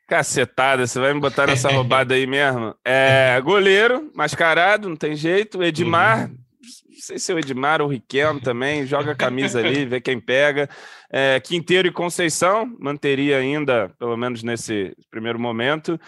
Cacetada, 0.07 0.85
você 0.85 0.99
vai 0.99 1.15
me 1.15 1.19
botar 1.19 1.47
nessa 1.47 1.67
roubada 1.69 2.13
aí 2.13 2.27
mesmo? 2.27 2.75
É, 2.85 3.41
goleiro, 3.43 4.11
mascarado, 4.15 4.87
não 4.87 4.95
tem 4.95 5.15
jeito. 5.15 5.63
Edmar, 5.63 6.29
uhum. 6.29 6.37
sei 6.99 7.17
se 7.17 7.31
é 7.31 7.35
o 7.35 7.39
Edmar 7.39 7.81
ou 7.81 7.87
o 7.87 7.91
Riquelme 7.91 8.39
também, 8.39 8.85
joga 8.85 9.13
a 9.13 9.15
camisa 9.15 9.59
ali, 9.59 9.83
vê 9.83 9.99
quem 9.99 10.19
pega. 10.19 10.69
É, 11.11 11.39
Quinteiro 11.39 11.87
e 11.87 11.91
Conceição, 11.91 12.71
manteria 12.79 13.37
ainda, 13.37 13.89
pelo 13.97 14.15
menos 14.15 14.43
nesse 14.43 14.95
primeiro 15.09 15.39
momento. 15.39 15.99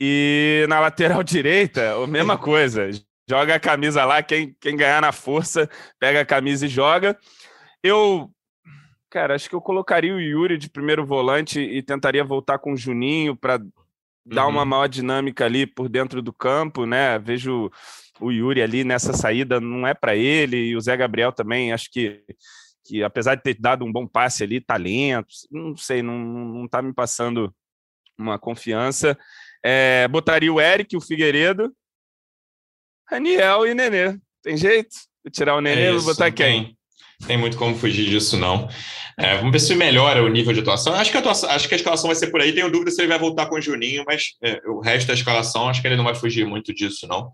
E 0.00 0.66
na 0.68 0.80
lateral 0.80 1.22
direita, 1.24 1.94
a 1.94 2.06
mesma 2.08 2.36
coisa. 2.36 2.90
Joga 3.28 3.56
a 3.56 3.60
camisa 3.60 4.04
lá, 4.04 4.22
quem, 4.22 4.56
quem 4.58 4.76
ganhar 4.76 5.02
na 5.02 5.12
força, 5.12 5.68
pega 6.00 6.22
a 6.22 6.26
camisa 6.26 6.64
e 6.64 6.68
joga. 6.68 7.18
Eu, 7.82 8.30
cara, 9.10 9.34
acho 9.34 9.48
que 9.48 9.54
eu 9.54 9.60
colocaria 9.60 10.14
o 10.14 10.20
Yuri 10.20 10.56
de 10.56 10.70
primeiro 10.70 11.04
volante 11.04 11.60
e 11.60 11.82
tentaria 11.82 12.24
voltar 12.24 12.58
com 12.58 12.72
o 12.72 12.76
Juninho 12.76 13.36
para 13.36 13.60
dar 14.24 14.44
uhum. 14.44 14.52
uma 14.52 14.64
maior 14.64 14.86
dinâmica 14.86 15.44
ali 15.44 15.66
por 15.66 15.88
dentro 15.88 16.22
do 16.22 16.32
campo, 16.32 16.86
né? 16.86 17.18
Vejo 17.18 17.70
o 18.18 18.30
Yuri 18.30 18.62
ali 18.62 18.82
nessa 18.82 19.12
saída, 19.12 19.60
não 19.60 19.86
é 19.86 19.92
para 19.92 20.16
ele, 20.16 20.56
e 20.68 20.76
o 20.76 20.80
Zé 20.80 20.96
Gabriel 20.96 21.32
também, 21.32 21.72
acho 21.72 21.90
que, 21.90 22.22
que 22.84 23.02
apesar 23.02 23.34
de 23.34 23.42
ter 23.42 23.54
dado 23.54 23.84
um 23.84 23.92
bom 23.92 24.06
passe 24.06 24.42
ali, 24.42 24.60
talento, 24.60 25.28
não 25.50 25.76
sei, 25.76 26.02
não, 26.02 26.18
não 26.18 26.68
tá 26.68 26.80
me 26.80 26.92
passando 26.92 27.54
uma 28.18 28.38
confiança. 28.38 29.16
É, 29.62 30.08
botaria 30.08 30.52
o 30.52 30.60
Eric, 30.60 30.96
o 30.96 31.00
Figueiredo, 31.00 31.72
Raniel 33.10 33.66
e 33.66 33.74
Nenê. 33.74 34.18
Tem 34.42 34.56
jeito? 34.56 34.94
Vou 35.24 35.30
tirar 35.30 35.56
o 35.56 35.60
Nenê, 35.60 35.86
é 35.86 35.92
vou 35.92 36.02
botar 36.02 36.30
quem? 36.30 36.64
Tem, 36.64 36.76
tem 37.26 37.36
muito 37.36 37.56
como 37.56 37.76
fugir 37.76 38.08
disso, 38.08 38.36
não. 38.36 38.68
É, 39.18 39.36
vamos 39.36 39.50
ver 39.50 39.58
se 39.58 39.74
melhora 39.74 40.22
o 40.22 40.28
nível 40.28 40.52
de 40.52 40.60
atuação. 40.60 40.94
Acho 40.94 41.10
que 41.10 41.16
a, 41.16 41.20
atuação, 41.20 41.50
acho 41.50 41.66
que 41.66 41.74
a 41.74 41.76
escalação 41.76 42.08
vai 42.08 42.16
ser 42.16 42.28
por 42.28 42.40
aí. 42.40 42.52
Tenho 42.52 42.70
dúvida 42.70 42.90
se 42.90 43.00
ele 43.00 43.08
vai 43.08 43.18
voltar 43.18 43.46
com 43.46 43.56
o 43.56 43.60
Juninho, 43.60 44.04
mas 44.06 44.34
é, 44.42 44.60
o 44.66 44.80
resto 44.80 45.08
da 45.08 45.14
escalação, 45.14 45.68
acho 45.68 45.80
que 45.80 45.88
ele 45.88 45.96
não 45.96 46.04
vai 46.04 46.14
fugir 46.14 46.46
muito 46.46 46.72
disso, 46.72 47.06
não. 47.08 47.30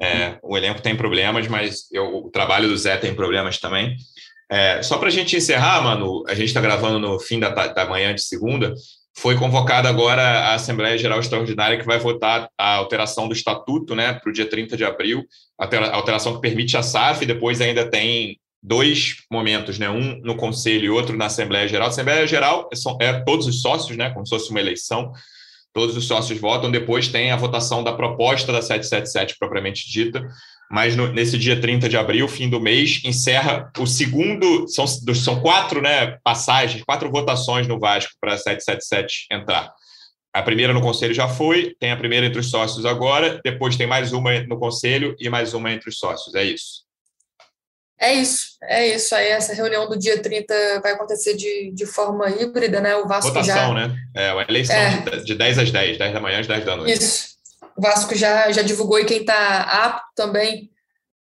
É, 0.00 0.38
o 0.42 0.56
elenco 0.56 0.80
tem 0.80 0.96
problemas, 0.96 1.48
mas 1.48 1.90
eu, 1.92 2.24
o 2.24 2.30
trabalho 2.30 2.68
do 2.68 2.76
Zé 2.76 2.96
tem 2.96 3.14
problemas 3.14 3.58
também. 3.58 3.96
É, 4.50 4.82
só 4.82 4.98
para 4.98 5.08
a 5.08 5.12
gente 5.12 5.36
encerrar, 5.36 5.82
mano, 5.82 6.24
a 6.26 6.34
gente 6.34 6.46
está 6.46 6.60
gravando 6.60 6.98
no 6.98 7.20
fim 7.20 7.38
da, 7.38 7.48
da 7.48 7.86
manhã 7.86 8.14
de 8.14 8.22
segunda. 8.22 8.72
Foi 9.20 9.36
convocada 9.36 9.86
agora 9.86 10.22
a 10.22 10.54
Assembleia 10.54 10.96
Geral 10.96 11.20
Extraordinária 11.20 11.78
que 11.78 11.84
vai 11.84 11.98
votar 11.98 12.48
a 12.56 12.76
alteração 12.76 13.28
do 13.28 13.34
estatuto 13.34 13.94
né, 13.94 14.14
para 14.14 14.30
o 14.30 14.32
dia 14.32 14.48
30 14.48 14.78
de 14.78 14.82
abril, 14.82 15.26
a 15.60 15.94
alteração 15.94 16.36
que 16.36 16.40
permite 16.40 16.74
a 16.74 16.82
SAF, 16.82 17.26
depois 17.26 17.60
ainda 17.60 17.84
tem 17.84 18.40
dois 18.62 19.16
momentos, 19.30 19.78
né? 19.78 19.90
Um 19.90 20.18
no 20.22 20.36
conselho 20.36 20.86
e 20.86 20.88
outro 20.88 21.18
na 21.18 21.26
Assembleia 21.26 21.68
Geral. 21.68 21.88
A 21.88 21.90
Assembleia 21.90 22.26
Geral 22.26 22.70
são 22.72 22.96
é 22.98 23.20
todos 23.20 23.46
os 23.46 23.60
sócios, 23.60 23.94
né? 23.94 24.08
Como 24.08 24.24
se 24.24 24.30
fosse 24.30 24.50
uma 24.50 24.60
eleição. 24.60 25.12
Todos 25.74 25.94
os 25.98 26.06
sócios 26.06 26.40
votam. 26.40 26.70
Depois 26.70 27.08
tem 27.08 27.30
a 27.30 27.36
votação 27.36 27.84
da 27.84 27.92
proposta 27.92 28.50
da 28.50 28.62
777 28.62 29.36
propriamente 29.38 29.86
dita. 29.86 30.26
Mas 30.70 30.94
no, 30.94 31.12
nesse 31.12 31.36
dia 31.36 31.60
30 31.60 31.88
de 31.88 31.96
abril, 31.96 32.28
fim 32.28 32.48
do 32.48 32.60
mês, 32.60 33.00
encerra 33.04 33.72
o 33.76 33.86
segundo. 33.86 34.68
São, 34.68 34.86
são 34.86 35.40
quatro 35.40 35.82
né, 35.82 36.18
passagens, 36.22 36.84
quatro 36.84 37.10
votações 37.10 37.66
no 37.66 37.78
Vasco 37.78 38.12
para 38.20 38.34
a 38.34 38.38
777 38.38 39.26
entrar. 39.32 39.72
A 40.32 40.42
primeira 40.42 40.72
no 40.72 40.80
conselho 40.80 41.12
já 41.12 41.26
foi, 41.26 41.74
tem 41.80 41.90
a 41.90 41.96
primeira 41.96 42.26
entre 42.26 42.38
os 42.38 42.50
sócios 42.50 42.86
agora, 42.86 43.40
depois 43.44 43.76
tem 43.76 43.88
mais 43.88 44.12
uma 44.12 44.40
no 44.42 44.60
conselho 44.60 45.16
e 45.18 45.28
mais 45.28 45.54
uma 45.54 45.72
entre 45.72 45.88
os 45.88 45.98
sócios. 45.98 46.36
É 46.36 46.44
isso. 46.44 46.84
É 48.00 48.14
isso, 48.14 48.56
é 48.62 48.94
isso. 48.94 49.14
Aí 49.14 49.26
essa 49.26 49.52
reunião 49.52 49.88
do 49.88 49.98
dia 49.98 50.22
30 50.22 50.80
vai 50.80 50.92
acontecer 50.92 51.34
de, 51.34 51.72
de 51.74 51.84
forma 51.84 52.30
híbrida, 52.30 52.80
né? 52.80 52.94
O 52.96 53.08
Vasco 53.08 53.32
Votação, 53.32 53.74
já... 53.74 53.88
né? 53.88 53.96
É, 54.14 54.32
uma 54.32 54.42
eleição 54.48 54.76
é. 54.76 55.00
De, 55.00 55.24
de 55.24 55.34
10 55.34 55.58
às 55.58 55.70
10, 55.70 55.98
10 55.98 56.14
da 56.14 56.20
manhã 56.20 56.40
às 56.40 56.46
10 56.46 56.64
da 56.64 56.76
noite. 56.76 56.92
Isso. 56.92 57.39
O 57.80 57.82
Vasco 57.82 58.14
já, 58.14 58.52
já 58.52 58.60
divulgou 58.60 58.98
e 58.98 59.06
quem 59.06 59.22
está 59.22 59.62
apto 59.62 60.04
também 60.14 60.70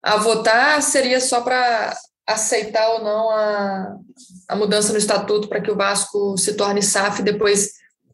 a 0.03 0.17
votar 0.17 0.81
seria 0.81 1.21
só 1.21 1.39
para 1.39 1.97
aceitar 2.27 2.85
ou 2.95 3.01
não 3.01 3.29
a, 3.29 3.95
a 4.49 4.55
mudança 4.57 4.91
no 4.91 4.97
estatuto 4.97 5.47
para 5.47 5.61
que 5.61 5.71
o 5.71 5.75
Vasco 5.77 6.37
se 6.37 6.55
torne 6.55 6.83
SAF 6.83 7.23
depois 7.23 7.71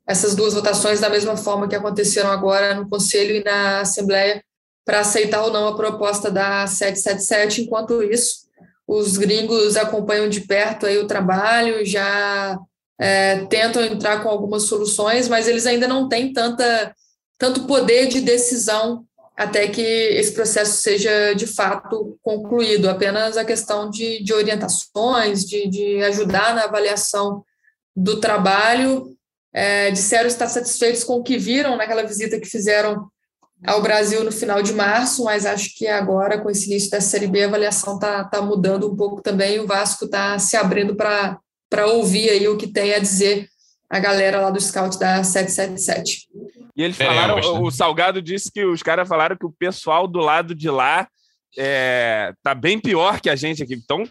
essas 0.08 0.36
duas 0.36 0.53
votações 0.53 0.99
da 0.99 1.10
mesma 1.10 1.36
forma 1.36 1.67
que 1.67 1.75
aconteceram 1.75 2.29
agora 2.29 2.75
no 2.75 2.88
Conselho 2.88 3.38
e 3.38 3.43
na 3.43 3.79
Assembleia 3.79 4.43
para 4.86 4.99
aceitar 4.99 5.41
ou 5.41 5.51
não 5.51 5.67
a 5.67 5.75
proposta 5.75 6.29
da 6.29 6.67
777. 6.67 7.63
Enquanto 7.63 8.03
isso, 8.03 8.45
os 8.88 9.17
gringos 9.17 9.75
acompanham 9.75 10.29
de 10.29 10.41
perto 10.41 10.86
aí 10.86 10.99
o 10.99 11.08
trabalho, 11.08 11.84
já 11.84 12.60
é, 13.01 13.43
tentam 13.47 13.84
entrar 13.84 14.21
com 14.21 14.29
algumas 14.29 14.67
soluções, 14.67 15.27
mas 15.27 15.47
eles 15.47 15.65
ainda 15.65 15.88
não 15.88 16.08
têm 16.08 16.31
tanta, 16.31 16.93
tanto 17.38 17.65
poder 17.65 18.08
de 18.08 18.21
decisão 18.21 19.06
até 19.36 19.67
que 19.67 19.82
esse 19.82 20.32
processo 20.32 20.82
seja 20.82 21.34
de 21.34 21.45
fato 21.45 22.17
concluído. 22.24 22.89
Apenas 22.89 23.36
a 23.36 23.43
questão 23.43 23.89
de, 23.89 24.24
de 24.24 24.34
orientações, 24.34 25.43
de, 25.43 25.67
de 25.67 26.02
ajudar 26.04 26.56
na 26.56 26.63
avaliação 26.63 27.43
do 27.95 28.19
trabalho. 28.19 29.12
É, 29.54 29.89
disseram 29.91 30.28
estar 30.28 30.48
satisfeitos 30.48 31.04
com 31.04 31.15
o 31.15 31.24
que 31.24 31.38
viram 31.38 31.78
naquela 31.78 32.04
visita 32.04 32.39
que 32.39 32.45
fizeram 32.45 33.08
ao 33.65 33.82
Brasil 33.82 34.24
no 34.24 34.32
final 34.32 34.62
de 34.62 34.74
março, 34.74 35.24
mas 35.24 35.45
acho 35.45 35.74
que 35.78 35.88
agora, 35.88 36.39
com 36.39 36.50
esse 36.50 36.69
início 36.69 36.91
da 36.91 37.00
Série 37.00 37.28
B, 37.28 37.43
a 37.43 37.48
avaliação 37.48 37.95
está 37.95 38.24
tá 38.26 38.41
mudando 38.41 38.91
um 38.91 38.95
pouco 38.95 39.21
também. 39.21 39.60
O 39.60 39.67
Vasco 39.67 40.06
está 40.06 40.38
se 40.39 40.58
abrindo 40.58 40.95
para 40.95 41.88
ouvir 41.88 42.30
aí 42.30 42.48
o 42.48 42.58
que 42.58 42.67
tem 42.67 42.93
a 42.93 43.00
dizer 43.00 43.48
a 43.89 44.00
galera 44.00 44.41
lá 44.41 44.50
do 44.50 44.60
scout 44.60 45.00
da 45.00 45.24
777. 45.24 46.28
E 46.76 46.84
eles 46.84 46.98
falaram, 46.98 47.36
né? 47.36 47.42
o 47.42 47.72
Salgado 47.72 48.22
disse 48.22 48.52
que 48.52 48.66
os 48.66 48.84
caras 48.84 49.08
falaram 49.08 49.38
que 49.38 49.46
o 49.46 49.56
pessoal 49.58 50.08
do 50.08 50.20
lado 50.20 50.54
de 50.54 50.70
lá 50.70 51.08
é, 51.58 52.34
tá 52.44 52.54
bem 52.54 52.80
pior 52.80 53.22
que 53.22 53.30
a 53.30 53.36
gente 53.36 53.64
aqui. 53.64 53.74
Então, 53.74 54.04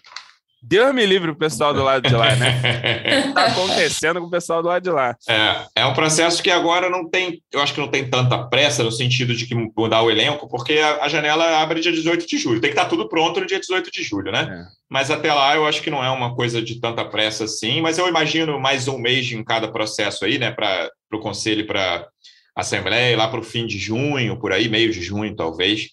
Deus 0.66 0.94
me 0.94 1.04
livre 1.04 1.30
o 1.30 1.36
pessoal 1.36 1.74
do 1.74 1.82
lado 1.82 2.08
de 2.08 2.14
lá, 2.14 2.34
né? 2.36 3.28
Está 3.28 3.46
acontecendo 3.52 4.18
com 4.18 4.28
o 4.28 4.30
pessoal 4.30 4.62
do 4.62 4.68
lado 4.68 4.82
de 4.82 4.88
lá. 4.88 5.14
É, 5.28 5.82
é 5.82 5.84
um 5.84 5.92
processo 5.92 6.42
que 6.42 6.50
agora 6.50 6.88
não 6.88 7.08
tem, 7.08 7.42
eu 7.52 7.60
acho 7.60 7.74
que 7.74 7.80
não 7.80 7.88
tem 7.88 8.08
tanta 8.08 8.38
pressa 8.48 8.82
no 8.82 8.90
sentido 8.90 9.34
de 9.34 9.44
que 9.46 9.54
mudar 9.54 10.00
o 10.00 10.10
elenco, 10.10 10.48
porque 10.48 10.78
a, 10.78 11.04
a 11.04 11.08
janela 11.08 11.60
abre 11.60 11.80
dia 11.80 11.92
18 11.92 12.26
de 12.26 12.38
julho. 12.38 12.62
Tem 12.62 12.70
que 12.70 12.78
estar 12.78 12.88
tudo 12.88 13.10
pronto 13.10 13.40
no 13.40 13.46
dia 13.46 13.60
18 13.60 13.90
de 13.90 14.02
julho, 14.02 14.32
né? 14.32 14.48
É. 14.50 14.74
Mas 14.88 15.10
até 15.10 15.34
lá 15.34 15.54
eu 15.54 15.66
acho 15.66 15.82
que 15.82 15.90
não 15.90 16.02
é 16.02 16.08
uma 16.08 16.34
coisa 16.34 16.62
de 16.62 16.80
tanta 16.80 17.04
pressa 17.04 17.44
assim, 17.44 17.82
mas 17.82 17.98
eu 17.98 18.08
imagino 18.08 18.58
mais 18.58 18.88
um 18.88 18.96
mês 18.96 19.30
em 19.32 19.44
cada 19.44 19.70
processo 19.70 20.24
aí, 20.24 20.38
né? 20.38 20.50
Para 20.50 20.90
o 21.12 21.20
conselho 21.20 21.66
para 21.66 22.06
Assembleia, 22.54 23.16
lá 23.16 23.28
para 23.28 23.40
o 23.40 23.44
fim 23.44 23.66
de 23.66 23.78
junho, 23.78 24.38
por 24.38 24.52
aí, 24.52 24.68
meio 24.68 24.92
de 24.92 25.02
junho, 25.02 25.34
talvez 25.34 25.90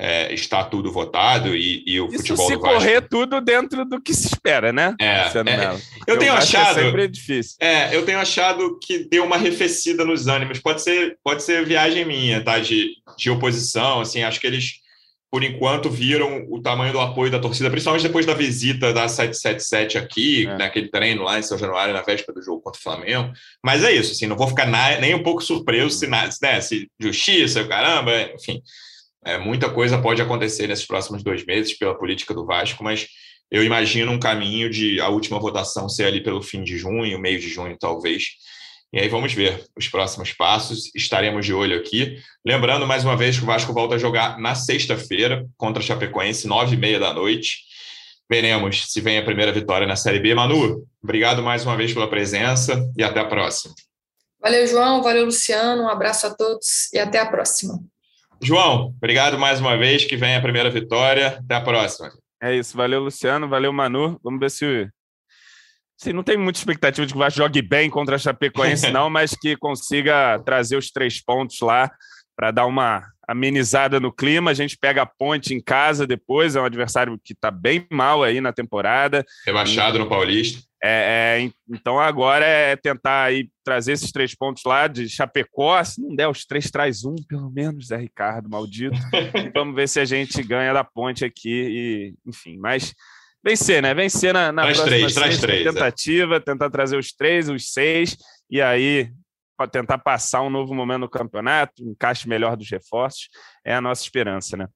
é, 0.00 0.32
está 0.32 0.64
tudo 0.64 0.90
votado 0.90 1.54
e, 1.54 1.84
e 1.86 2.00
o 2.00 2.06
Isso 2.06 2.18
futebol 2.18 2.46
se 2.46 2.54
do 2.54 2.60
Vasco... 2.62 2.74
correr 2.74 3.02
tudo 3.02 3.38
dentro 3.38 3.84
do 3.84 4.00
que 4.00 4.14
se 4.14 4.28
espera, 4.28 4.72
né? 4.72 4.94
É, 4.98 5.06
é 5.06 5.76
eu 6.06 6.18
tenho 6.18 6.32
achado 6.32 6.80
é 6.80 6.84
sempre 6.84 7.06
difícil. 7.06 7.56
É, 7.60 7.94
eu 7.94 8.02
tenho 8.02 8.18
achado 8.18 8.78
que 8.82 9.00
deu 9.00 9.24
uma 9.24 9.36
arrefecida 9.36 10.02
nos 10.02 10.26
ânimos. 10.26 10.58
Pode 10.58 10.80
ser, 10.80 11.18
pode 11.22 11.42
ser 11.42 11.66
viagem 11.66 12.06
minha, 12.06 12.42
tá? 12.42 12.58
De, 12.58 12.94
de 13.18 13.28
oposição, 13.28 14.00
assim, 14.00 14.22
acho 14.22 14.40
que 14.40 14.46
eles 14.46 14.80
por 15.30 15.44
enquanto 15.44 15.88
viram 15.88 16.44
o 16.50 16.60
tamanho 16.60 16.92
do 16.92 16.98
apoio 16.98 17.30
da 17.30 17.38
torcida, 17.38 17.70
principalmente 17.70 18.02
depois 18.02 18.26
da 18.26 18.34
visita 18.34 18.92
da 18.92 19.06
777 19.06 19.96
aqui, 19.96 20.46
é. 20.46 20.58
naquele 20.58 20.88
treino 20.88 21.22
lá 21.22 21.38
em 21.38 21.42
São 21.42 21.56
Januário, 21.56 21.94
na 21.94 22.02
véspera 22.02 22.34
do 22.34 22.44
jogo 22.44 22.60
contra 22.60 22.80
o 22.80 22.82
Flamengo. 22.82 23.32
Mas 23.64 23.84
é 23.84 23.92
isso, 23.92 24.10
assim, 24.10 24.26
não 24.26 24.36
vou 24.36 24.48
ficar 24.48 24.66
na, 24.66 24.98
nem 24.98 25.14
um 25.14 25.22
pouco 25.22 25.40
surpreso 25.40 25.90
se, 25.90 26.08
né, 26.08 26.60
se 26.60 26.90
justiça, 26.98 27.64
caramba, 27.64 28.12
enfim. 28.34 28.60
É, 29.24 29.38
muita 29.38 29.70
coisa 29.70 30.00
pode 30.00 30.20
acontecer 30.20 30.66
nesses 30.66 30.86
próximos 30.86 31.22
dois 31.22 31.44
meses 31.44 31.78
pela 31.78 31.96
política 31.96 32.34
do 32.34 32.44
Vasco, 32.44 32.82
mas 32.82 33.06
eu 33.50 33.62
imagino 33.62 34.10
um 34.10 34.18
caminho 34.18 34.68
de 34.68 35.00
a 35.00 35.08
última 35.08 35.38
votação 35.38 35.88
ser 35.88 36.04
ali 36.04 36.22
pelo 36.22 36.42
fim 36.42 36.64
de 36.64 36.76
junho, 36.76 37.18
meio 37.20 37.38
de 37.38 37.48
junho, 37.48 37.76
talvez. 37.78 38.30
E 38.92 38.98
aí 38.98 39.08
vamos 39.08 39.32
ver 39.32 39.64
os 39.76 39.88
próximos 39.88 40.32
passos. 40.32 40.92
Estaremos 40.94 41.46
de 41.46 41.54
olho 41.54 41.76
aqui. 41.76 42.18
Lembrando 42.44 42.86
mais 42.86 43.04
uma 43.04 43.16
vez 43.16 43.36
que 43.36 43.44
o 43.44 43.46
Vasco 43.46 43.72
volta 43.72 43.94
a 43.94 43.98
jogar 43.98 44.38
na 44.38 44.54
sexta-feira 44.54 45.46
contra 45.56 45.82
a 45.82 45.86
Chapecoense, 45.86 46.48
nove 46.48 46.74
e 46.74 46.78
meia 46.78 46.98
da 46.98 47.14
noite. 47.14 47.58
Veremos 48.28 48.86
se 48.90 49.00
vem 49.00 49.18
a 49.18 49.24
primeira 49.24 49.52
vitória 49.52 49.86
na 49.86 49.96
Série 49.96 50.20
B. 50.20 50.34
Manu, 50.34 50.86
obrigado 51.02 51.42
mais 51.42 51.64
uma 51.64 51.76
vez 51.76 51.92
pela 51.92 52.08
presença 52.08 52.88
e 52.96 53.02
até 53.02 53.20
a 53.20 53.24
próxima. 53.24 53.74
Valeu, 54.40 54.66
João. 54.66 55.02
Valeu, 55.02 55.24
Luciano. 55.24 55.82
Um 55.82 55.88
abraço 55.88 56.26
a 56.26 56.34
todos 56.34 56.92
e 56.92 56.98
até 56.98 57.18
a 57.18 57.26
próxima. 57.26 57.78
João, 58.42 58.94
obrigado 58.96 59.38
mais 59.38 59.60
uma 59.60 59.76
vez. 59.76 60.04
Que 60.04 60.16
venha 60.16 60.38
a 60.38 60.42
primeira 60.42 60.70
vitória. 60.70 61.38
Até 61.44 61.54
a 61.56 61.60
próxima. 61.60 62.10
É 62.42 62.56
isso. 62.56 62.76
Valeu, 62.76 63.00
Luciano. 63.00 63.48
Valeu, 63.48 63.72
Manu. 63.72 64.18
Vamos 64.22 64.40
ver 64.40 64.50
se. 64.50 64.88
Sim, 66.02 66.14
não 66.14 66.22
tem 66.22 66.38
muita 66.38 66.58
expectativa 66.58 67.06
de 67.06 67.12
que 67.12 67.16
o 67.18 67.20
Vasco 67.20 67.36
jogue 67.36 67.60
bem 67.60 67.90
contra 67.90 68.16
a 68.16 68.18
Chapecoense, 68.18 68.88
não, 68.90 69.10
mas 69.10 69.36
que 69.38 69.54
consiga 69.54 70.38
trazer 70.38 70.78
os 70.78 70.90
três 70.90 71.22
pontos 71.22 71.60
lá 71.60 71.90
para 72.34 72.50
dar 72.50 72.64
uma 72.64 73.06
amenizada 73.28 74.00
no 74.00 74.10
clima. 74.10 74.50
A 74.50 74.54
gente 74.54 74.78
pega 74.78 75.02
a 75.02 75.06
ponte 75.06 75.52
em 75.52 75.60
casa 75.60 76.06
depois, 76.06 76.56
é 76.56 76.60
um 76.60 76.64
adversário 76.64 77.20
que 77.22 77.34
está 77.34 77.50
bem 77.50 77.86
mal 77.92 78.22
aí 78.22 78.40
na 78.40 78.50
temporada. 78.50 79.22
Rebaixado 79.44 79.98
no 79.98 80.08
Paulista. 80.08 80.62
É, 80.82 81.42
é, 81.42 81.50
então 81.68 82.00
agora 82.00 82.46
é 82.46 82.74
tentar 82.76 83.24
aí 83.24 83.50
trazer 83.62 83.92
esses 83.92 84.10
três 84.10 84.34
pontos 84.34 84.62
lá 84.64 84.86
de 84.86 85.06
Chapecó. 85.06 85.84
Se 85.84 86.00
não 86.00 86.16
der 86.16 86.28
os 86.28 86.46
três, 86.46 86.70
traz 86.70 87.04
um, 87.04 87.14
pelo 87.28 87.50
menos, 87.50 87.88
Zé 87.88 87.98
Ricardo, 87.98 88.48
maldito. 88.48 88.96
vamos 89.54 89.74
ver 89.74 89.86
se 89.86 90.00
a 90.00 90.06
gente 90.06 90.42
ganha 90.42 90.72
da 90.72 90.82
ponte 90.82 91.26
aqui. 91.26 91.50
E, 91.68 92.14
enfim, 92.26 92.56
mas 92.56 92.94
vencer, 93.42 93.82
né? 93.82 93.94
Vencer 93.94 94.32
na, 94.32 94.52
na 94.52 94.62
traz 94.62 94.76
próxima 94.78 94.96
três, 94.96 95.14
traz 95.14 95.38
três, 95.38 95.66
é. 95.66 95.72
tentativa, 95.72 96.36
é. 96.36 96.40
tentar 96.40 96.70
trazer 96.70 96.96
os 96.96 97.12
três, 97.12 97.48
os 97.48 97.72
seis, 97.72 98.16
e 98.50 98.60
aí 98.60 99.10
para 99.56 99.68
tentar 99.68 99.98
passar 99.98 100.40
um 100.40 100.48
novo 100.48 100.74
momento 100.74 101.00
no 101.00 101.08
campeonato, 101.08 101.84
um 101.84 101.90
encaixe 101.90 102.26
melhor 102.26 102.56
dos 102.56 102.70
reforços, 102.70 103.28
é 103.62 103.74
a 103.74 103.80
nossa 103.80 104.02
esperança, 104.02 104.56
né? 104.56 104.66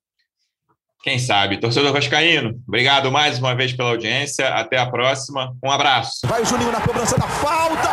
Quem 1.03 1.19
sabe? 1.19 1.59
Torcedor 1.59 1.93
Vascaíno, 1.93 2.59
obrigado 2.67 3.11
mais 3.11 3.39
uma 3.39 3.55
vez 3.55 3.75
pela 3.75 3.91
audiência. 3.91 4.49
Até 4.49 4.79
a 4.79 4.87
próxima. 4.87 5.55
Um 5.63 5.71
abraço. 5.71 6.27
Vai 6.27 6.41
o 6.41 6.47
Juninho 6.47 6.73
na 6.73 6.81
cobrança 6.81 7.19
da 7.19 7.29
falta. 7.29 7.93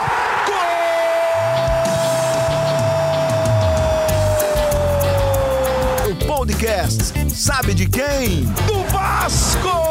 Gol! 6.05 6.11
O 6.11 6.15
podcast 6.37 7.29
sabe 7.29 7.73
de 7.73 7.89
quem? 7.89 8.43
Do 8.65 8.83
Vasco! 8.85 9.90